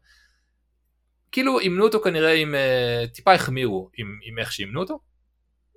כאילו 1.33 1.61
אימנו 1.61 1.85
אותו 1.85 2.01
כנראה 2.01 2.33
עם, 2.33 2.55
uh, 2.55 3.15
טיפה 3.15 3.33
החמירו 3.33 3.91
עם, 3.97 4.19
עם 4.23 4.39
איך 4.39 4.53
שאימנו 4.53 4.81
אותו. 4.81 5.01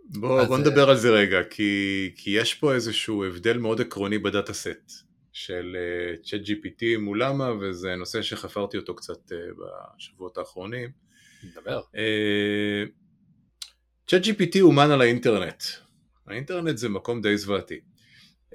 בוא, 0.03 0.41
אז, 0.41 0.47
בוא 0.47 0.57
נדבר 0.57 0.87
uh, 0.87 0.89
על 0.89 0.95
זה 0.95 1.09
רגע, 1.09 1.43
כי, 1.49 2.11
כי 2.17 2.29
יש 2.29 2.53
פה 2.53 2.73
איזשהו 2.73 3.25
הבדל 3.25 3.57
מאוד 3.57 3.81
עקרוני 3.81 4.17
בדאטה 4.17 4.53
סט 4.53 4.91
של 5.33 5.77
צ'אט 6.23 6.41
uh, 6.41 6.43
GPT 6.43 6.99
מול 6.99 7.23
למה, 7.23 7.51
וזה 7.61 7.95
נושא 7.95 8.21
שחפרתי 8.21 8.77
אותו 8.77 8.95
קצת 8.95 9.31
uh, 9.31 9.35
בשבועות 9.97 10.37
האחרונים. 10.37 11.06
נדבר. 11.47 11.81
צ'אט 14.07 14.23
uh, 14.23 14.25
GPT 14.25 14.61
אומן 14.61 14.91
על 14.91 15.01
האינטרנט, 15.01 15.63
האינטרנט 16.27 16.77
זה 16.77 16.89
מקום 16.89 17.21
די 17.21 17.37
זוועתי. 17.37 17.79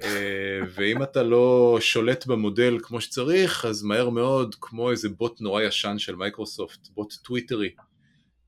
אה, 0.01 0.59
ואם 0.75 1.03
אתה 1.03 1.23
לא 1.23 1.77
שולט 1.81 2.25
במודל 2.25 2.77
כמו 2.83 3.01
שצריך, 3.01 3.65
אז 3.65 3.83
מהר 3.83 4.09
מאוד, 4.09 4.55
כמו 4.61 4.91
איזה 4.91 5.09
בוט 5.09 5.41
נורא 5.41 5.61
ישן 5.61 5.95
של 5.97 6.15
מייקרוסופט, 6.15 6.87
בוט 6.87 7.13
טוויטרי, 7.23 7.69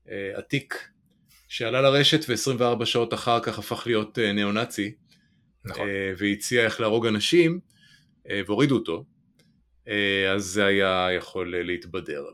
אה, 0.08 0.38
עתיק, 0.38 0.88
שעלה 1.48 1.80
לרשת 1.80 2.24
ו-24 2.28 2.84
שעות 2.84 3.14
אחר 3.14 3.40
כך 3.40 3.58
הפך 3.58 3.82
להיות 3.86 4.18
אה, 4.18 4.32
ניאו-נאצי, 4.32 4.94
נכון. 5.64 5.88
והציע 6.18 6.64
איך 6.64 6.80
להרוג 6.80 7.06
אנשים, 7.06 7.60
והורידו 8.46 8.74
אותו, 8.74 9.04
אז 10.34 10.44
זה 10.44 10.64
היה 10.64 11.08
יכול 11.16 11.56
להתבדר. 11.56 12.24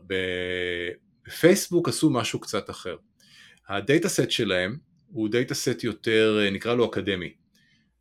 בפייסבוק 1.25 1.89
עשו 1.89 2.09
משהו 2.09 2.39
קצת 2.39 2.69
אחר. 2.69 2.95
ה 3.69 3.77
data 3.77 4.09
set 4.09 4.31
שלהם, 4.31 4.77
הוא 5.07 5.29
דאטה 5.29 5.53
סט 5.53 5.83
יותר, 5.83 6.39
אה, 6.41 6.49
נקרא 6.49 6.73
לו 6.73 6.85
אקדמי. 6.85 7.33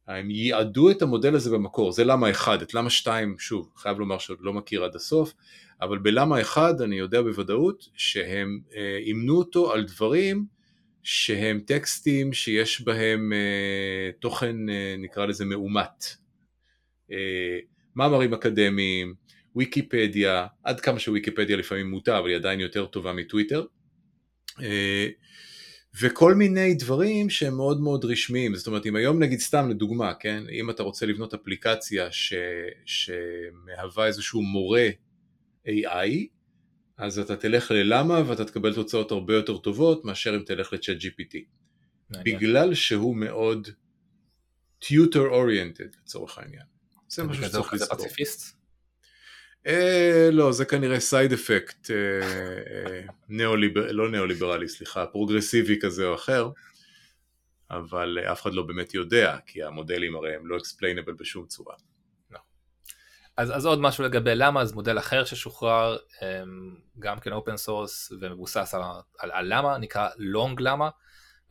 הם 0.08 0.30
ייעדו 0.30 0.90
את 0.90 1.02
המודל 1.02 1.35
הזה 1.35 1.50
במקור, 1.50 1.92
זה 1.92 2.04
למה 2.04 2.30
אחד, 2.30 2.62
את 2.62 2.74
למה 2.74 2.90
שתיים, 2.90 3.38
שוב, 3.38 3.72
חייב 3.76 3.98
לומר 3.98 4.18
שעוד 4.18 4.38
לא 4.40 4.52
מכיר 4.52 4.85
עד 4.85 4.96
הסוף, 4.96 5.35
אבל 5.80 5.98
בלמה 5.98 6.40
אחד 6.40 6.80
אני 6.80 6.98
יודע 6.98 7.22
בוודאות 7.22 7.88
שהם 7.96 8.61
אה, 8.76 8.98
אימנו 8.98 9.37
אותו 9.37 9.72
על 9.72 9.85
דברים 9.85 10.46
שהם 11.02 11.61
טקסטים 11.66 12.32
שיש 12.32 12.82
בהם 12.82 13.32
אה, 13.32 14.11
תוכן, 14.20 14.68
אה, 14.68 14.94
נקרא 14.98 15.26
לזה 15.26 15.44
מאומת. 15.44 16.04
אה, 17.12 17.58
מאמרים 17.96 18.35
אקדמיים, 18.35 19.14
ויקיפדיה, 19.57 20.47
עד 20.62 20.81
כמה 20.81 20.99
שוויקיפדיה 20.99 21.57
לפעמים 21.57 21.91
מוטה, 21.91 22.19
אבל 22.19 22.29
היא 22.29 22.37
עדיין 22.37 22.61
יותר 22.61 22.87
טובה 22.87 23.12
מטוויטר. 23.12 23.65
אה, 24.62 25.09
וכל 26.01 26.35
מיני 26.35 26.75
דברים 26.75 27.31
שהם 27.31 27.57
מאוד 27.57 27.81
מאוד 27.81 28.05
רשמיים, 28.05 28.55
זאת 28.55 28.67
אומרת 28.67 28.87
אם 28.87 28.97
היום 28.97 29.23
נגיד 29.23 29.41
סתם 29.41 29.71
לדוגמה, 29.71 30.15
כן, 30.15 30.43
אם 30.51 30.71
אתה 30.71 30.83
רוצה 30.83 31.07
לבנות 31.07 31.35
אפליקציה 31.35 32.12
ש, 32.12 32.35
שמהווה 32.87 34.07
איזשהו 34.07 34.43
מורה 34.43 34.88
AI, 35.67 36.27
אז 36.97 37.19
אתה 37.19 37.37
תלך 37.37 37.71
ללמה 37.71 38.23
ואתה 38.27 38.45
תקבל 38.45 38.75
תוצאות 38.75 39.11
הרבה 39.11 39.35
יותר 39.35 39.57
טובות 39.59 40.05
מאשר 40.05 40.37
אם 40.37 40.43
תלך 40.43 40.73
לצ'אט 40.73 40.97
GPT. 40.97 41.38
בגלל 42.11 42.75
שהוא 42.75 43.17
מאוד 43.17 43.69
tutor 44.85 45.33
oriented 45.33 45.99
לצורך 46.03 46.38
העניין. 46.38 46.65
זה 47.09 47.25
משהו 47.25 47.45
שצריך 47.45 47.73
לזכור. 47.73 48.07
אה, 49.66 50.29
לא, 50.33 50.53
זה 50.53 50.64
כנראה 50.64 51.01
side 51.01 51.33
effect, 51.33 51.90
אה, 51.90 51.96
אה, 51.96 53.03
ניאו-ליבר... 53.29 53.92
לא 53.92 54.11
ניאו-ליברלי, 54.11 54.68
סליחה, 54.68 55.07
פרוגרסיבי 55.07 55.79
כזה 55.81 56.07
או 56.07 56.14
אחר, 56.14 56.51
אבל 57.70 58.18
אה, 58.22 58.33
אף 58.33 58.42
אחד 58.42 58.55
לא 58.55 58.62
באמת 58.62 58.94
יודע, 58.94 59.37
כי 59.46 59.62
המודלים 59.62 60.16
הרי 60.16 60.35
הם 60.35 60.46
לא 60.46 60.57
explainable 60.57 61.12
בשום 61.12 61.46
צורה. 61.46 61.75
אז, 63.37 63.57
אז 63.57 63.66
עוד 63.66 63.81
משהו 63.81 64.05
לגבי 64.05 64.35
למה, 64.35 64.61
אז 64.61 64.72
מודל 64.72 64.98
אחר 64.98 65.25
ששוחרר, 65.25 65.96
אמ, 66.22 66.77
גם 66.98 67.20
כן 67.20 67.33
open 67.33 67.57
source 67.57 68.12
ומבוסס 68.20 68.75
על, 68.75 68.83
על, 69.18 69.31
על 69.33 69.46
למה, 69.48 69.79
נקרא 69.79 70.09
LongLlama, 70.16 70.88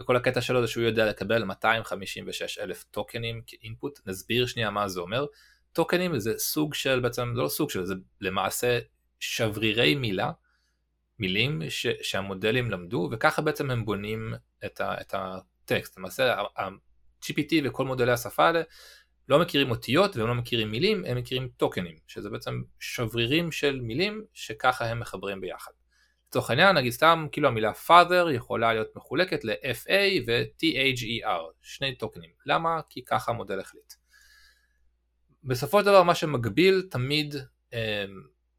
וכל 0.01 0.15
הקטע 0.15 0.41
שלו 0.41 0.61
זה 0.61 0.67
שהוא 0.67 0.83
יודע 0.83 1.05
לקבל 1.05 1.43
256 1.43 2.57
אלף 2.57 2.83
טוקנים 2.83 3.41
כ 3.47 3.60
input, 3.60 3.99
נסביר 4.05 4.45
שנייה 4.45 4.69
מה 4.69 4.87
זה 4.87 4.99
אומר. 4.99 5.25
טוקנים 5.73 6.19
זה 6.19 6.37
סוג 6.37 6.73
של, 6.73 6.99
בעצם 6.99 7.31
זה 7.35 7.41
לא 7.41 7.47
סוג 7.47 7.69
של, 7.69 7.85
זה 7.85 7.93
למעשה 8.21 8.79
שברירי 9.19 9.95
מילה, 9.95 10.31
מילים 11.19 11.61
ש, 11.69 11.87
שהמודלים 12.01 12.71
למדו, 12.71 13.09
וככה 13.11 13.41
בעצם 13.41 13.71
הם 13.71 13.85
בונים 13.85 14.33
את, 14.65 14.81
ה, 14.81 15.01
את 15.01 15.13
הטקסט. 15.17 15.97
למעשה 15.97 16.39
ה-GPT 16.39 17.53
וכל 17.63 17.85
מודלי 17.85 18.11
השפה 18.11 18.47
האלה 18.47 18.61
לא 19.29 19.39
מכירים 19.39 19.71
אותיות 19.71 20.17
והם 20.17 20.27
לא 20.27 20.35
מכירים 20.35 20.71
מילים, 20.71 21.05
הם 21.05 21.17
מכירים 21.17 21.49
טוקנים, 21.57 21.97
שזה 22.07 22.29
בעצם 22.29 22.61
שברירים 22.79 23.51
של 23.51 23.79
מילים 23.81 24.25
שככה 24.33 24.85
הם 24.85 24.99
מחברים 24.99 25.41
ביחד. 25.41 25.71
לצורך 26.29 26.49
העניין, 26.49 26.77
נגיד 26.77 26.91
סתם, 26.91 27.27
כאילו 27.31 27.47
המילה 27.47 27.71
father 27.87 28.31
יכולה 28.33 28.73
להיות 28.73 28.95
מחולקת 28.95 29.43
ל-FA 29.43 30.23
ו-THER, 30.27 31.41
שני 31.61 31.95
טוקנים. 31.95 32.29
למה? 32.45 32.79
כי 32.89 33.05
ככה 33.05 33.31
המודל 33.31 33.59
החליט. 33.59 33.93
בסופו 35.43 35.79
של 35.79 35.85
דבר 35.85 36.03
מה 36.03 36.15
שמגביל 36.15 36.87
תמיד 36.91 37.35
אה, 37.73 38.05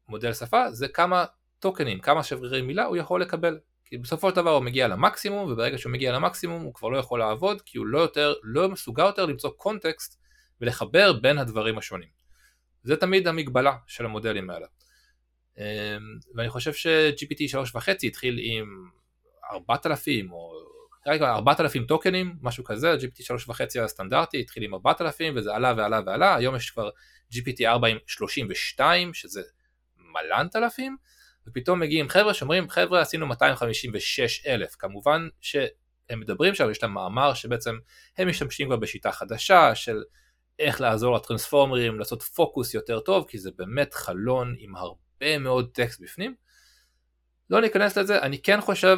מודל 0.07 0.33
שפה 0.33 0.71
זה 0.71 0.87
כמה 0.87 1.25
טוקנים, 1.59 1.99
כמה 1.99 2.23
שברירי 2.23 2.61
מילה 2.61 2.85
הוא 2.85 2.97
יכול 2.97 3.21
לקבל. 3.21 3.59
כי 3.85 3.97
בסופו 3.97 4.29
של 4.29 4.35
דבר 4.35 4.49
הוא 4.49 4.63
מגיע 4.63 4.87
למקסימום, 4.87 5.51
וברגע 5.51 5.77
שהוא 5.77 5.91
מגיע 5.91 6.11
למקסימום 6.11 6.61
הוא 6.61 6.73
כבר 6.73 6.89
לא 6.89 6.97
יכול 6.97 7.19
לעבוד, 7.19 7.61
כי 7.61 7.77
הוא 7.77 7.85
לא, 7.85 7.99
יותר, 7.99 8.33
לא 8.43 8.69
מסוגל 8.69 9.05
יותר 9.05 9.25
למצוא 9.25 9.49
קונטקסט 9.57 10.19
ולחבר 10.61 11.13
בין 11.13 11.37
הדברים 11.37 11.77
השונים. 11.77 12.09
זה 12.83 12.95
תמיד 12.95 13.27
המגבלה 13.27 13.75
של 13.87 14.05
המודלים 14.05 14.49
האלה. 14.49 14.67
אמ, 15.57 15.63
ואני 16.35 16.49
חושב 16.49 16.73
ש-GPT 16.73 17.55
3.5 17.75 17.89
התחיל 18.03 18.39
עם 18.41 18.89
4,000 19.51 20.31
או 20.31 20.53
רגע 21.07 21.29
4,000 21.29 21.85
טוקנים, 21.85 22.35
משהו 22.41 22.63
כזה, 22.63 22.95
GPT 22.95 23.49
3.5 23.49 23.81
הסטנדרטי 23.83 24.39
התחיל 24.39 24.63
עם 24.63 24.73
4,000 24.73 25.33
וזה 25.37 25.55
עלה 25.55 25.73
ועלה 25.77 26.01
ועלה, 26.05 26.35
היום 26.35 26.55
יש 26.55 26.71
כבר 26.71 26.89
GPT 27.33 27.65
4 27.65 27.87
עם 27.87 27.97
32 28.07 29.13
שזה 29.13 29.41
מלנת 29.97 30.55
אלפים, 30.55 30.97
ופתאום 31.47 31.79
מגיעים 31.79 32.09
חבר'ה 32.09 32.33
שאומרים 32.33 32.69
חבר'ה 32.69 33.01
עשינו 33.01 33.27
256 33.27 34.47
אלף, 34.47 34.75
כמובן 34.75 35.27
שהם 35.41 36.19
מדברים 36.19 36.55
שם, 36.55 36.69
יש 36.71 36.83
להם 36.83 36.93
מאמר 36.93 37.33
שבעצם 37.33 37.75
הם 38.17 38.29
משתמשים 38.29 38.67
כבר 38.67 38.77
בשיטה 38.77 39.11
חדשה 39.11 39.75
של 39.75 40.03
איך 40.59 40.81
לעזור 40.81 41.15
לטרנספורמרים 41.15 41.99
לעשות 41.99 42.21
פוקוס 42.21 42.73
יותר 42.73 42.99
טוב, 42.99 43.25
כי 43.27 43.37
זה 43.37 43.51
באמת 43.55 43.93
חלון 43.93 44.55
עם 44.57 44.75
הרבה 44.75 45.37
מאוד 45.39 45.69
טקסט 45.73 46.01
בפנים. 46.01 46.35
לא 47.49 47.61
ניכנס 47.61 47.97
לזה, 47.97 48.21
אני 48.21 48.41
כן 48.41 48.61
חושב 48.61 48.97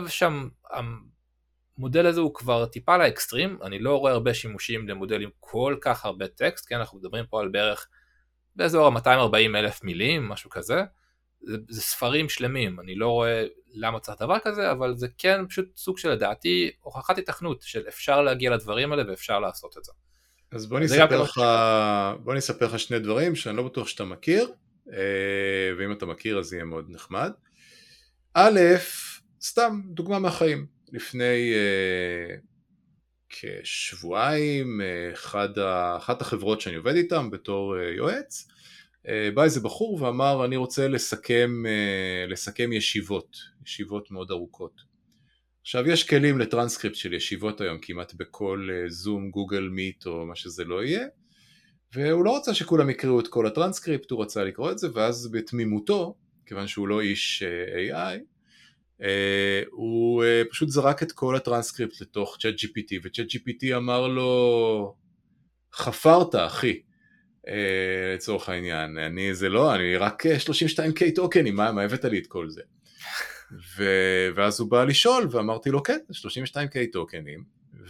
שהמודל 1.75 2.05
הזה 2.05 2.21
הוא 2.21 2.33
כבר 2.33 2.65
טיפה 2.65 2.97
לאקסטרים, 2.97 3.57
אני 3.63 3.79
לא 3.79 3.99
רואה 3.99 4.11
הרבה 4.11 4.33
שימושים 4.33 4.87
למודלים 4.87 5.29
כל 5.39 5.75
כך 5.81 6.05
הרבה 6.05 6.27
טקסט, 6.27 6.65
כן 6.69 6.75
אנחנו 6.75 6.97
מדברים 6.97 7.25
פה 7.29 7.41
על 7.41 7.47
בערך 7.47 7.87
באזור 8.55 8.87
ה-240 8.87 9.57
אלף 9.57 9.83
מילים, 9.83 10.29
משהו 10.29 10.49
כזה. 10.49 10.81
זה, 11.41 11.57
זה 11.69 11.81
ספרים 11.81 12.29
שלמים, 12.29 12.79
אני 12.79 12.95
לא 12.95 13.09
רואה 13.09 13.45
למה 13.73 13.99
צריך 13.99 14.21
דבר 14.21 14.37
כזה, 14.43 14.71
אבל 14.71 14.95
זה 14.95 15.07
כן 15.17 15.47
פשוט 15.49 15.77
סוג 15.77 15.97
של 15.97 16.09
לדעתי 16.09 16.71
הוכחת 16.81 17.17
התכנות 17.17 17.61
של 17.61 17.83
אפשר 17.87 18.21
להגיע 18.21 18.51
לדברים 18.51 18.91
האלה 18.91 19.03
ואפשר 19.09 19.39
לעשות 19.39 19.77
את 19.77 19.83
זה. 19.83 19.91
אז 20.51 20.65
בוא 20.65 20.79
נספר 20.79 21.21
לך, 21.21 21.41
בוא 22.23 22.33
נספר 22.33 22.65
לך 22.65 22.79
שני 22.79 22.99
דברים 22.99 23.35
שאני 23.35 23.57
לא 23.57 23.63
בטוח 23.63 23.87
שאתה 23.87 24.03
מכיר, 24.03 24.51
אה, 24.93 24.97
ואם 25.77 25.91
אתה 25.91 26.05
מכיר 26.05 26.39
אז 26.39 26.53
יהיה 26.53 26.65
מאוד 26.65 26.85
נחמד. 26.89 27.31
א', 28.33 28.59
סתם 29.41 29.81
דוגמה 29.85 30.19
מהחיים, 30.19 30.74
לפני 30.91 31.53
uh, 31.53 32.41
כשבועיים, 33.29 34.81
uh, 34.81 35.13
אחד 35.13 35.49
אחת 35.97 36.21
החברות 36.21 36.61
שאני 36.61 36.75
עובד 36.75 36.95
איתן 36.95 37.29
בתור 37.29 37.75
אה, 37.75 37.97
יועץ, 37.97 38.47
אה, 39.05 39.09
בא 39.33 39.43
איזה 39.43 39.59
בחור 39.59 40.01
ואמר 40.01 40.45
אני 40.45 40.55
רוצה 40.55 40.87
לסכם, 40.87 41.63
אה, 41.65 42.31
לסכם 42.31 42.73
ישיבות, 42.73 43.37
ישיבות 43.65 44.11
מאוד 44.11 44.31
ארוכות. 44.31 44.95
עכשיו 45.61 45.89
יש 45.89 46.09
כלים 46.09 46.39
לטרנסקריפט 46.39 46.95
של 46.95 47.13
ישיבות 47.13 47.61
היום 47.61 47.77
כמעט 47.81 48.13
בכל 48.13 48.69
זום, 48.87 49.31
Google 49.31 49.69
Meet 49.69 50.05
או 50.05 50.25
מה 50.25 50.35
שזה 50.35 50.63
לא 50.63 50.83
יהיה 50.83 51.07
והוא 51.95 52.25
לא 52.25 52.37
רצה 52.37 52.53
שכולם 52.53 52.89
יקראו 52.89 53.19
את 53.19 53.27
כל 53.27 53.47
הטרנסקריפט, 53.47 54.11
הוא 54.11 54.23
רצה 54.23 54.43
לקרוא 54.43 54.71
את 54.71 54.77
זה 54.77 54.87
ואז 54.93 55.31
בתמימותו, 55.31 56.15
כיוון 56.45 56.67
שהוא 56.67 56.87
לא 56.87 57.01
איש 57.01 57.43
אה, 57.43 57.89
AI, 57.89 58.13
אה, 58.13 58.17
הוא 59.71 60.23
אה, 60.23 60.41
פשוט 60.51 60.69
זרק 60.69 61.03
את 61.03 61.11
כל 61.11 61.35
הטרנסקריפט 61.35 62.01
לתוך 62.01 62.37
צ'אט 62.41 62.53
GPT 62.53 62.99
וצ'אט 63.03 63.27
GPT 63.27 63.77
אמר 63.77 64.07
לו 64.07 64.95
חפרת 65.73 66.35
אחי 66.35 66.79
לצורך 68.15 68.49
העניין, 68.49 68.97
אני 68.97 69.35
זה 69.35 69.49
לא, 69.49 69.75
אני 69.75 69.97
רק 69.97 70.23
32K 70.25 71.15
טוקנים, 71.15 71.55
מה, 71.55 71.71
מה 71.71 71.81
הבאת 71.81 72.05
לי 72.05 72.19
את 72.19 72.27
כל 72.27 72.49
זה? 72.49 72.61
ו... 73.77 73.83
ואז 74.35 74.59
הוא 74.59 74.71
בא 74.71 74.83
לשאול 74.83 75.27
ואמרתי 75.31 75.69
לו 75.69 75.83
כן, 75.83 75.99
32K 76.11 76.91
טוקנים 76.93 77.43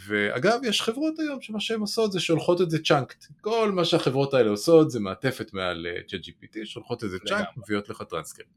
ואגב 0.07 0.59
יש 0.63 0.81
חברות 0.81 1.19
היום 1.19 1.41
שמה 1.41 1.59
שהן 1.59 1.79
עושות 1.79 2.11
זה 2.11 2.19
שולחות 2.19 2.61
את 2.61 2.69
זה 2.69 2.83
chunked 2.83 3.25
כל 3.41 3.71
מה 3.71 3.85
שהחברות 3.85 4.33
האלה 4.33 4.49
עושות 4.49 4.91
זה 4.91 4.99
מעטפת 4.99 5.53
מעל 5.53 5.87
Chat 6.07 6.19
אה, 6.19 6.23
GPT 6.23 6.65
שולחות 6.65 7.03
את 7.03 7.09
זה 7.09 7.17
chunk 7.27 7.47
מביאות 7.57 7.89
לך 7.89 8.03
טרנסקריפט. 8.09 8.51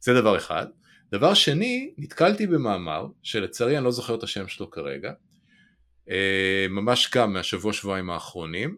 זה 0.00 0.14
דבר 0.14 0.36
אחד 0.36 0.66
דבר 1.10 1.34
שני 1.34 1.94
נתקלתי 1.98 2.46
במאמר 2.46 3.06
שלצערי 3.22 3.76
אני 3.76 3.84
לא 3.84 3.90
זוכר 3.90 4.14
את 4.14 4.22
השם 4.22 4.48
שלו 4.48 4.70
כרגע 4.70 5.12
uh, 6.06 6.10
ממש 6.70 7.10
גם 7.14 7.32
מהשבוע 7.32 7.72
שבועיים 7.72 8.10
האחרונים 8.10 8.76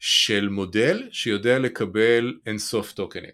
של 0.00 0.48
מודל 0.48 1.08
שיודע 1.12 1.58
לקבל 1.58 2.34
אינסוף 2.46 2.92
טוקנים. 2.92 3.30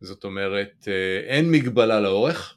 זאת 0.00 0.24
אומרת 0.24 0.72
uh, 0.80 0.88
אין 1.26 1.50
מגבלה 1.50 2.00
לאורך. 2.00 2.56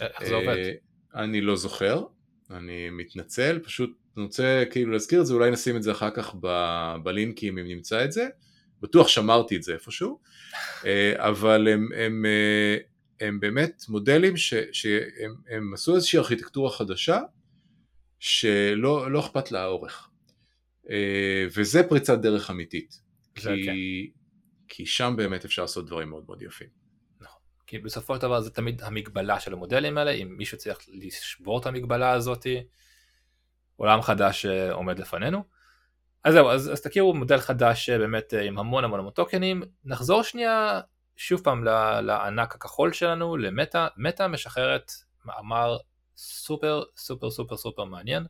איך 0.00 0.24
זה 0.24 0.34
עובד? 0.34 0.56
אה, 0.56 0.72
אני 1.14 1.40
לא 1.40 1.56
זוכר, 1.56 2.04
אני 2.50 2.90
מתנצל, 2.90 3.58
פשוט 3.58 3.90
אני 4.16 4.24
רוצה 4.24 4.64
כאילו 4.70 4.92
להזכיר 4.92 5.20
את 5.20 5.26
זה, 5.26 5.34
אולי 5.34 5.50
נשים 5.50 5.76
את 5.76 5.82
זה 5.82 5.92
אחר 5.92 6.10
כך 6.10 6.34
ב- 6.40 6.96
בלינקים 7.02 7.58
אם 7.58 7.66
נמצא 7.66 8.04
את 8.04 8.12
זה, 8.12 8.28
בטוח 8.82 9.08
שמרתי 9.08 9.56
את 9.56 9.62
זה 9.62 9.72
איפשהו, 9.72 10.18
אה, 10.84 11.12
אבל 11.16 11.68
הם, 11.68 11.88
הם, 11.96 12.24
אה, 12.26 12.76
הם 13.22 13.40
באמת 13.40 13.82
מודלים 13.88 14.36
ש, 14.36 14.54
שהם 14.72 15.34
הם 15.48 15.74
עשו 15.74 15.94
איזושהי 15.94 16.18
ארכיטקטורה 16.18 16.70
חדשה 16.70 17.20
שלא 18.18 19.10
לא 19.10 19.20
אכפת 19.20 19.52
לה 19.52 19.62
האורך, 19.62 20.08
וזה 21.54 21.82
פריצת 21.88 22.18
דרך 22.18 22.50
אמיתית, 22.50 23.00
כי, 23.34 23.42
כן. 23.42 23.72
כי 24.68 24.86
שם 24.86 25.14
באמת 25.16 25.44
אפשר 25.44 25.62
לעשות 25.62 25.86
דברים 25.86 26.08
מאוד 26.08 26.24
מאוד 26.26 26.42
יפים. 26.42 26.82
כי 27.66 27.78
בסופו 27.78 28.16
של 28.16 28.22
דבר 28.22 28.40
זה 28.40 28.50
תמיד 28.50 28.82
המגבלה 28.82 29.40
של 29.40 29.52
המודלים 29.52 29.98
האלה, 29.98 30.10
אם 30.10 30.34
מישהו 30.36 30.58
צריך 30.58 30.78
לשבור 30.88 31.60
את 31.60 31.66
המגבלה 31.66 32.10
הזאת, 32.10 32.46
עולם 33.76 34.02
חדש 34.02 34.46
אה, 34.46 34.72
עומד 34.72 34.98
לפנינו. 34.98 35.44
אז 36.24 36.34
זהו, 36.34 36.50
אז, 36.50 36.72
אז 36.72 36.80
תכירו 36.80 37.14
מודל 37.14 37.38
חדש 37.38 37.90
אה, 37.90 37.98
באמת 37.98 38.34
אה, 38.34 38.42
עם 38.42 38.58
המון 38.58 38.84
המון 38.84 38.98
המון 39.00 39.12
טוקנים. 39.12 39.62
נחזור 39.84 40.22
שנייה 40.22 40.80
שוב 41.16 41.40
פעם 41.44 41.64
לענק 42.02 42.54
הכחול 42.54 42.92
שלנו, 42.92 43.36
למטה. 43.36 43.88
מטה 43.96 44.28
משחררת 44.28 44.92
מאמר 45.24 45.76
סופר 46.16 46.82
סופר 46.96 47.30
סופר 47.30 47.56
סופר 47.56 47.84
מעניין, 47.84 48.26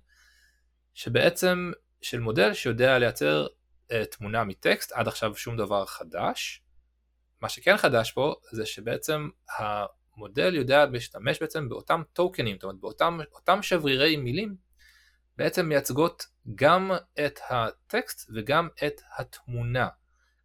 שבעצם 0.95 1.73
של 2.03 2.21
מודל 2.21 2.55
שיודע 2.55 2.99
לייצר 2.99 3.47
אה, 3.47 3.95
תמונה 4.11 4.45
מטקסט, 4.45 4.93
עד 4.93 5.09
עכשיו 5.09 5.35
שום 5.35 5.57
דבר 5.57 5.87
חדש. 5.87 6.63
מה 7.41 7.49
שכן 7.49 7.77
חדש 7.77 8.13
פה 8.13 8.35
זה 8.53 8.67
שבעצם 8.67 9.29
המודל 9.59 10.55
יודע 10.55 10.87
להשתמש 10.87 11.41
בעצם 11.41 11.69
באותם 11.69 12.03
טוקנים, 12.13 12.57
זאת 12.57 12.65
אומרת 12.65 12.81
באותם 13.31 13.63
שברירי 13.63 14.17
מילים 14.17 14.57
בעצם 15.37 15.67
מייצגות 15.67 16.27
גם 16.55 16.91
את 17.27 17.39
הטקסט 17.51 18.31
וגם 18.35 18.69
את 18.87 19.01
התמונה. 19.17 19.89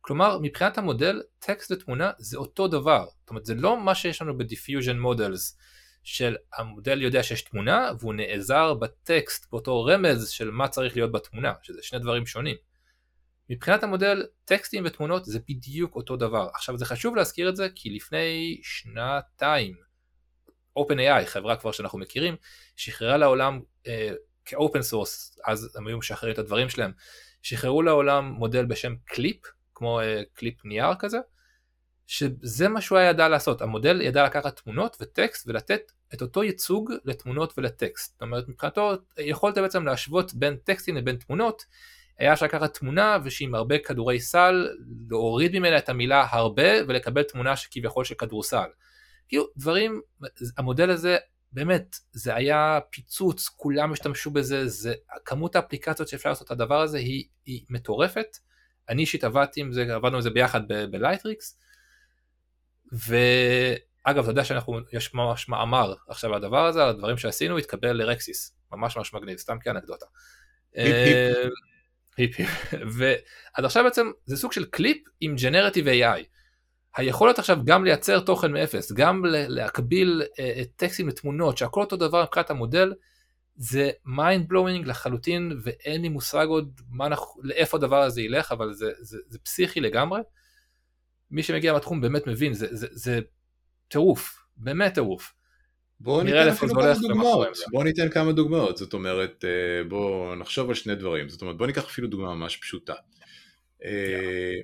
כלומר 0.08 0.38
מבחינת 0.42 0.78
המודל 0.78 1.22
טקסט 1.40 1.72
ותמונה 1.72 2.12
זה 2.18 2.38
אותו 2.38 2.68
דבר, 2.68 3.06
זאת 3.20 3.30
אומרת 3.30 3.46
זה 3.46 3.56
לא 3.56 3.78
מה 3.78 3.96
שיש 3.96 4.22
לנו 4.22 4.38
ב 4.38 4.44
diffusion 4.44 5.00
models 5.00 5.58
שהמודל 6.04 7.02
יודע 7.02 7.24
שיש 7.24 7.42
תמונה 7.42 7.92
והוא 8.00 8.14
נעזר 8.14 8.74
בטקסט 8.74 9.52
באותו 9.52 9.84
רמז 9.84 10.30
של 10.30 10.52
מה 10.52 10.68
צריך 10.68 10.96
להיות 10.96 11.12
בתמונה, 11.12 11.54
שזה 11.64 11.80
שני 11.84 12.00
דברים 12.00 12.26
שונים. 12.26 12.56
מבחינת 13.50 13.84
המודל 13.84 14.26
טקסטים 14.46 14.84
ותמונות 14.86 15.26
זה 15.26 15.40
בדיוק 15.50 15.96
אותו 15.96 16.18
דבר. 16.18 16.48
עכשיו 16.54 16.78
זה 16.78 16.86
חשוב 16.86 17.16
להזכיר 17.16 17.50
את 17.50 17.56
זה 17.56 17.68
כי 17.76 17.90
לפני 17.90 18.60
שנתיים 18.64 19.76
OpenAI, 20.80 21.26
חברה 21.26 21.56
כבר 21.56 21.72
שאנחנו 21.72 22.00
מכירים, 22.00 22.36
שחררה 22.76 23.18
לעולם 23.18 23.62
אה, 23.88 24.12
כ 24.46 24.58
open 24.58 24.82
source, 24.82 25.40
אז 25.46 25.76
הם 25.76 25.88
היו 25.88 25.98
משחררים 25.98 26.34
את 26.34 26.40
הדברים 26.40 26.70
שלהם, 26.70 26.92
שחררו 27.42 27.82
לעולם 27.82 28.26
מודל 28.26 28.66
בשם 28.66 28.96
קליפ, 29.06 29.57
כמו 29.78 30.00
אה, 30.02 30.22
קליפ 30.34 30.66
נייר 30.66 30.96
כזה, 31.00 31.18
שזה 32.08 32.70
מה 32.70 32.82
שהוא 32.82 32.98
היה 32.98 33.10
ידע 33.10 33.30
לעשות, 33.30 33.62
המודל 33.62 34.02
ידע 34.02 34.26
לקחת 34.26 34.60
תמונות 34.60 34.98
וטקסט 35.02 35.48
ולתת 35.48 35.92
את 36.14 36.22
אותו 36.22 36.44
ייצוג 36.44 36.92
לתמונות 37.06 37.54
ולטקסט. 37.58 38.14
זאת 38.14 38.22
אומרת 38.22 38.48
מבחינתו 38.48 38.94
יכולת 39.18 39.58
בעצם 39.58 39.86
להשוות 39.86 40.34
בין 40.34 40.58
טקסטים 40.64 40.98
לבין 40.98 41.16
תמונות, 41.16 41.66
היה 42.20 42.34
אפשר 42.34 42.46
לקחת 42.46 42.78
תמונה 42.78 43.18
ושעם 43.24 43.56
הרבה 43.56 43.80
כדורי 43.80 44.20
סל 44.20 44.68
להוריד 45.10 45.60
ממנה 45.60 45.78
את 45.78 45.90
המילה 45.90 46.28
הרבה 46.30 46.64
ולקבל 46.88 47.24
תמונה 47.24 47.56
שכביכול 47.56 48.06
של 48.06 48.16
כדורסל. 48.16 48.70
כאילו 49.28 49.48
דברים, 49.58 50.02
המודל 50.58 50.90
הזה 50.90 51.18
באמת 51.52 51.96
זה 52.12 52.36
היה 52.36 52.80
פיצוץ, 52.92 53.50
כולם 53.56 53.94
השתמשו 53.94 54.32
בזה, 54.32 54.68
זה, 54.68 54.94
כמות 55.26 55.56
האפליקציות 55.56 56.08
שאפשר 56.08 56.30
לעשות 56.30 56.46
את 56.48 56.52
הדבר 56.52 56.82
הזה 56.82 56.98
היא, 56.98 57.26
היא 57.46 57.66
מטורפת. 57.70 58.38
אני 58.90 59.02
אישית 59.02 59.24
עבדתי 59.24 59.62
עם 59.62 59.72
זה, 59.72 59.96
עבדנו 59.96 60.16
עם 60.16 60.22
זה 60.22 60.30
ביחד 60.30 60.62
בלייטריקס. 60.68 61.60
ואגב, 62.92 64.24
אתה 64.24 64.32
יודע 64.32 64.44
שאנחנו, 64.44 64.80
יש 64.94 65.14
ממש 65.14 65.50
מאמר 65.50 65.94
עכשיו 66.10 66.34
על 66.34 66.44
הדבר 66.44 66.66
הזה, 66.66 66.84
על 66.84 66.90
הדברים 66.90 67.18
שעשינו, 67.18 67.58
התקבל 67.58 67.92
ל 67.92 68.00
RecSys, 68.00 68.58
ממש 68.72 68.98
ממש 68.98 69.14
מגניב, 69.14 69.38
סתם 69.38 69.60
כאנקדוטה. 69.60 70.06
היפ. 72.18 72.38
ועד 72.98 73.66
עכשיו 73.66 73.84
בעצם 73.84 74.12
זה 74.26 74.38
סוג 74.38 74.52
של 74.52 74.66
קליפ 74.66 74.98
עם 75.22 75.36
generative 75.36 75.88
AI. 75.88 76.24
היכולת 76.96 77.40
עכשיו 77.40 77.58
גם 77.66 77.86
לייצר 77.86 78.20
תוכן 78.20 78.52
מאפס, 78.52 78.92
גם 78.92 79.26
להקביל 79.26 80.22
אה, 80.26 80.40
טקסטים 80.76 81.08
לתמונות, 81.08 81.58
שהכל 81.58 81.82
אותו 81.82 81.98
דבר 81.98 82.24
מבחינת 82.24 82.50
המודל, 82.50 82.94
זה 83.58 83.92
mind 84.08 84.52
blowing 84.52 84.86
לחלוטין 84.86 85.52
ואין 85.64 86.02
לי 86.02 86.10
מושג 86.10 86.46
עוד 86.50 86.82
מה, 86.90 87.08
לאיפה 87.42 87.78
הדבר 87.78 88.02
הזה 88.02 88.22
ילך, 88.22 88.52
אבל 88.52 88.74
זה, 88.74 88.92
זה, 89.00 89.18
זה 89.28 89.40
פסיכי 89.40 89.80
לגמרי. 89.80 90.22
מי 91.32 91.44
שמגיע 91.44 91.74
מהתחום 91.74 92.02
באמת 92.02 92.28
מבין, 92.28 92.54
זה, 92.54 92.68
זה, 92.72 92.88
זה 92.92 93.20
טירוף, 93.88 94.38
באמת 94.58 94.94
טירוף. 94.94 95.34
בואו 96.00 96.24
ניתן 96.24 96.48
אפילו 96.48 96.74
כמה 96.74 96.94
דוגמאות, 96.94 97.58
בואו 97.72 97.84
ניתן 97.84 98.10
כמה 98.10 98.32
דוגמאות, 98.32 98.78
זאת 98.78 98.94
אומרת, 98.94 99.46
אה, 99.46 99.84
בואו 99.90 100.36
נחשוב 100.36 100.70
על 100.70 100.76
שני 100.76 100.96
דברים, 100.96 101.30
זאת 101.30 101.42
אומרת 101.42 101.58
בואו 101.58 101.68
ניקח 101.68 101.84
אפילו 101.84 102.08
דוגמה 102.08 102.36
ממש 102.36 102.58
פשוטה. 102.58 102.94
אה, 103.86 104.60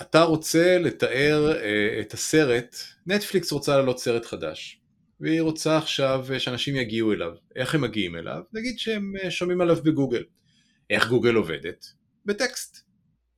אתה 0.00 0.22
רוצה 0.22 0.78
לתאר 0.78 1.52
אה, 1.52 2.00
את 2.00 2.12
הסרט, 2.12 2.76
נטפליקס 3.06 3.52
רוצה 3.52 3.76
לעלות 3.76 3.98
סרט 3.98 4.26
חדש, 4.26 4.80
והיא 5.22 5.40
רוצה 5.40 5.78
עכשיו 5.78 6.26
שאנשים 6.38 6.76
יגיעו 6.76 7.12
אליו. 7.12 7.32
איך 7.56 7.74
הם 7.74 7.80
מגיעים 7.80 8.16
אליו? 8.16 8.42
נגיד 8.52 8.78
שהם 8.78 9.12
שומעים 9.30 9.60
עליו 9.60 9.76
בגוגל. 9.76 10.24
איך 10.90 11.08
גוגל 11.08 11.34
עובדת? 11.34 11.92
בטקסט. 12.26 12.86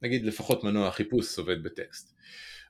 נגיד 0.02 0.24
לפחות 0.24 0.64
מנוע 0.64 0.88
החיפוש 0.88 1.38
עובד 1.38 1.62
בטקסט. 1.62 2.14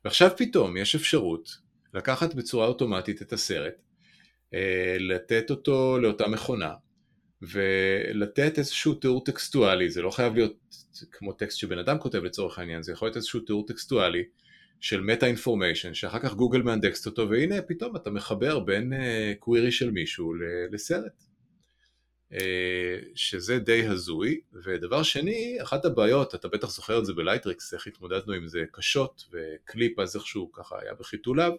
ועכשיו 0.04 0.30
פתאום 0.36 0.76
יש 0.76 0.94
אפשרות 0.94 1.56
לקחת 1.94 2.34
בצורה 2.34 2.66
אוטומטית 2.66 3.22
את 3.22 3.32
הסרט, 3.32 3.74
אה, 4.54 4.96
לתת 5.00 5.50
אותו 5.50 5.98
לאותה 5.98 6.28
מכונה, 6.28 6.74
ולתת 7.42 8.58
איזשהו 8.58 8.94
תיאור 8.94 9.24
טקסטואלי, 9.24 9.90
זה 9.90 10.02
לא 10.02 10.10
חייב 10.10 10.34
להיות 10.34 10.56
כמו 11.12 11.32
טקסט 11.32 11.58
שבן 11.58 11.78
אדם 11.78 11.98
כותב 11.98 12.24
לצורך 12.24 12.58
העניין, 12.58 12.82
זה 12.82 12.92
יכול 12.92 13.08
להיות 13.08 13.16
איזשהו 13.16 13.40
תיאור 13.40 13.66
טקסטואלי 13.66 14.24
של 14.80 15.00
meta 15.00 15.26
information, 15.26 15.94
שאחר 15.94 16.18
כך 16.18 16.34
גוגל 16.34 16.62
מאנדקסט 16.62 17.06
אותו, 17.06 17.30
והנה 17.30 17.62
פתאום 17.62 17.96
אתה 17.96 18.10
מחבר 18.10 18.60
בין 18.60 18.92
query 19.38 19.66
אה, 19.66 19.72
של 19.72 19.90
מישהו 19.90 20.34
לסרט. 20.72 21.24
אה, 22.32 22.98
שזה 23.14 23.58
די 23.58 23.86
הזוי, 23.86 24.40
ודבר 24.64 25.02
שני, 25.02 25.58
אחת 25.62 25.84
הבעיות, 25.84 26.34
אתה 26.34 26.48
בטח 26.48 26.70
זוכר 26.70 26.98
את 26.98 27.06
זה 27.06 27.12
בלייטריקס, 27.12 27.74
איך 27.74 27.86
התמודדנו 27.86 28.32
עם 28.32 28.48
זה 28.48 28.64
קשות, 28.72 29.24
וקליפ 29.32 29.98
אז 29.98 30.16
איכשהו 30.16 30.52
ככה 30.52 30.76
היה 30.82 30.94
בחיתוליו, 30.94 31.52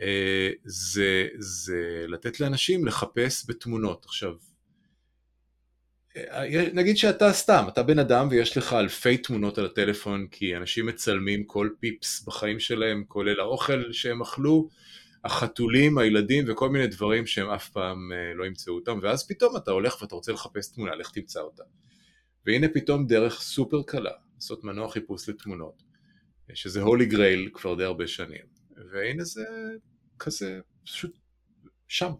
אה, 0.00 0.50
זה, 0.64 1.28
זה 1.38 2.04
לתת 2.08 2.40
לאנשים 2.40 2.86
לחפש 2.86 3.44
בתמונות. 3.48 4.04
עכשיו, 4.04 4.34
נגיד 6.72 6.96
שאתה 6.96 7.32
סתם, 7.32 7.64
אתה 7.68 7.82
בן 7.82 7.98
אדם 7.98 8.28
ויש 8.30 8.56
לך 8.56 8.72
אלפי 8.72 9.18
תמונות 9.18 9.58
על 9.58 9.66
הטלפון 9.66 10.26
כי 10.30 10.56
אנשים 10.56 10.86
מצלמים 10.86 11.44
כל 11.44 11.68
פיפס 11.80 12.24
בחיים 12.24 12.60
שלהם, 12.60 13.04
כולל 13.08 13.40
האוכל 13.40 13.92
שהם 13.92 14.22
אכלו, 14.22 14.68
החתולים, 15.24 15.98
הילדים 15.98 16.44
וכל 16.48 16.68
מיני 16.68 16.86
דברים 16.86 17.26
שהם 17.26 17.50
אף 17.50 17.68
פעם 17.68 18.12
אה, 18.12 18.34
לא 18.34 18.44
ימצאו 18.44 18.74
אותם, 18.74 18.98
ואז 19.02 19.28
פתאום 19.28 19.56
אתה 19.56 19.70
הולך 19.70 20.02
ואתה 20.02 20.14
רוצה 20.14 20.32
לחפש 20.32 20.72
תמונה, 20.72 20.94
לך 20.94 21.10
תמצא 21.10 21.40
אותה. 21.40 21.62
והנה 22.46 22.66
פתאום 22.74 23.06
דרך 23.06 23.40
סופר 23.40 23.82
קלה, 23.82 24.10
לעשות 24.34 24.64
מנוע 24.64 24.90
חיפוש 24.90 25.28
לתמונות, 25.28 25.82
שזה 26.54 26.80
הולי 26.80 27.06
גרייל 27.06 27.50
כבר 27.52 27.74
די 27.74 27.84
הרבה 27.84 28.06
שנים, 28.06 28.44
והנה 28.92 29.24
זה 29.24 29.44
כזה 30.18 30.60
פשוט 30.84 31.18
שם. 31.88 32.10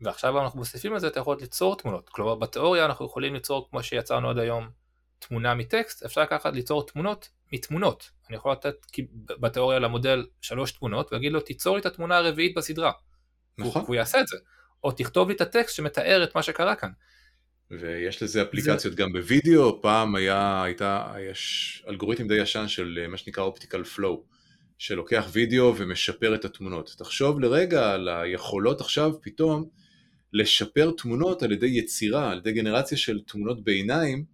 ועכשיו 0.00 0.40
אנחנו 0.40 0.58
מוסיפים 0.58 0.94
לזה, 0.94 1.06
אתה 1.06 1.20
יכול 1.20 1.36
ליצור 1.40 1.76
תמונות, 1.76 2.08
כלומר 2.08 2.34
בתיאוריה 2.34 2.84
אנחנו 2.84 3.06
יכולים 3.06 3.34
ליצור 3.34 3.68
כמו 3.70 3.82
שיצרנו 3.82 4.30
עד 4.30 4.38
היום 4.38 4.68
תמונה 5.18 5.54
מטקסט, 5.54 6.02
אפשר 6.04 6.20
לקחת 6.20 6.52
ליצור 6.54 6.86
תמונות 6.86 7.28
מתמונות. 7.52 8.10
אני 8.28 8.36
יכול 8.36 8.52
לתת 8.52 8.74
בתיאוריה 9.40 9.78
למודל 9.78 10.26
שלוש 10.40 10.72
תמונות 10.72 11.12
ולהגיד 11.12 11.32
לו 11.32 11.40
תיצור 11.40 11.74
לי 11.74 11.80
את 11.80 11.86
התמונה 11.86 12.16
הרביעית 12.16 12.54
בסדרה. 12.56 12.92
נכון. 13.58 13.82
והוא 13.82 13.94
יעשה 13.94 14.20
את 14.20 14.26
זה. 14.26 14.36
או 14.84 14.92
תכתוב 14.92 15.28
לי 15.28 15.34
את 15.34 15.40
הטקסט 15.40 15.76
שמתאר 15.76 16.24
את 16.24 16.34
מה 16.34 16.42
שקרה 16.42 16.74
כאן. 16.74 16.90
ויש 17.70 18.22
לזה 18.22 18.42
אפליקציות 18.42 18.80
זה... 18.80 19.02
גם 19.02 19.12
בווידאו, 19.12 19.82
פעם 19.82 20.14
היה, 20.14 20.62
הייתה, 20.62 21.14
יש 21.30 21.84
אלגוריתם 21.88 22.28
די 22.28 22.34
ישן 22.34 22.68
של 22.68 22.98
אה, 23.02 23.08
מה 23.08 23.16
שנקרא 23.16 23.44
אופטיקל 23.44 23.84
פלואו, 23.84 24.24
שלוקח 24.78 25.28
וידאו 25.32 25.74
ומשפר 25.76 26.34
את 26.34 26.44
התמונות. 26.44 26.94
תחשוב 26.98 27.40
לרגע 27.40 27.92
על 27.92 28.08
היכולות 28.08 28.80
עכשיו 28.80 29.12
פתאום 29.22 29.68
לשפר 30.32 30.90
תמונות 30.98 31.42
על 31.42 31.52
ידי 31.52 31.66
יצירה, 31.66 32.30
על 32.30 32.38
ידי 32.38 32.52
גנרציה 32.52 32.98
של 32.98 33.20
תמונות 33.20 33.64
ביניים, 33.64 34.24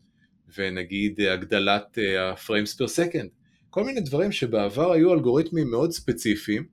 ונגיד 0.57 1.21
אה, 1.21 1.33
הגדלת 1.33 1.99
ה-frames 1.99 2.77
per 2.79 2.87
second. 2.87 3.29
כל 3.71 3.85
מיני 3.85 4.01
דברים 4.01 4.33
שבעבר 4.33 4.93
היו 4.93 5.15
אלגוריתמים 5.15 5.71
מאוד 5.71 5.91
ספציפיים, 5.91 6.67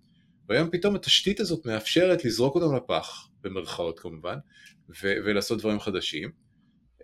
והיום 0.49 0.69
פתאום 0.71 0.95
התשתית 0.95 1.39
הזאת 1.39 1.65
מאפשרת 1.65 2.25
לזרוק 2.25 2.55
אותם 2.55 2.75
לפח, 2.75 3.27
במרכאות 3.41 3.99
כמובן, 3.99 4.35
ו- 4.89 5.15
ולעשות 5.25 5.59
דברים 5.59 5.79
חדשים. 5.79 6.31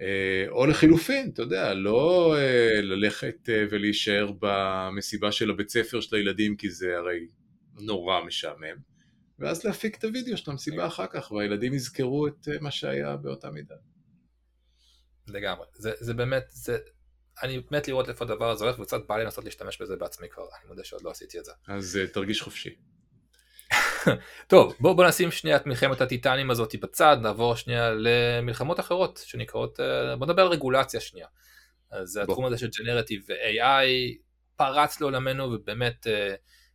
אה, 0.01 0.45
או 0.49 0.65
לחילופין, 0.65 1.29
אתה 1.33 1.41
יודע, 1.41 1.73
לא 1.73 2.35
אה, 2.37 2.81
ללכת 2.81 3.49
ולהישאר 3.69 4.31
במסיבה 4.39 5.31
של 5.31 5.49
הבית 5.49 5.69
ספר 5.69 6.01
של 6.01 6.15
הילדים, 6.15 6.55
כי 6.55 6.69
זה 6.69 6.97
הרי 6.97 7.27
נורא 7.79 8.25
משעמם, 8.25 8.88
ואז 9.39 9.63
להפיק 9.63 9.97
את 9.97 10.03
הוידאו 10.03 10.37
של 10.37 10.51
המסיבה 10.51 10.87
אחר 10.87 11.07
כך, 11.07 11.31
והילדים 11.31 11.73
יזכרו 11.73 12.27
את 12.27 12.47
מה 12.61 12.71
שהיה 12.71 13.15
באותה 13.15 13.49
מידה. 13.49 13.75
לגמרי. 15.27 15.65
זה, 15.73 15.91
זה 15.99 16.13
באמת, 16.13 16.45
זה, 16.49 16.77
אני 17.43 17.61
מת 17.71 17.87
לראות 17.87 18.09
איפה 18.09 18.25
הדבר 18.25 18.49
הזה 18.49 18.65
הולך, 18.65 18.79
וקצת 18.79 19.07
בא 19.07 19.17
לי 19.17 19.23
לנסות 19.23 19.45
להשתמש 19.45 19.81
בזה 19.81 19.95
בעצמי 19.95 20.29
כבר, 20.29 20.43
אני 20.43 20.67
מודה 20.67 20.83
שעוד 20.83 21.01
לא 21.01 21.11
עשיתי 21.11 21.39
את 21.39 21.45
זה. 21.45 21.51
אז 21.67 21.99
uh, 22.03 22.13
תרגיש 22.13 22.41
חופשי. 22.41 22.75
טוב, 24.47 24.75
בוא, 24.79 24.93
בוא 24.93 25.07
נשים 25.07 25.31
שנייה 25.31 25.57
את 25.57 25.65
מלחמת 25.65 26.01
הטיטנים 26.01 26.51
הזאת 26.51 26.75
בצד, 26.75 27.17
נעבור 27.21 27.55
שנייה 27.55 27.91
למלחמות 27.91 28.79
אחרות 28.79 29.21
שנקראות, 29.25 29.79
uh, 29.79 30.15
בוא 30.19 30.27
נדבר 30.27 30.41
על 30.41 30.47
רגולציה 30.47 30.99
שנייה. 30.99 31.27
אז 31.91 32.17
בוא. 32.17 32.23
התחום 32.23 32.45
הזה 32.45 32.57
של 32.57 32.69
ג'נרטיב 32.69 33.25
ו-AI 33.29 34.17
פרץ 34.55 35.01
לעולמנו 35.01 35.43
ובאמת 35.43 36.07
uh, 36.07 36.09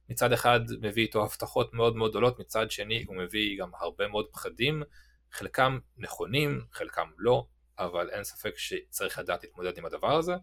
מצד 0.09 0.33
אחד 0.33 0.61
מביא 0.81 1.03
איתו 1.03 1.25
הבטחות 1.25 1.75
מאוד 1.75 1.97
מאוד 1.97 2.11
גדולות, 2.11 2.39
מצד 2.39 2.71
שני 2.71 3.05
הוא 3.09 3.17
מביא 3.17 3.59
גם 3.59 3.71
הרבה 3.75 4.09
מאוד 4.09 4.27
פחדים, 4.33 4.83
חלקם 5.33 5.79
נכונים, 5.97 6.67
חלקם 6.73 7.09
לא, 7.19 7.47
אבל 7.79 8.11
אין 8.11 8.25
ספק 8.25 8.59
שצריך 8.59 9.19
לדעת 9.19 9.45
להתמודד 9.45 9.79
עם 9.79 9.87
הדבר 9.87 10.17
הזה. 10.17 10.35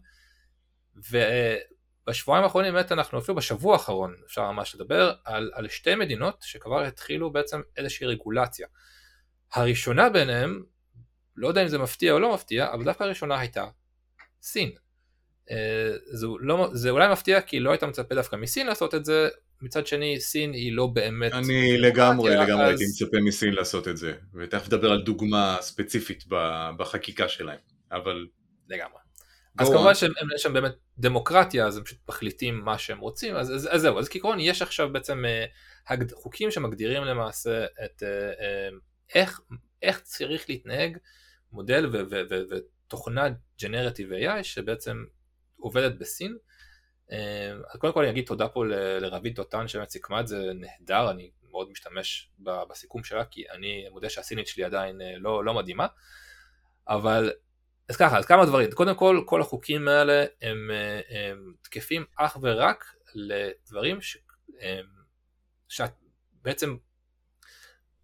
ובשבועיים 0.96 2.44
האחרונים 2.44 2.74
באמת 2.74 2.92
אנחנו 2.92 3.20
אפילו 3.20 3.36
בשבוע 3.36 3.74
האחרון 3.74 4.16
אפשר 4.26 4.52
ממש 4.52 4.76
לדבר 4.76 5.14
על, 5.26 5.52
על 5.54 5.68
שתי 5.68 5.96
מדינות 5.96 6.38
שכבר 6.42 6.84
התחילו 6.84 7.32
בעצם 7.32 7.62
איזושהי 7.78 8.08
רגולציה. 8.08 8.68
הראשונה 9.54 10.10
ביניהם, 10.10 10.64
לא 11.36 11.48
יודע 11.48 11.64
אם 11.64 11.68
זה 11.68 11.78
מפתיע 11.78 12.14
או 12.14 12.20
לא 12.20 12.34
מפתיע, 12.34 12.74
אבל 12.74 12.84
דווקא 12.84 13.04
הראשונה 13.04 13.40
הייתה 13.40 13.68
סין. 14.42 14.72
אה, 15.52 15.92
זה, 16.06 16.28
לא, 16.40 16.70
זה 16.74 16.90
אולי 16.90 17.12
מפתיע 17.12 17.42
כי 17.42 17.60
לא 17.60 17.70
היית 17.70 17.84
מצפה 17.84 18.16
דווקא 18.16 18.36
מסין 18.36 18.68
לעשות 18.68 18.96
את 18.96 19.06
זה, 19.06 19.30
מצד 19.62 19.88
שני 19.88 20.20
סין 20.20 20.54
היא 20.54 20.74
לא 20.74 20.88
באמת... 20.88 21.34
אני 21.34 21.78
לגמרי, 21.78 22.36
לגמרי 22.36 22.66
הייתי 22.66 22.84
מצפה 22.84 23.18
מסין 23.26 23.54
לעשות 23.54 23.88
את 23.88 23.98
זה, 23.98 24.14
ותכף 24.34 24.68
נדבר 24.68 24.92
על 24.92 25.02
דוגמה 25.02 25.58
ספציפית 25.62 26.24
בחקיקה 26.78 27.28
שלהם, 27.28 27.60
אבל... 27.92 28.28
לגמרי. 28.70 29.02
אז 29.58 29.70
כמובן 29.70 29.94
שיש 29.94 30.12
שם 30.38 30.54
באמת 30.54 30.72
דמוקרטיה, 30.98 31.68
אז 31.68 31.78
הם 31.78 31.84
פשוט 31.84 31.98
מחליטים 32.10 32.62
מה 32.66 32.78
שהם 32.78 33.00
רוצים, 33.00 33.36
אז, 33.36 33.56
אז, 33.56 33.70
אז 33.72 33.82
זהו, 33.82 34.00
אז 34.00 34.10
כעקרון 34.10 34.40
יש 34.40 34.62
עכשיו 34.62 34.94
בעצם 34.94 35.24
uh, 35.88 36.16
חוקים 36.16 36.52
שמגדירים 36.52 37.04
למעשה 37.04 37.66
את 37.86 38.04
uh, 38.04 38.76
איך, 39.16 39.42
איך 39.82 40.00
צריך 40.02 40.50
להתנהג 40.50 40.98
מודל 41.52 41.90
ותוכנה 42.50 43.28
ג'נרטיב 43.62 44.12
AI 44.12 44.44
שבעצם 44.44 45.04
עובדת 45.62 46.00
בסין. 46.00 46.38
Uh, 47.10 47.14
אז 47.74 47.80
קודם 47.80 47.94
כל 47.94 48.02
אני 48.02 48.10
אגיד 48.10 48.26
תודה 48.26 48.48
פה 48.48 48.66
לרביד 49.00 49.36
דותן 49.36 49.68
שבאמת 49.68 49.90
סיכמה 49.90 50.20
את 50.20 50.28
זה 50.28 50.52
נהדר, 50.56 51.12
אני 51.12 51.32
מאוד 51.52 51.70
משתמש 51.72 52.30
בסיכום 52.70 53.04
שלה 53.04 53.26
כי 53.26 53.44
אני 53.52 53.90
מודה 53.92 54.10
שהסינית 54.10 54.48
שלי 54.48 54.64
עדיין 54.64 55.02
uh, 55.02 55.04
לא, 55.18 55.46
לא 55.46 55.54
מדהימה, 55.54 55.88
אבל 56.88 57.32
אז 57.92 57.98
ככה, 57.98 58.18
אז 58.18 58.26
כמה 58.26 58.46
דברים. 58.46 58.72
קודם 58.72 58.96
כל, 58.96 59.24
כל 59.26 59.42
החוקים 59.42 59.88
האלה 59.88 60.26
הם, 60.42 60.72
אה, 60.72 61.02
הם 61.10 61.54
תקפים 61.62 62.06
אך 62.16 62.38
ורק 62.42 62.86
לדברים 63.16 64.02
ש, 64.02 64.18
הם, 64.60 64.86
שאת 65.70 65.92
בעצם 66.42 66.78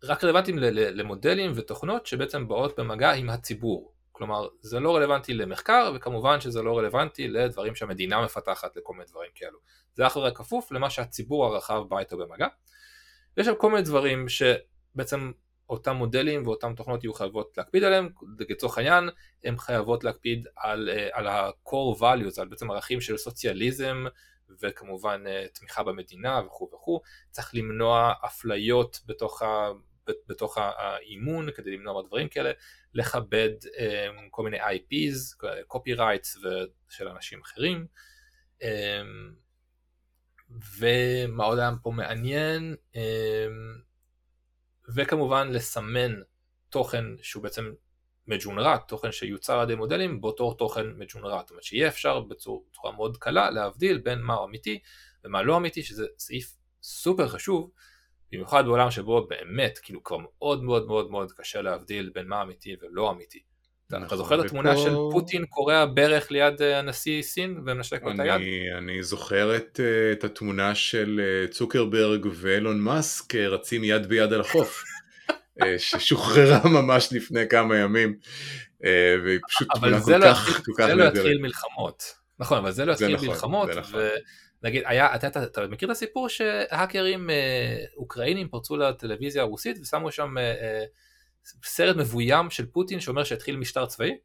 רק 0.03 0.24
רלוונטיים 0.24 0.58
למודלים 0.72 1.51
ותוכנות 1.55 2.05
שבעצם 2.05 2.47
באות 2.47 2.80
במגע 2.80 3.12
עם 3.12 3.30
הציבור. 3.30 3.93
כלומר, 4.18 4.47
זה 4.61 4.80
לא 4.80 4.95
רלוונטי 4.95 5.34
למחקר, 5.34 5.91
וכמובן 5.95 6.41
שזה 6.41 6.61
לא 6.61 6.78
רלוונטי 6.78 7.28
לדברים 7.28 7.76
שהמדינה 7.76 8.22
מפתחת 8.22 8.76
לכל 8.76 8.93
מיני 8.93 9.05
דברים 9.05 9.32
כאלו. 9.36 9.59
זה 9.93 10.07
אך 10.07 10.15
ורק 10.15 10.38
כפוף 10.38 10.72
למה 10.72 10.89
שהציבור 10.89 11.45
הרחב 11.45 11.84
בא 11.89 11.99
איתו 11.99 12.18
במגע. 12.18 12.47
יש 13.38 13.45
שם 13.45 13.55
כל 13.57 13.70
מיני 13.70 13.82
דברים 13.82 14.26
שבעצם 14.30 15.32
אותם 15.70 15.95
מודלים 15.95 16.47
ואותם 16.47 16.74
תוכנות 16.76 17.03
יהיו 17.03 17.13
חייבות 17.13 17.57
להקפיד 17.57 17.84
עליהם, 17.84 18.09
לצורך 18.49 18.78
העניין 18.78 19.09
הן 19.43 19.57
חייבות 19.57 20.03
להקפיד 20.03 20.47
על, 20.55 20.89
אה, 20.89 21.09
על 21.11 21.28
ה-core 21.28 21.99
values, 21.99 22.41
על 22.41 22.47
בעצם 22.47 22.72
ערכים 22.72 23.01
של 23.01 23.18
סוציאליזם 23.18 24.05
וכמובן 24.61 25.24
אה, 25.28 25.45
תמיכה 25.53 25.84
במדינה 25.84 26.41
וכו' 26.45 26.70
וכו', 26.74 27.01
צריך 27.32 27.55
למנוע 27.55 28.13
אפליות 28.26 28.99
בתוך, 29.05 29.41
ה, 29.41 29.72
בתוך 30.28 30.58
האימון 30.58 31.51
כדי 31.51 31.72
למנוע 31.72 32.01
דברים 32.08 32.28
כאלה, 32.28 32.51
לכבד 32.93 33.49
אה, 33.80 34.08
כל 34.32 34.43
מיני 34.43 34.62
IPs, 34.62 35.45
copyrights 35.74 36.47
של 36.89 37.08
אנשים 37.08 37.41
אחרים. 37.41 37.88
ומה 40.80 41.43
עוד 41.43 41.60
היה 41.60 41.72
פה 41.82 41.91
מעניין? 41.91 42.76
וכמובן 44.95 45.51
לסמן 45.51 46.22
תוכן 46.70 47.05
שהוא 47.22 47.43
בעצם 47.43 47.72
מג'ונרט, 48.28 48.88
תוכן 48.88 49.12
שיוצר 49.12 49.60
על 49.60 49.64
ידי 49.64 49.76
מודלים 49.76 50.22
באותו 50.22 50.53
תוכן 50.53 50.88
מג'ונרט, 50.88 51.39
זאת 51.39 51.49
אומרת 51.49 51.64
שיהיה 51.64 51.88
אפשר 51.88 52.20
בצורה 52.20 52.91
מאוד 52.95 53.18
קלה 53.18 53.49
להבדיל 53.49 53.97
בין 53.97 54.22
מה 54.22 54.43
אמיתי 54.43 54.80
ומה 55.24 55.43
לא 55.43 55.58
אמיתי, 55.58 55.84
שזה 55.84 56.05
סעיף 56.18 56.55
סופר 56.82 57.28
חשוב, 57.28 57.72
במיוחד 58.32 58.65
בעולם 58.65 58.91
שבו 58.91 59.28
באמת, 59.28 59.80
כאילו 59.84 60.03
כבר 60.03 60.17
מאוד 60.17 60.63
מאוד 60.63 60.88
מאוד 60.88 61.11
מאוד 61.11 61.32
קשה 61.32 61.61
להבדיל 61.61 62.11
בין 62.13 62.28
מה 62.28 62.41
אמיתי 62.41 62.75
ולא 62.82 63.11
אמיתי. 63.11 63.39
נכון, 63.91 64.03
אתה 64.07 64.15
זוכר 64.15 64.39
את 64.39 64.45
התמונה. 64.45 64.78
של 64.78 64.95
פוטין 65.11 65.45
קורע 65.45 65.86
ברך 65.93 66.32
ליד 66.32 66.61
אה, 66.61 66.80
הנשיא 66.80 67.21
סין 67.21 67.57
ומנשק 67.57 68.03
לו 68.03 68.11
את 68.11 68.19
היד? 68.19 68.41
אני 68.78 69.03
זוכר 69.03 69.55
את, 69.55 69.80
אה, 69.84 70.11
את 70.11 70.23
התמונה 70.23 70.75
של 70.75 71.21
אה, 71.23 71.47
צוקרברג 71.47 72.28
ואילון 72.34 72.80
מאסק 72.80 73.36
רצים 73.36 73.84
יד 73.84 74.05
ביד 74.05 74.34
על 74.34 74.41
החוף, 74.41 74.84
ששוחררה 75.78 76.69
ממש 76.82 77.09
לפני 77.11 77.49
כמה 77.49 77.78
ימים, 77.78 78.15
והיא 79.23 79.39
פשוט 79.47 79.67
תמונה 79.75 80.01
כל 80.01 80.17
לא 80.17 80.25
כך, 80.25 80.61
כל 80.65 80.71
כך 80.78 80.80
נהדרת. 80.80 81.15
זה 81.15 81.19
לא 81.19 81.19
יתחיל 81.19 81.41
מלחמות, 81.41 82.03
נכון, 82.39 82.57
אבל 82.57 82.71
זה 82.71 82.86
לא 82.86 82.91
יתחיל 82.91 83.15
נכון, 83.15 83.28
מלחמות, 83.28 83.69
ונגיד, 84.64 84.84
היה, 84.86 85.16
אתה, 85.16 85.28
אתה, 85.28 85.43
אתה 85.43 85.68
מכיר 85.68 85.91
את 85.91 85.95
הסיפור 85.95 86.30
שהאקרים 86.30 87.30
אוקראינים 87.97 88.49
פרצו 88.49 88.78
לטלוויזיה 88.78 89.41
הרוסית 89.41 89.78
ושמו 89.82 90.12
שם 90.12 90.36
סרט 91.64 91.95
מבוים 91.95 92.49
של 92.49 92.66
פוטין 92.66 92.99
שאומר 92.99 93.24
שהתחיל 93.24 93.55
משטר 93.58 93.86
צבאי? 93.86 94.18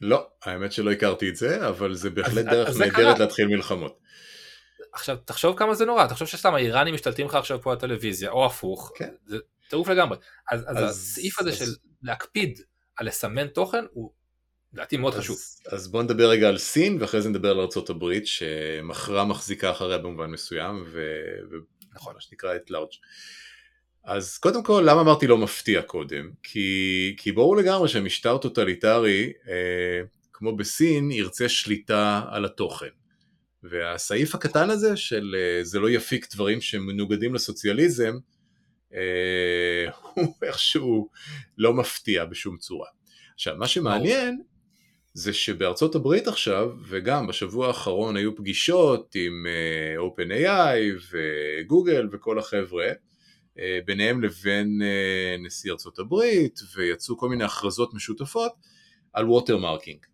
לא, 0.00 0.28
האמת 0.42 0.72
שלא 0.72 0.92
הכרתי 0.92 1.28
את 1.28 1.36
זה, 1.36 1.68
אבל 1.68 1.94
זה 1.94 2.10
בהחלט 2.10 2.44
דרך 2.44 2.76
נהדרת 2.76 3.18
להתחיל 3.18 3.46
מלחמות. 3.46 3.98
עכשיו 4.92 5.16
תחשוב 5.24 5.58
כמה 5.58 5.74
זה 5.74 5.84
נורא, 5.84 6.06
תחשוב 6.06 6.28
שסתם 6.28 6.54
האיראנים 6.54 6.94
משתלטים 6.94 7.26
לך 7.26 7.34
עכשיו 7.34 7.62
פה 7.62 7.70
על 7.70 7.76
הטלוויזיה, 7.76 8.30
או 8.30 8.46
הפוך, 8.46 8.92
כן. 8.94 9.14
זה 9.26 9.36
טירוף 9.68 9.88
לגמרי. 9.88 10.18
אז, 10.50 10.60
אז, 10.66 10.76
אז 10.76 10.90
הסעיף 10.90 11.40
הזה 11.40 11.50
אז... 11.50 11.58
של 11.58 11.64
להקפיד 12.02 12.60
על 12.96 13.06
לסמן 13.06 13.46
תוכן 13.46 13.84
הוא 13.92 14.12
לדעתי 14.72 14.96
מאוד 14.96 15.14
אז, 15.14 15.20
חשוב. 15.20 15.36
אז 15.66 15.88
בוא 15.88 16.02
נדבר 16.02 16.30
רגע 16.30 16.48
על 16.48 16.58
סין 16.58 16.98
ואחרי 17.00 17.22
זה 17.22 17.28
נדבר 17.28 17.50
על 17.50 17.60
ארה"ב 17.60 18.24
שמכרה 18.24 19.24
מחזיקה 19.24 19.70
אחריה 19.70 19.98
במובן 19.98 20.30
מסוים 20.30 20.84
ו... 20.92 21.00
נכון. 21.94 22.14
מה 22.14 22.20
שנקרא 22.20 22.56
at 22.56 22.70
large. 22.70 22.90
אז 24.04 24.38
קודם 24.38 24.62
כל, 24.62 24.84
למה 24.86 25.00
אמרתי 25.00 25.26
לא 25.26 25.38
מפתיע 25.38 25.82
קודם? 25.82 26.30
כי, 26.42 27.14
כי 27.18 27.32
ברור 27.32 27.56
לגמרי 27.56 27.88
שמשטר 27.88 28.38
טוטליטרי, 28.38 29.32
אה, 29.48 30.00
כמו 30.32 30.56
בסין, 30.56 31.10
ירצה 31.10 31.48
שליטה 31.48 32.22
על 32.30 32.44
התוכן. 32.44 32.88
והסעיף 33.62 34.34
הקטן 34.34 34.70
הזה 34.70 34.96
של 34.96 35.36
אה, 35.38 35.64
זה 35.64 35.80
לא 35.80 35.90
יפיק 35.90 36.34
דברים 36.34 36.60
שמנוגדים 36.60 37.34
לסוציאליזם, 37.34 38.18
אה, 38.94 39.90
הוא 40.14 40.34
איכשהו 40.42 41.08
לא 41.58 41.72
מפתיע 41.72 42.24
בשום 42.24 42.56
צורה. 42.56 42.88
עכשיו, 43.34 43.56
מה 43.56 43.68
שמעניין 43.68 44.42
זה 45.16 45.32
שבארצות 45.32 45.94
הברית 45.94 46.28
עכשיו, 46.28 46.70
וגם 46.88 47.26
בשבוע 47.26 47.66
האחרון 47.66 48.16
היו 48.16 48.36
פגישות 48.36 49.14
עם 49.14 49.46
אה, 49.46 50.02
OpenAI 50.02 51.00
וגוגל 51.10 52.08
וכל 52.12 52.38
החבר'ה, 52.38 52.86
אה, 53.58 53.78
ביניהם 53.84 54.22
לבין 54.22 54.82
אה, 54.82 55.36
נשיא 55.38 55.72
ארצות 55.72 55.98
הברית, 55.98 56.60
ויצאו 56.76 57.18
כל 57.18 57.28
מיני 57.28 57.44
הכרזות 57.44 57.94
משותפות 57.94 58.52
על 59.12 59.24
watermarking, 59.24 60.06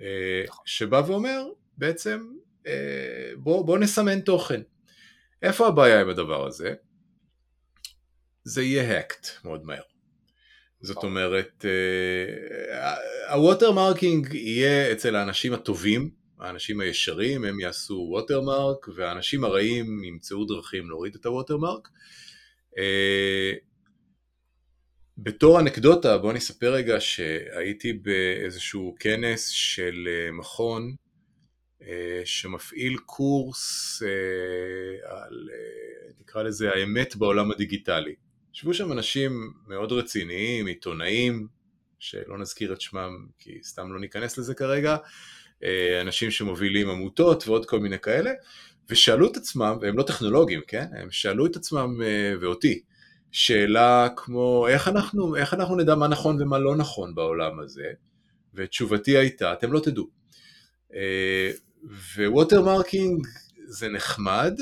אה, 0.00 0.44
שבא 0.64 1.02
ואומר 1.06 1.42
בעצם 1.78 2.26
בוא, 3.36 3.66
בוא 3.66 3.78
נסמן 3.78 4.20
תוכן. 4.20 4.60
איפה 5.42 5.66
הבעיה 5.66 6.00
עם 6.00 6.08
הדבר 6.08 6.46
הזה? 6.46 6.74
זה 8.44 8.62
יהיה 8.62 8.96
hacked 8.96 9.26
מאוד 9.44 9.64
מהר. 9.64 9.89
זאת 10.80 11.04
אומרת, 11.04 11.64
ה 13.30 13.38
watermarking 13.38 14.34
יהיה 14.34 14.92
אצל 14.92 15.16
האנשים 15.16 15.52
הטובים, 15.52 16.10
האנשים 16.40 16.80
הישרים, 16.80 17.44
הם 17.44 17.60
יעשו 17.60 17.94
watermark, 18.10 18.88
והאנשים 18.94 19.44
הרעים 19.44 20.04
ימצאו 20.04 20.44
דרכים 20.44 20.88
להוריד 20.88 21.14
את 21.14 21.26
ה 21.26 21.32
watermark. 21.32 21.88
אה, 22.78 23.52
בתור 25.18 25.60
אנקדוטה 25.60 26.18
בוא 26.18 26.32
נספר 26.32 26.72
רגע 26.72 27.00
שהייתי 27.00 27.92
באיזשהו 27.92 28.96
כנס 29.00 29.48
של 29.48 30.08
אה, 30.08 30.32
מכון 30.32 30.94
אה, 31.82 32.22
שמפעיל 32.24 32.96
קורס 32.96 34.02
על 35.04 35.48
נקרא 36.20 36.42
לזה 36.42 36.70
האמת 36.70 37.16
בעולם 37.16 37.50
הדיגיטלי. 37.50 38.14
ישבו 38.54 38.74
שם 38.74 38.92
אנשים 38.92 39.52
מאוד 39.66 39.92
רציניים, 39.92 40.66
עיתונאים, 40.66 41.46
שלא 41.98 42.38
נזכיר 42.38 42.72
את 42.72 42.80
שמם 42.80 43.26
כי 43.38 43.58
סתם 43.62 43.92
לא 43.92 44.00
ניכנס 44.00 44.38
לזה 44.38 44.54
כרגע, 44.54 44.96
אנשים 46.02 46.30
שמובילים 46.30 46.90
עמותות 46.90 47.48
ועוד 47.48 47.66
כל 47.66 47.80
מיני 47.80 47.98
כאלה, 47.98 48.30
ושאלו 48.90 49.30
את 49.30 49.36
עצמם, 49.36 49.78
והם 49.80 49.98
לא 49.98 50.02
טכנולוגים, 50.02 50.60
כן? 50.66 50.86
הם 50.92 51.10
שאלו 51.10 51.46
את 51.46 51.56
עצמם 51.56 52.02
אה, 52.02 52.34
ואותי, 52.40 52.82
שאלה 53.32 54.08
כמו 54.16 54.68
איך 54.68 54.88
אנחנו, 54.88 55.36
איך 55.36 55.54
אנחנו 55.54 55.76
נדע 55.76 55.94
מה 55.94 56.08
נכון 56.08 56.42
ומה 56.42 56.58
לא 56.58 56.76
נכון 56.76 57.14
בעולם 57.14 57.60
הזה, 57.60 57.86
ותשובתי 58.54 59.16
הייתה, 59.16 59.52
אתם 59.52 59.72
לא 59.72 59.80
תדעו. 59.80 60.08
אה, 60.94 61.50
ו 62.16 62.24
watermarking 62.24 63.26
זה 63.66 63.88
נחמד, 63.88 64.60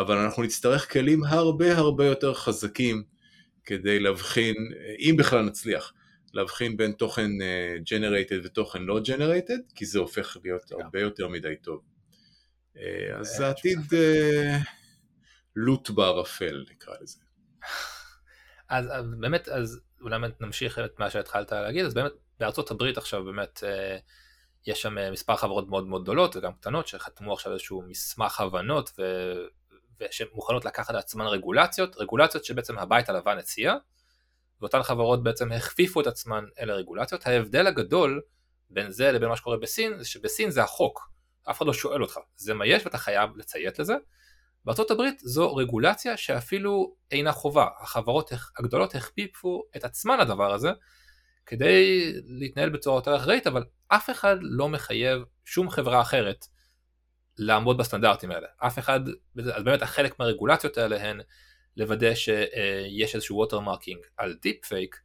אבל 0.00 0.16
אנחנו 0.16 0.42
נצטרך 0.42 0.92
כלים 0.92 1.24
הרבה 1.24 1.76
הרבה 1.76 2.06
יותר 2.06 2.34
חזקים 2.34 3.02
כדי 3.64 4.00
להבחין, 4.00 4.54
אם 4.98 5.14
בכלל 5.18 5.42
נצליח, 5.42 5.92
להבחין 6.34 6.76
בין 6.76 6.92
תוכן 6.92 7.30
אה, 7.42 7.76
generated 7.84 8.40
ותוכן 8.44 8.82
לא 8.82 9.00
generated, 9.04 9.74
כי 9.74 9.86
זה 9.86 9.98
הופך 9.98 10.36
להיות 10.44 10.72
הרבה 10.72 11.00
יותר 11.00 11.28
מדי 11.28 11.56
טוב. 11.56 11.82
אה, 12.76 13.18
אז 13.18 13.40
עתיד 13.40 13.78
אה, 13.94 14.58
לוט 15.56 15.90
בערפל 15.90 16.64
נקרא 16.70 16.94
לזה. 17.00 17.18
אז, 18.68 18.86
אז 18.92 19.04
באמת, 19.20 19.48
אז 19.48 19.80
אולי 20.00 20.16
נמשיך 20.40 20.78
את 20.78 20.98
מה 20.98 21.10
שהתחלת 21.10 21.52
להגיד, 21.52 21.84
אז 21.84 21.94
באמת 21.94 22.12
בארצות 22.40 22.70
הברית 22.70 22.98
עכשיו 22.98 23.24
באמת 23.24 23.64
אה, 23.66 23.98
יש 24.66 24.82
שם 24.82 25.12
מספר 25.12 25.36
חברות 25.36 25.68
מאוד 25.68 25.86
מאוד 25.86 26.02
גדולות 26.02 26.36
וגם 26.36 26.52
קטנות 26.52 26.86
שחתמו 26.86 27.32
עכשיו 27.32 27.52
איזשהו 27.52 27.82
מסמך 27.82 28.40
הבנות 28.40 28.90
ו... 28.98 29.02
ושהן 30.00 30.26
מוכנות 30.32 30.64
לקחת 30.64 30.94
לעצמן 30.94 31.26
רגולציות, 31.26 31.96
רגולציות 31.96 32.44
שבעצם 32.44 32.78
הבית 32.78 33.08
הלבן 33.08 33.38
הציע, 33.38 33.74
ואותן 34.60 34.82
חברות 34.82 35.22
בעצם 35.22 35.52
הכפיפו 35.52 36.00
את 36.00 36.06
עצמן 36.06 36.44
אל 36.60 36.70
הרגולציות. 36.70 37.26
ההבדל 37.26 37.66
הגדול 37.66 38.22
בין 38.70 38.90
זה 38.90 39.12
לבין 39.12 39.28
מה 39.28 39.36
שקורה 39.36 39.56
בסין, 39.56 39.98
זה 39.98 40.04
שבסין 40.04 40.50
זה 40.50 40.62
החוק, 40.62 41.10
אף 41.50 41.58
אחד 41.58 41.66
לא 41.66 41.72
שואל 41.72 42.02
אותך, 42.02 42.18
זה 42.36 42.54
מה 42.54 42.66
יש 42.66 42.84
ואתה 42.84 42.98
חייב 42.98 43.36
לציית 43.36 43.78
לזה. 43.78 43.94
בארצות 44.64 44.90
הברית 44.90 45.20
זו 45.20 45.56
רגולציה 45.56 46.16
שאפילו 46.16 46.96
אינה 47.10 47.32
חובה, 47.32 47.66
החברות 47.80 48.30
הגדולות 48.58 48.94
הכפיפו 48.94 49.62
את 49.76 49.84
עצמן 49.84 50.18
לדבר 50.20 50.52
הזה 50.52 50.70
כדי 51.46 52.12
להתנהל 52.24 52.70
בצורה 52.70 52.98
יותר 52.98 53.16
אחראית, 53.16 53.46
אבל 53.46 53.64
אף 53.88 54.10
אחד 54.10 54.36
לא 54.40 54.68
מחייב 54.68 55.22
שום 55.44 55.70
חברה 55.70 56.00
אחרת 56.00 56.46
לעמוד 57.38 57.78
בסטנדרטים 57.78 58.30
האלה. 58.30 58.46
אף 58.58 58.78
אחד, 58.78 59.00
אז 59.38 59.62
באמת 59.64 59.82
החלק 59.82 60.20
מהרגולציות 60.20 60.78
האלה 60.78 61.02
הן 61.02 61.20
לוודא 61.76 62.14
שיש 62.14 63.14
איזשהו 63.14 63.36
watermarking 63.36 64.00
על 64.16 64.36
deep 64.42 64.64
fake, 64.64 65.00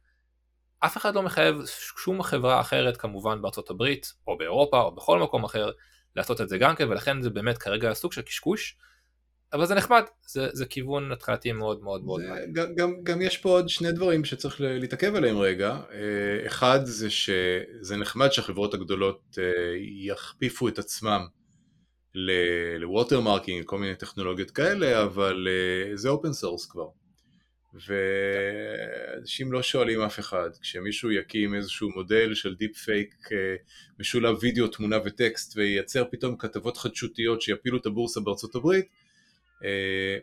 אף 0.80 0.96
אחד 0.96 1.14
לא 1.14 1.22
מחייב 1.22 1.56
שום 1.98 2.22
חברה 2.22 2.60
אחרת 2.60 2.96
כמובן 2.96 3.42
בארצות 3.42 3.70
הברית 3.70 4.12
או 4.26 4.38
באירופה 4.38 4.80
או 4.80 4.94
בכל 4.94 5.18
מקום 5.18 5.44
אחר 5.44 5.70
לעשות 6.16 6.40
את 6.40 6.48
זה 6.48 6.58
גם 6.58 6.76
כן 6.76 6.88
ולכן 6.88 7.22
זה 7.22 7.30
באמת 7.30 7.58
כרגע 7.58 7.94
סוג 7.94 8.12
של 8.12 8.22
קשקוש 8.22 8.76
אבל 9.52 9.66
זה 9.66 9.74
נחמד, 9.74 10.02
זה, 10.26 10.48
זה 10.52 10.66
כיוון 10.66 11.12
התחלתי 11.12 11.52
מאוד 11.52 11.82
מאוד 11.82 12.04
מאוד. 12.04 12.20
גם, 12.52 12.74
גם, 12.74 12.94
גם 13.02 13.22
יש 13.22 13.38
פה 13.38 13.48
עוד 13.48 13.68
שני 13.68 13.92
דברים 13.92 14.24
שצריך 14.24 14.56
להתעכב 14.60 15.14
עליהם 15.14 15.38
רגע. 15.38 15.80
אה, 15.92 16.46
אחד 16.46 16.80
זה 16.84 17.10
שזה 17.10 17.96
נחמד 17.96 18.32
שהחברות 18.32 18.74
הגדולות 18.74 19.38
אה, 19.38 19.44
יכפיפו 20.06 20.68
את 20.68 20.78
עצמם 20.78 21.26
ל 22.14 22.25
watermarking, 22.25 23.64
כל 23.64 23.78
מיני 23.78 23.94
טכנולוגיות 23.94 24.50
כאלה, 24.50 25.02
אבל 25.02 25.48
אה, 25.50 25.96
זה 25.96 26.08
open 26.08 26.32
source 26.32 26.66
כבר. 26.66 26.88
ואנשים 27.74 29.52
לא 29.52 29.62
שואלים 29.62 30.00
אף 30.00 30.18
אחד. 30.18 30.50
כשמישהו 30.60 31.10
יקים 31.10 31.54
איזשהו 31.54 31.90
מודל 31.90 32.34
של 32.34 32.54
deep 32.54 32.76
fake 32.76 33.28
משולב 33.98 34.36
וידאו, 34.40 34.68
תמונה 34.68 34.96
וטקסט 35.04 35.56
וייצר 35.56 36.04
פתאום 36.10 36.36
כתבות 36.36 36.76
חדשותיות 36.76 37.42
שיפילו 37.42 37.78
את 37.78 37.86
הבורסה 37.86 38.20
בארצות 38.20 38.54
הברית, 38.54 38.86
אה, 39.64 40.18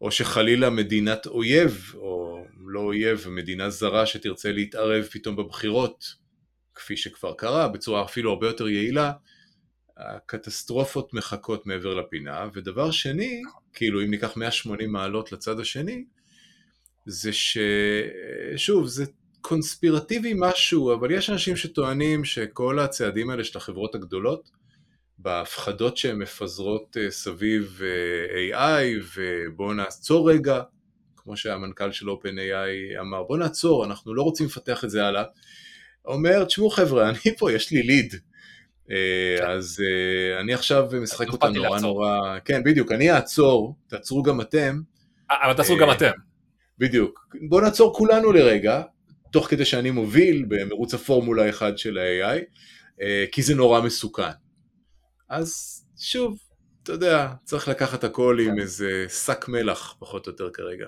או 0.00 0.10
שחלילה 0.10 0.70
מדינת 0.70 1.26
אויב, 1.26 1.92
או 1.94 2.44
לא 2.66 2.80
אויב, 2.80 3.26
מדינה 3.28 3.70
זרה 3.70 4.06
שתרצה 4.06 4.52
להתערב 4.52 5.04
פתאום 5.04 5.36
בבחירות, 5.36 6.14
כפי 6.74 6.96
שכבר 6.96 7.34
קרה, 7.34 7.68
בצורה 7.68 8.04
אפילו 8.04 8.30
הרבה 8.30 8.46
יותר 8.46 8.68
יעילה, 8.68 9.12
הקטסטרופות 9.98 11.14
מחכות 11.14 11.66
מעבר 11.66 11.94
לפינה, 11.94 12.48
ודבר 12.54 12.90
שני, 12.90 13.42
כאילו 13.72 14.02
אם 14.02 14.10
ניקח 14.10 14.36
180 14.36 14.92
מעלות 14.92 15.32
לצד 15.32 15.60
השני, 15.60 16.04
זה 17.06 17.30
ששוב, 17.32 18.86
זה 18.86 19.04
קונספירטיבי 19.40 20.32
משהו, 20.36 20.94
אבל 20.94 21.10
יש 21.10 21.30
אנשים 21.30 21.56
שטוענים 21.56 22.24
שכל 22.24 22.78
הצעדים 22.78 23.30
האלה 23.30 23.44
של 23.44 23.58
החברות 23.58 23.94
הגדולות, 23.94 24.50
בהפחדות 25.18 25.96
שהן 25.96 26.18
מפזרות 26.18 26.96
אה, 27.00 27.10
סביב 27.10 27.80
אה, 27.82 28.80
AI, 28.80 29.02
ובואו 29.16 29.72
נעצור 29.72 30.30
רגע, 30.30 30.62
כמו 31.16 31.36
שהמנכ"ל 31.36 31.92
של 31.92 32.06
OpenAI 32.08 33.00
אמר, 33.00 33.22
בואו 33.22 33.38
נעצור, 33.38 33.84
אנחנו 33.84 34.14
לא 34.14 34.22
רוצים 34.22 34.46
לפתח 34.46 34.84
את 34.84 34.90
זה 34.90 35.06
הלאה. 35.06 35.24
אומר, 36.04 36.44
תשמעו 36.44 36.70
חבר'ה, 36.70 37.08
אני 37.08 37.36
פה, 37.38 37.52
יש 37.52 37.72
לי 37.72 37.82
ליד. 37.82 38.14
אה, 38.90 39.36
כן. 39.38 39.50
אז 39.50 39.82
אני 40.40 40.54
עכשיו 40.54 40.88
משחק 41.02 41.28
אותה 41.28 41.48
נורא 41.48 41.80
נורא, 41.80 42.38
כן 42.44 42.64
בדיוק, 42.64 42.92
אני 42.92 43.12
אעצור, 43.12 43.76
תעצרו 43.88 44.22
גם 44.22 44.40
אתם. 44.40 44.80
אבל 45.30 45.54
תעצרו 45.54 45.76
גם 45.76 45.90
אתם. 45.90 46.10
בדיוק, 46.78 47.36
בואו 47.48 47.60
נעצור 47.60 47.94
כולנו 47.94 48.32
לרגע, 48.32 48.82
תוך 49.32 49.46
כדי 49.50 49.64
שאני 49.64 49.90
מוביל 49.90 50.44
במרוץ 50.48 50.94
הפורמולה 50.94 51.50
1 51.50 51.78
של 51.78 51.98
ה-AI, 51.98 52.40
כי 53.32 53.42
זה 53.42 53.54
נורא 53.54 53.80
מסוכן. 53.80 54.22
אז 55.28 55.82
שוב, 56.00 56.38
אתה 56.82 56.92
יודע, 56.92 57.28
צריך 57.44 57.68
לקחת 57.68 58.04
הכל 58.04 58.38
עם 58.40 58.54
כן. 58.54 58.60
איזה 58.60 59.04
שק 59.08 59.48
מלח, 59.48 59.96
פחות 59.98 60.26
או 60.26 60.32
יותר 60.32 60.50
כרגע. 60.50 60.86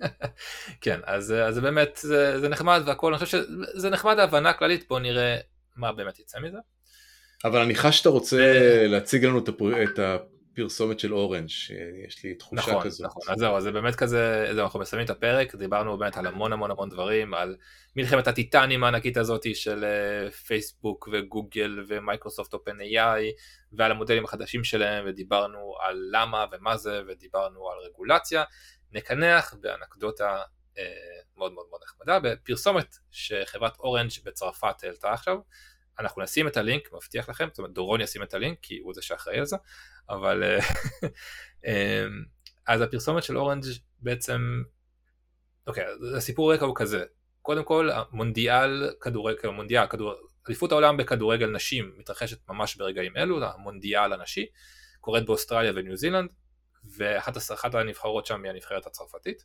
כן, 0.80 1.00
אז, 1.04 1.32
אז 1.32 1.58
באמת, 1.58 2.00
זה, 2.02 2.40
זה 2.40 2.48
נחמד 2.48 2.82
והכל, 2.86 3.14
אני 3.14 3.24
חושב 3.24 3.38
שזה 3.74 3.90
נחמד 3.90 4.18
ההבנה 4.18 4.50
הכללית, 4.50 4.88
בוא 4.88 5.00
נראה 5.00 5.36
מה 5.76 5.92
באמת 5.92 6.18
יצא 6.18 6.40
מזה. 6.40 6.58
אבל 7.44 7.60
אני 7.60 7.74
חש 7.74 7.98
שאתה 7.98 8.08
רוצה 8.08 8.36
להציג 8.88 9.24
לנו 9.24 9.38
את 9.38 9.98
פרסומת 10.54 11.00
של 11.00 11.14
אורנג', 11.14 11.50
יש 12.06 12.24
לי 12.24 12.34
תחושה 12.34 12.56
נכון, 12.56 12.82
כזאת. 12.84 13.06
נכון, 13.06 13.22
אז 13.28 13.38
זהו, 13.38 13.60
זה 13.60 13.72
באמת 13.72 13.94
כזה, 13.94 14.50
זהו, 14.54 14.64
אנחנו 14.64 14.80
מסיימים 14.80 15.04
את 15.04 15.10
הפרק, 15.10 15.54
דיברנו 15.54 15.98
באמת 15.98 16.16
על 16.16 16.26
המון 16.26 16.52
המון 16.52 16.70
המון 16.70 16.88
דברים, 16.88 17.34
על 17.34 17.56
מלחמת 17.96 18.26
הטיטנים 18.26 18.84
הענקית 18.84 19.16
הזאת 19.16 19.54
של 19.54 19.84
אה, 19.84 20.30
פייסבוק 20.30 21.08
וגוגל 21.12 21.84
ומייקרוסופט 21.88 22.54
OpenAI, 22.54 23.32
ועל 23.72 23.90
המודלים 23.90 24.24
החדשים 24.24 24.64
שלהם, 24.64 25.04
ודיברנו 25.08 25.74
על 25.80 26.08
למה 26.12 26.44
ומה 26.52 26.76
זה, 26.76 27.00
ודיברנו 27.08 27.70
על 27.70 27.78
רגולציה. 27.88 28.44
נקנח 28.92 29.54
באנקדוטה 29.60 30.36
אה, 30.36 30.42
מאוד 31.36 31.52
מאוד 31.52 31.66
מאוד 31.70 31.80
נחמדה, 31.84 32.20
בפרסומת 32.20 32.96
שחברת 33.10 33.76
אורנג' 33.78 34.10
בצרפת 34.24 34.84
העלתה 34.84 35.12
עכשיו. 35.12 35.36
אנחנו 35.98 36.22
נשים 36.22 36.48
את 36.48 36.56
הלינק, 36.56 36.92
מבטיח 36.92 37.28
לכם, 37.28 37.48
זאת 37.48 37.58
אומרת 37.58 37.72
דורון 37.72 38.00
ישים 38.00 38.22
את 38.22 38.34
הלינק 38.34 38.58
כי 38.62 38.78
הוא 38.78 38.94
זה 38.94 39.02
שאחראי 39.02 39.38
על 39.38 39.46
זה, 39.46 39.56
אבל 40.08 40.42
אה, 40.44 40.58
אמ, 41.66 42.24
אז 42.66 42.80
הפרסומת 42.80 43.22
של 43.22 43.38
אורנג' 43.38 43.64
בעצם, 44.00 44.62
אוקיי, 45.66 45.84
הסיפור 46.16 46.54
רקע 46.54 46.64
הוא 46.64 46.76
כזה, 46.76 47.04
קודם 47.42 47.64
כל 47.64 47.90
המונדיאל 47.92 48.90
כדורגל, 49.00 49.48
מונדיאל, 49.48 49.86
כדור, 49.86 50.14
אליפות 50.48 50.72
העולם 50.72 50.96
בכדורגל 50.96 51.46
נשים 51.46 51.92
מתרחשת 51.96 52.48
ממש 52.48 52.76
ברגעים 52.76 53.16
אלו, 53.16 53.44
המונדיאל 53.44 54.12
הנשי, 54.12 54.46
קורית 55.00 55.26
באוסטרליה 55.26 55.72
וניו 55.76 55.96
זילנד, 55.96 56.28
ואחת 56.96 57.74
הנבחרות 57.74 58.26
שם 58.26 58.44
היא 58.44 58.50
הנבחרת 58.50 58.86
הצרפתית. 58.86 59.44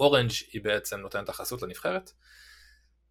אורנג' 0.00 0.30
היא 0.52 0.62
בעצם 0.62 1.00
נותנת 1.00 1.28
החסות 1.28 1.62
לנבחרת, 1.62 2.10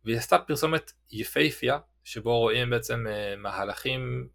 והיא 0.06 0.18
עשתה 0.18 0.38
פרסומת 0.38 0.92
יפהפייה, 1.12 1.80
שבו 2.04 2.40
רואים 2.40 2.70
בעצם 2.70 3.06
אה, 3.10 3.36
מהלכים 3.36 4.30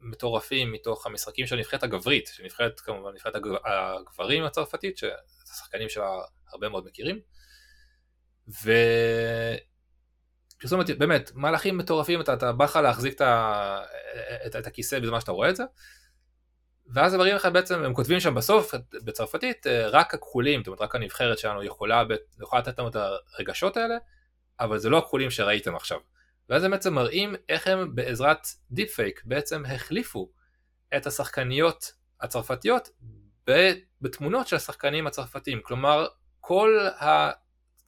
מטורפים 0.00 0.72
מתוך 0.72 1.06
המשחקים 1.06 1.46
של 1.46 1.56
הנבחרת 1.56 1.82
הגברית, 1.82 2.26
שנבחרת 2.26 2.80
כמובן 2.80 3.14
נבחרת 3.14 3.34
הגברים 3.64 4.44
הצרפתית, 4.44 4.98
שאת 4.98 5.48
השחקנים 5.52 5.88
שלה 5.88 6.08
הרבה 6.52 6.68
מאוד 6.68 6.86
מכירים. 6.86 7.20
ופרסומת, 10.58 10.98
באמת, 10.98 11.30
מהלכים 11.34 11.78
מטורפים, 11.78 12.20
אתה, 12.20 12.34
אתה 12.34 12.52
בא 12.52 12.64
לך 12.64 12.76
להחזיק 12.76 13.14
את, 13.14 13.22
את, 14.46 14.56
את 14.56 14.66
הכיסא 14.66 14.98
בזמן 14.98 15.20
שאתה 15.20 15.32
רואה 15.32 15.50
את 15.50 15.56
זה. 15.56 15.64
ואז 16.94 17.14
הם 17.14 17.20
מראים 17.20 17.36
לך 17.36 17.48
בעצם, 17.52 17.84
הם 17.84 17.94
כותבים 17.94 18.20
שם 18.20 18.34
בסוף, 18.34 18.74
בצרפתית, 19.04 19.66
אה, 19.66 19.88
רק 19.88 20.14
הכחולים, 20.14 20.60
זאת 20.60 20.66
אומרת 20.66 20.80
רק 20.80 20.94
הנבחרת 20.94 21.38
שלנו 21.38 21.62
יכולה, 21.62 22.02
יכולה 22.42 22.62
לתת 22.62 22.78
לנו 22.78 22.88
את 22.88 22.96
הרגשות 23.36 23.76
האלה, 23.76 23.96
אבל 24.60 24.78
זה 24.78 24.90
לא 24.90 24.98
הכחולים 24.98 25.30
שראיתם 25.30 25.76
עכשיו. 25.76 25.98
ואז 26.48 26.64
הם 26.64 26.70
בעצם 26.70 26.94
מראים 26.94 27.34
איך 27.48 27.66
הם 27.66 27.94
בעזרת 27.94 28.46
deep 28.70 28.94
fake 28.94 29.22
בעצם 29.24 29.62
החליפו 29.66 30.30
את 30.96 31.06
השחקניות 31.06 31.92
הצרפתיות 32.20 32.90
בתמונות 34.00 34.48
של 34.48 34.56
השחקנים 34.56 35.06
הצרפתיים. 35.06 35.60
כלומר, 35.62 36.06
כל 36.40 36.78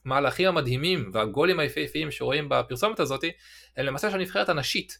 המהלכים 0.05 0.47
המדהימים 0.47 1.11
והגולים 1.13 1.59
היפהפיים 1.59 2.11
שרואים 2.11 2.49
בפרסומת 2.49 2.99
הזאת 2.99 3.23
הם 3.77 3.85
למעשה 3.85 4.09
של 4.09 4.15
הנבחרת 4.15 4.49
הנשית. 4.49 4.99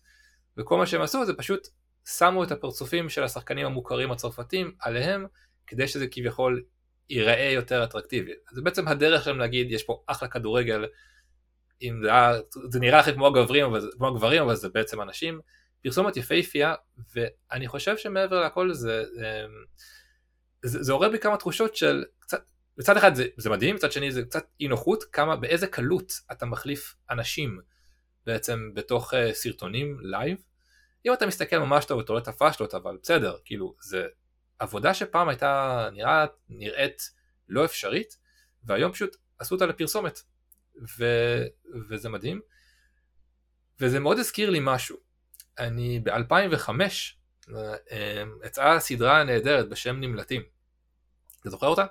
וכל 0.57 0.77
מה 0.77 0.85
שהם 0.85 1.01
עשו 1.01 1.25
זה 1.25 1.33
פשוט 1.33 1.67
שמו 2.05 2.43
את 2.43 2.51
הפרצופים 2.51 3.09
של 3.09 3.23
השחקנים 3.23 3.65
המוכרים 3.65 4.11
הצרפתים 4.11 4.71
עליהם 4.79 5.25
כדי 5.67 5.87
שזה 5.87 6.07
כביכול 6.07 6.63
ייראה 7.09 7.51
יותר 7.53 7.83
אטרקטיבי. 7.83 8.31
זה 8.51 8.61
בעצם 8.61 8.87
הדרך 8.87 9.23
שלהם 9.23 9.39
להגיד 9.39 9.71
יש 9.71 9.83
פה 9.83 10.03
אחלה 10.07 10.27
כדורגל 10.27 10.85
אם 11.81 12.01
זה, 12.03 12.09
זה 12.69 12.79
נראה 12.79 12.99
לכם 12.99 13.13
כמו 13.13 13.27
הגברים, 13.27 13.65
אבל, 13.65 13.91
כמו 13.97 14.07
הגברים 14.07 14.43
אבל 14.43 14.55
זה 14.55 14.69
בעצם 14.69 15.01
אנשים, 15.01 15.39
פרסומת 15.83 16.17
יפהפייה 16.17 16.75
ואני 17.15 17.67
חושב 17.67 17.97
שמעבר 17.97 18.45
לכל 18.45 18.73
זה, 18.73 19.03
אמ, 19.17 19.65
זה, 20.63 20.83
זה 20.83 20.93
עורר 20.93 21.09
בי 21.09 21.19
כמה 21.19 21.37
תחושות 21.37 21.75
של 21.75 22.03
קצת, 22.19 22.43
מצד 22.77 22.97
אחד 22.97 23.15
זה, 23.15 23.25
זה 23.37 23.49
מדהים, 23.49 23.75
מצד 23.75 23.91
שני 23.91 24.11
זה 24.11 24.23
קצת 24.23 24.45
אי 24.59 24.67
נוחות, 24.67 25.03
כמה, 25.03 25.35
באיזה 25.35 25.67
קלות 25.67 26.11
אתה 26.31 26.45
מחליף 26.45 26.95
אנשים 27.09 27.59
בעצם 28.25 28.71
בתוך 28.73 29.13
אה, 29.13 29.17
סרטונים 29.33 29.97
לייב. 30.01 30.37
אם 31.05 31.13
אתה 31.13 31.27
מסתכל 31.27 31.57
ממש 31.57 31.85
טוב 31.85 31.99
אתה 31.99 32.11
רואה 32.11 32.23
את 32.23 32.27
הפאשלות 32.27 32.73
אבל 32.73 32.97
בסדר, 33.03 33.37
כאילו 33.45 33.75
זה 33.81 34.07
עבודה 34.59 34.93
שפעם 34.93 35.29
הייתה 35.29 35.89
נראה, 35.93 36.25
נראית 36.49 37.11
לא 37.49 37.65
אפשרית 37.65 38.17
והיום 38.63 38.91
פשוט 38.91 39.15
עשו 39.39 39.55
אותה 39.55 39.65
לפרסומת 39.65 40.19
ו, 40.97 41.05
וזה 41.89 42.09
מדהים. 42.09 42.41
וזה 43.79 43.99
מאוד 43.99 44.19
הזכיר 44.19 44.49
לי 44.49 44.59
משהו. 44.61 44.97
אני 45.59 45.99
ב-2005 45.99 46.69
אה, 47.91 48.23
יצאה 48.45 48.79
סדרה 48.79 49.23
נהדרת 49.23 49.69
בשם 49.69 49.99
נמלטים. 49.99 50.41
אתה 51.41 51.49
זוכר 51.49 51.67
אותה? 51.67 51.85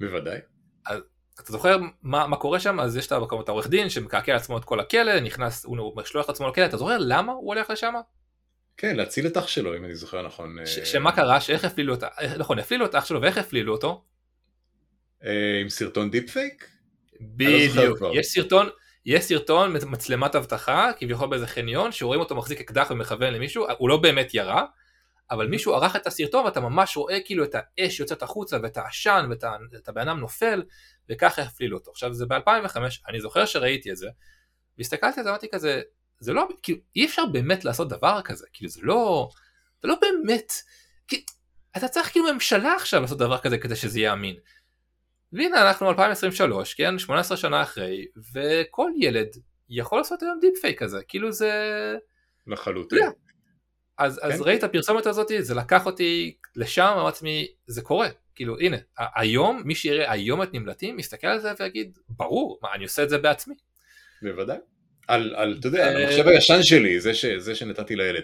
בוודאי. 0.00 0.38
אז, 0.86 1.00
אתה 1.34 1.52
זוכר 1.52 1.78
מה, 2.02 2.26
מה 2.26 2.36
קורה 2.36 2.60
שם 2.60 2.80
אז 2.80 2.96
יש 2.96 3.06
את 3.06 3.12
העורך 3.48 3.66
דין 3.68 3.90
שמקעקע 3.90 4.32
לעצמו 4.32 4.58
את 4.58 4.64
כל 4.64 4.80
הכלא 4.80 5.20
נכנס 5.20 5.64
הוא 5.64 5.96
משלוח 5.96 6.28
לעצמו 6.28 6.48
לכלא 6.48 6.66
אתה 6.66 6.76
זוכר 6.76 6.96
למה 7.00 7.32
הוא 7.32 7.54
הולך 7.54 7.70
לשם? 7.70 7.94
כן 8.80 8.96
להציל 8.96 9.26
את 9.26 9.36
אח 9.36 9.48
שלו 9.48 9.76
אם 9.76 9.84
אני 9.84 9.94
זוכר 9.94 10.26
נכון. 10.26 10.56
ש, 10.66 10.78
שמה 10.78 11.12
קרה 11.12 11.40
שאיך 11.40 11.64
הפלילו 11.64 11.94
את 11.94 12.04
נכון 12.38 12.58
הפלילו 12.58 12.86
את 12.86 12.94
אח 12.94 13.04
שלו 13.04 13.22
ואיך 13.22 13.38
הפלילו 13.38 13.72
אותו? 13.72 14.04
עם 15.60 15.68
סרטון 15.68 16.10
deep 16.10 16.30
fake? 16.30 16.68
בדיוק 17.20 17.98
יש 18.14 18.26
סרטון 18.26 18.68
יש 19.06 19.24
סרטון 19.24 19.76
מצלמת 19.86 20.34
אבטחה 20.34 20.90
כביכול 20.98 21.28
באיזה 21.28 21.46
חניון 21.46 21.92
שרואים 21.92 22.20
אותו 22.20 22.34
מחזיק 22.34 22.60
אקדח 22.60 22.90
ומכוון 22.90 23.34
למישהו 23.34 23.66
הוא 23.78 23.88
לא 23.88 23.96
באמת 23.96 24.34
ירה 24.34 24.64
אבל 25.30 25.46
מישהו 25.46 25.74
ערך 25.74 25.96
את 25.96 26.06
הסרטון 26.06 26.44
ואתה 26.44 26.60
ממש 26.60 26.96
רואה 26.96 27.18
כאילו 27.24 27.44
את 27.44 27.54
האש 27.54 28.00
יוצאת 28.00 28.22
החוצה 28.22 28.56
ואת 28.62 28.76
העשן 28.76 29.28
ואת 29.72 29.88
הבן 29.88 30.08
אדם 30.08 30.20
נופל 30.20 30.62
וככה 31.08 31.42
הפלילו 31.42 31.78
אותו. 31.78 31.90
עכשיו 31.90 32.14
זה 32.14 32.26
ב-2005, 32.26 32.78
אני 33.08 33.20
זוכר 33.20 33.46
שראיתי 33.46 33.90
את 33.90 33.96
זה, 33.96 34.08
והסתכלתי 34.78 35.20
על 35.20 35.24
זה, 35.24 35.30
אמרתי 35.30 35.46
כזה, 35.52 35.80
זה 36.20 36.32
לא, 36.32 36.48
כאילו 36.62 36.78
אי 36.96 37.04
אפשר 37.04 37.26
באמת 37.26 37.64
לעשות 37.64 37.88
דבר 37.88 38.20
כזה, 38.24 38.46
כאילו 38.52 38.70
זה 38.70 38.80
לא, 38.82 39.30
זה 39.82 39.88
לא 39.88 39.94
באמת, 40.00 40.52
כי 41.08 41.24
אתה 41.76 41.88
צריך 41.88 42.10
כאילו 42.10 42.32
ממשלה 42.32 42.74
עכשיו 42.74 43.00
לעשות 43.00 43.18
דבר 43.18 43.38
כזה 43.38 43.58
כדי 43.58 43.76
שזה 43.76 43.98
יהיה 43.98 44.12
אמין. 44.12 44.36
והנה 45.32 45.68
אנחנו 45.68 45.90
2023, 45.90 46.74
כן, 46.74 46.98
18 46.98 47.36
שנה 47.36 47.62
אחרי, 47.62 48.06
וכל 48.34 48.90
ילד 48.96 49.28
יכול 49.68 49.98
לעשות 49.98 50.22
היום 50.22 50.38
deep 50.40 50.60
fake 50.60 50.82
כזה, 50.82 50.98
כאילו 51.08 51.32
זה... 51.32 51.52
לחלוטין. 52.46 52.98
אז, 53.98 54.18
כן. 54.18 54.26
אז 54.26 54.40
ראיתי 54.40 54.58
את 54.58 54.70
הפרסומת 54.70 55.06
הזאת, 55.06 55.26
זה 55.38 55.54
לקח 55.54 55.86
אותי 55.86 56.36
לשם, 56.56 56.82
אמרתי 56.82 57.04
לעצמי, 57.04 57.46
זה 57.66 57.82
קורה, 57.82 58.08
כאילו 58.34 58.58
הנה, 58.58 58.76
היום, 59.16 59.62
מי 59.64 59.74
שיראה 59.74 60.12
היום 60.12 60.42
את 60.42 60.54
נמלטים, 60.54 60.98
יסתכל 60.98 61.26
על 61.26 61.38
זה 61.38 61.52
ויגיד, 61.60 61.98
ברור, 62.08 62.58
מה, 62.62 62.74
אני 62.74 62.84
עושה 62.84 63.02
את 63.02 63.08
זה 63.08 63.18
בעצמי. 63.18 63.54
בוודאי. 64.22 64.58
על, 65.10 65.34
על 65.36 65.56
אתה 65.60 65.68
יודע, 65.68 65.88
על 65.88 65.96
אה, 65.96 66.02
המחשב 66.02 66.28
הישן 66.28 66.62
שלי, 66.62 67.00
זה, 67.00 67.14
ש, 67.14 67.24
זה 67.24 67.54
שנתתי 67.54 67.96
לילד. 67.96 68.22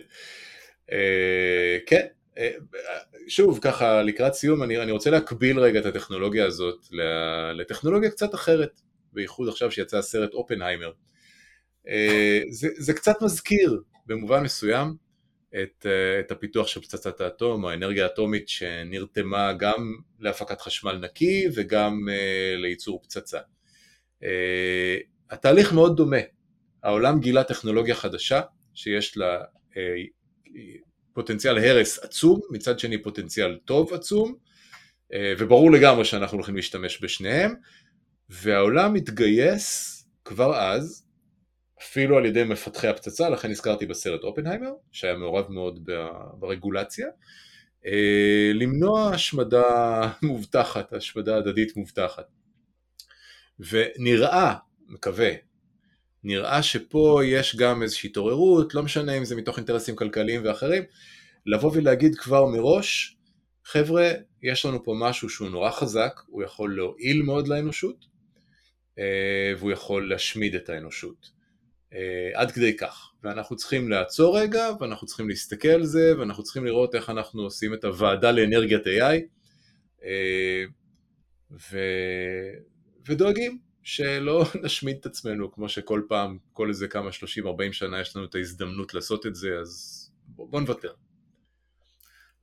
אה, 0.93 1.79
כן, 1.87 2.07
אה, 2.39 2.51
שוב, 3.29 3.59
ככה, 3.63 4.03
לקראת 4.03 4.35
סיום, 4.35 4.63
אני, 4.63 4.83
אני 4.83 4.93
רוצה 4.93 5.11
להקביל 5.11 5.59
רגע 5.59 5.81
את 5.81 5.87
הטכנולוגיה 5.87 6.47
הזאת 6.47 6.87
לטכנולוגיה 7.55 8.11
קצת 8.11 8.35
אחרת, 8.35 8.81
בייחוד 9.13 9.49
עכשיו 9.49 9.71
שיצא 9.71 9.99
הסרט 9.99 10.35
אופנהיימר. 10.35 10.93
זה, 12.51 12.69
זה 12.79 12.93
קצת 12.93 13.23
מזכיר, 13.23 13.81
במובן 14.07 14.43
מסוים, 14.43 14.95
את, 15.63 15.87
את 16.21 16.31
הפיתוח 16.31 16.67
של 16.67 16.81
פצצת 16.81 17.21
האטום, 17.21 17.65
או 17.65 17.71
האנרגיה 17.71 18.05
האטומית 18.05 18.49
שנרתמה 18.49 19.53
גם 19.53 19.95
להפקת 20.21 20.61
חשמל 20.61 20.97
נקי 20.97 21.47
וגם 21.55 22.09
לייצור 22.57 23.03
פצצה. 23.03 23.39
התהליך 25.31 25.73
מאוד 25.73 25.97
דומה, 25.97 26.17
העולם 26.83 27.21
גילה 27.21 27.45
טכנולוגיה 27.45 27.95
חדשה 27.95 28.41
שיש 28.75 29.17
לה 29.17 29.41
uh, 29.71 29.77
פוטנציאל 31.13 31.59
הרס 31.59 31.99
עצום, 31.99 32.41
מצד 32.51 32.79
שני 32.79 33.03
פוטנציאל 33.03 33.59
טוב 33.65 33.95
עצום, 33.95 34.35
uh, 35.13 35.17
וברור 35.39 35.73
לגמרי 35.73 36.05
שאנחנו 36.05 36.37
הולכים 36.37 36.57
להשתמש 36.57 37.05
בשניהם, 37.05 37.55
והעולם 38.29 38.95
מתגייס 38.95 39.93
כבר 40.25 40.57
אז 40.57 41.07
אפילו 41.83 42.19
על 42.19 42.27
ידי 42.27 42.45
מפתחי 42.45 42.89
הפצצה, 42.89 43.29
לכן 43.29 43.51
הזכרתי 43.51 43.87
בסרט 43.87 44.23
אופנהיימר, 44.23 44.73
שהיה 44.93 45.15
מעורב 45.15 45.53
מאוד 45.53 45.91
ברגולציה, 46.39 47.07
אה, 47.87 48.51
למנוע 48.55 49.11
השמדה 49.11 50.01
מובטחת, 50.23 50.93
השמדה 50.93 51.37
הדדית 51.37 51.77
מובטחת. 51.77 52.27
ונראה, 53.59 54.55
מקווה, 54.89 55.31
נראה 56.27 56.63
שפה 56.63 57.21
יש 57.25 57.57
גם 57.57 57.83
איזושהי 57.83 58.09
התעוררות, 58.11 58.75
לא 58.75 58.83
משנה 58.83 59.13
אם 59.13 59.25
זה 59.25 59.37
מתוך 59.37 59.57
אינטרסים 59.57 59.97
כלכליים 59.97 60.41
ואחרים, 60.45 60.83
לבוא 61.47 61.71
ולהגיד 61.75 62.15
כבר 62.15 62.47
מראש, 62.47 63.17
חבר'ה, 63.65 64.11
יש 64.43 64.67
לנו 64.67 64.85
פה 64.85 64.95
משהו 64.99 65.29
שהוא 65.29 65.49
נורא 65.49 65.71
חזק, 65.71 66.21
הוא 66.27 66.43
יכול 66.43 66.77
להועיל 66.77 67.23
מאוד 67.23 67.49
לאנושות, 67.49 68.07
אה, 68.99 69.53
והוא 69.59 69.73
יכול 69.73 70.11
להשמיד 70.11 70.55
את 70.55 70.69
האנושות. 70.69 71.31
אה, 71.93 72.31
עד 72.35 72.51
כדי 72.51 72.77
כך. 72.77 73.11
ואנחנו 73.23 73.57
צריכים 73.57 73.89
לעצור 73.89 74.39
רגע, 74.39 74.69
ואנחנו 74.81 75.07
צריכים 75.07 75.29
להסתכל 75.29 75.69
על 75.69 75.85
זה, 75.85 76.19
ואנחנו 76.19 76.43
צריכים 76.43 76.65
לראות 76.65 76.95
איך 76.95 77.11
אנחנו 77.11 77.43
עושים 77.43 77.75
את 77.75 77.85
הוועדה 77.85 78.33
לאנרגיית 78.33 78.87
AI, 78.87 79.21
אה, 80.05 80.65
ו... 81.71 81.79
ודואגים 83.09 83.66
שלא 83.87 84.45
נשמיד 84.65 84.97
את 85.01 85.07
עצמנו, 85.07 85.53
כמו 85.53 85.69
שכל 85.69 86.03
פעם, 86.09 86.39
כל 86.53 86.69
איזה 86.69 86.89
כמה 86.89 87.11
30-40 87.11 87.73
שנה 87.73 88.01
יש 88.01 88.17
לנו 88.17 88.25
את 88.25 88.35
ההזדמנות 88.35 88.95
לעשות 88.95 89.27
את 89.27 89.35
זה, 89.35 89.59
אז 89.61 90.03
בוא, 90.27 90.49
בוא 90.51 90.61
נוותר. 90.61 90.95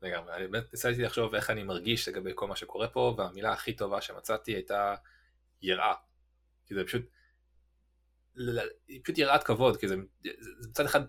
לגמרי, 0.01 0.35
אני 0.35 0.47
באמת 0.47 0.73
ניסיתי 0.73 1.01
לחשוב 1.01 1.35
איך 1.35 1.49
אני 1.49 1.63
מרגיש 1.63 2.07
לגבי 2.07 2.31
כל 2.35 2.47
מה 2.47 2.55
שקורה 2.55 2.87
פה, 2.87 3.15
והמילה 3.17 3.53
הכי 3.53 3.73
טובה 3.73 4.01
שמצאתי 4.01 4.51
הייתה 4.51 4.95
יראה. 5.61 5.93
כי 6.65 6.75
זה 6.75 6.83
פשוט, 6.83 7.01
היא 8.87 9.01
פשוט 9.03 9.17
יראת 9.17 9.43
כבוד, 9.43 9.77
כי 9.77 9.87
זה, 9.87 9.95
זה 10.39 10.69
מצד 10.69 10.85
אחד 10.85 11.01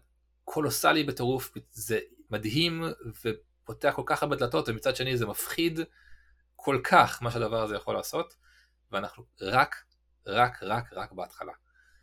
קולוסלי 0.44 1.04
בטירוף, 1.04 1.52
זה 1.70 1.98
מדהים 2.30 2.84
ופותח 3.24 3.92
כל 3.96 4.02
כך 4.06 4.22
הרבה 4.22 4.36
דלתות, 4.36 4.68
ומצד 4.68 4.96
שני 4.96 5.16
זה 5.16 5.26
מפחיד 5.26 5.80
כל 6.56 6.80
כך 6.84 7.22
מה 7.22 7.30
שהדבר 7.30 7.62
הזה 7.62 7.76
יכול 7.76 7.94
לעשות, 7.94 8.34
ואנחנו 8.92 9.24
רק, 9.40 9.76
רק, 10.26 10.62
רק, 10.62 10.92
רק 10.92 11.12
בהתחלה. 11.12 11.52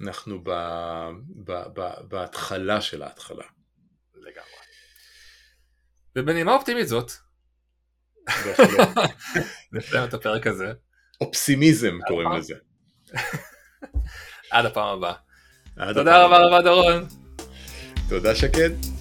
אנחנו 0.02 0.44
ב, 0.44 0.50
ב, 1.44 1.52
ב, 1.74 1.92
בהתחלה 2.08 2.82
של 2.82 3.04
ההתחלה. 3.04 3.46
לגמרי. 4.16 4.62
ובנימה 6.16 6.54
אופטימית 6.54 6.88
זאת, 6.88 7.12
נסיים 9.74 10.04
את 10.04 10.14
הפרק 10.14 10.48
הזה. 10.48 10.74
אופסימיזם 11.22 11.98
קוראים 12.08 12.32
לזה. 12.32 12.56
עד 14.52 14.66
הפעם 14.66 14.98
הבאה. 14.98 15.14
תודה 15.94 16.26
רבה 16.26 16.38
רבה 16.38 16.62
דורון. 16.62 17.08
תודה 18.10 18.36
שקד. 18.36 19.01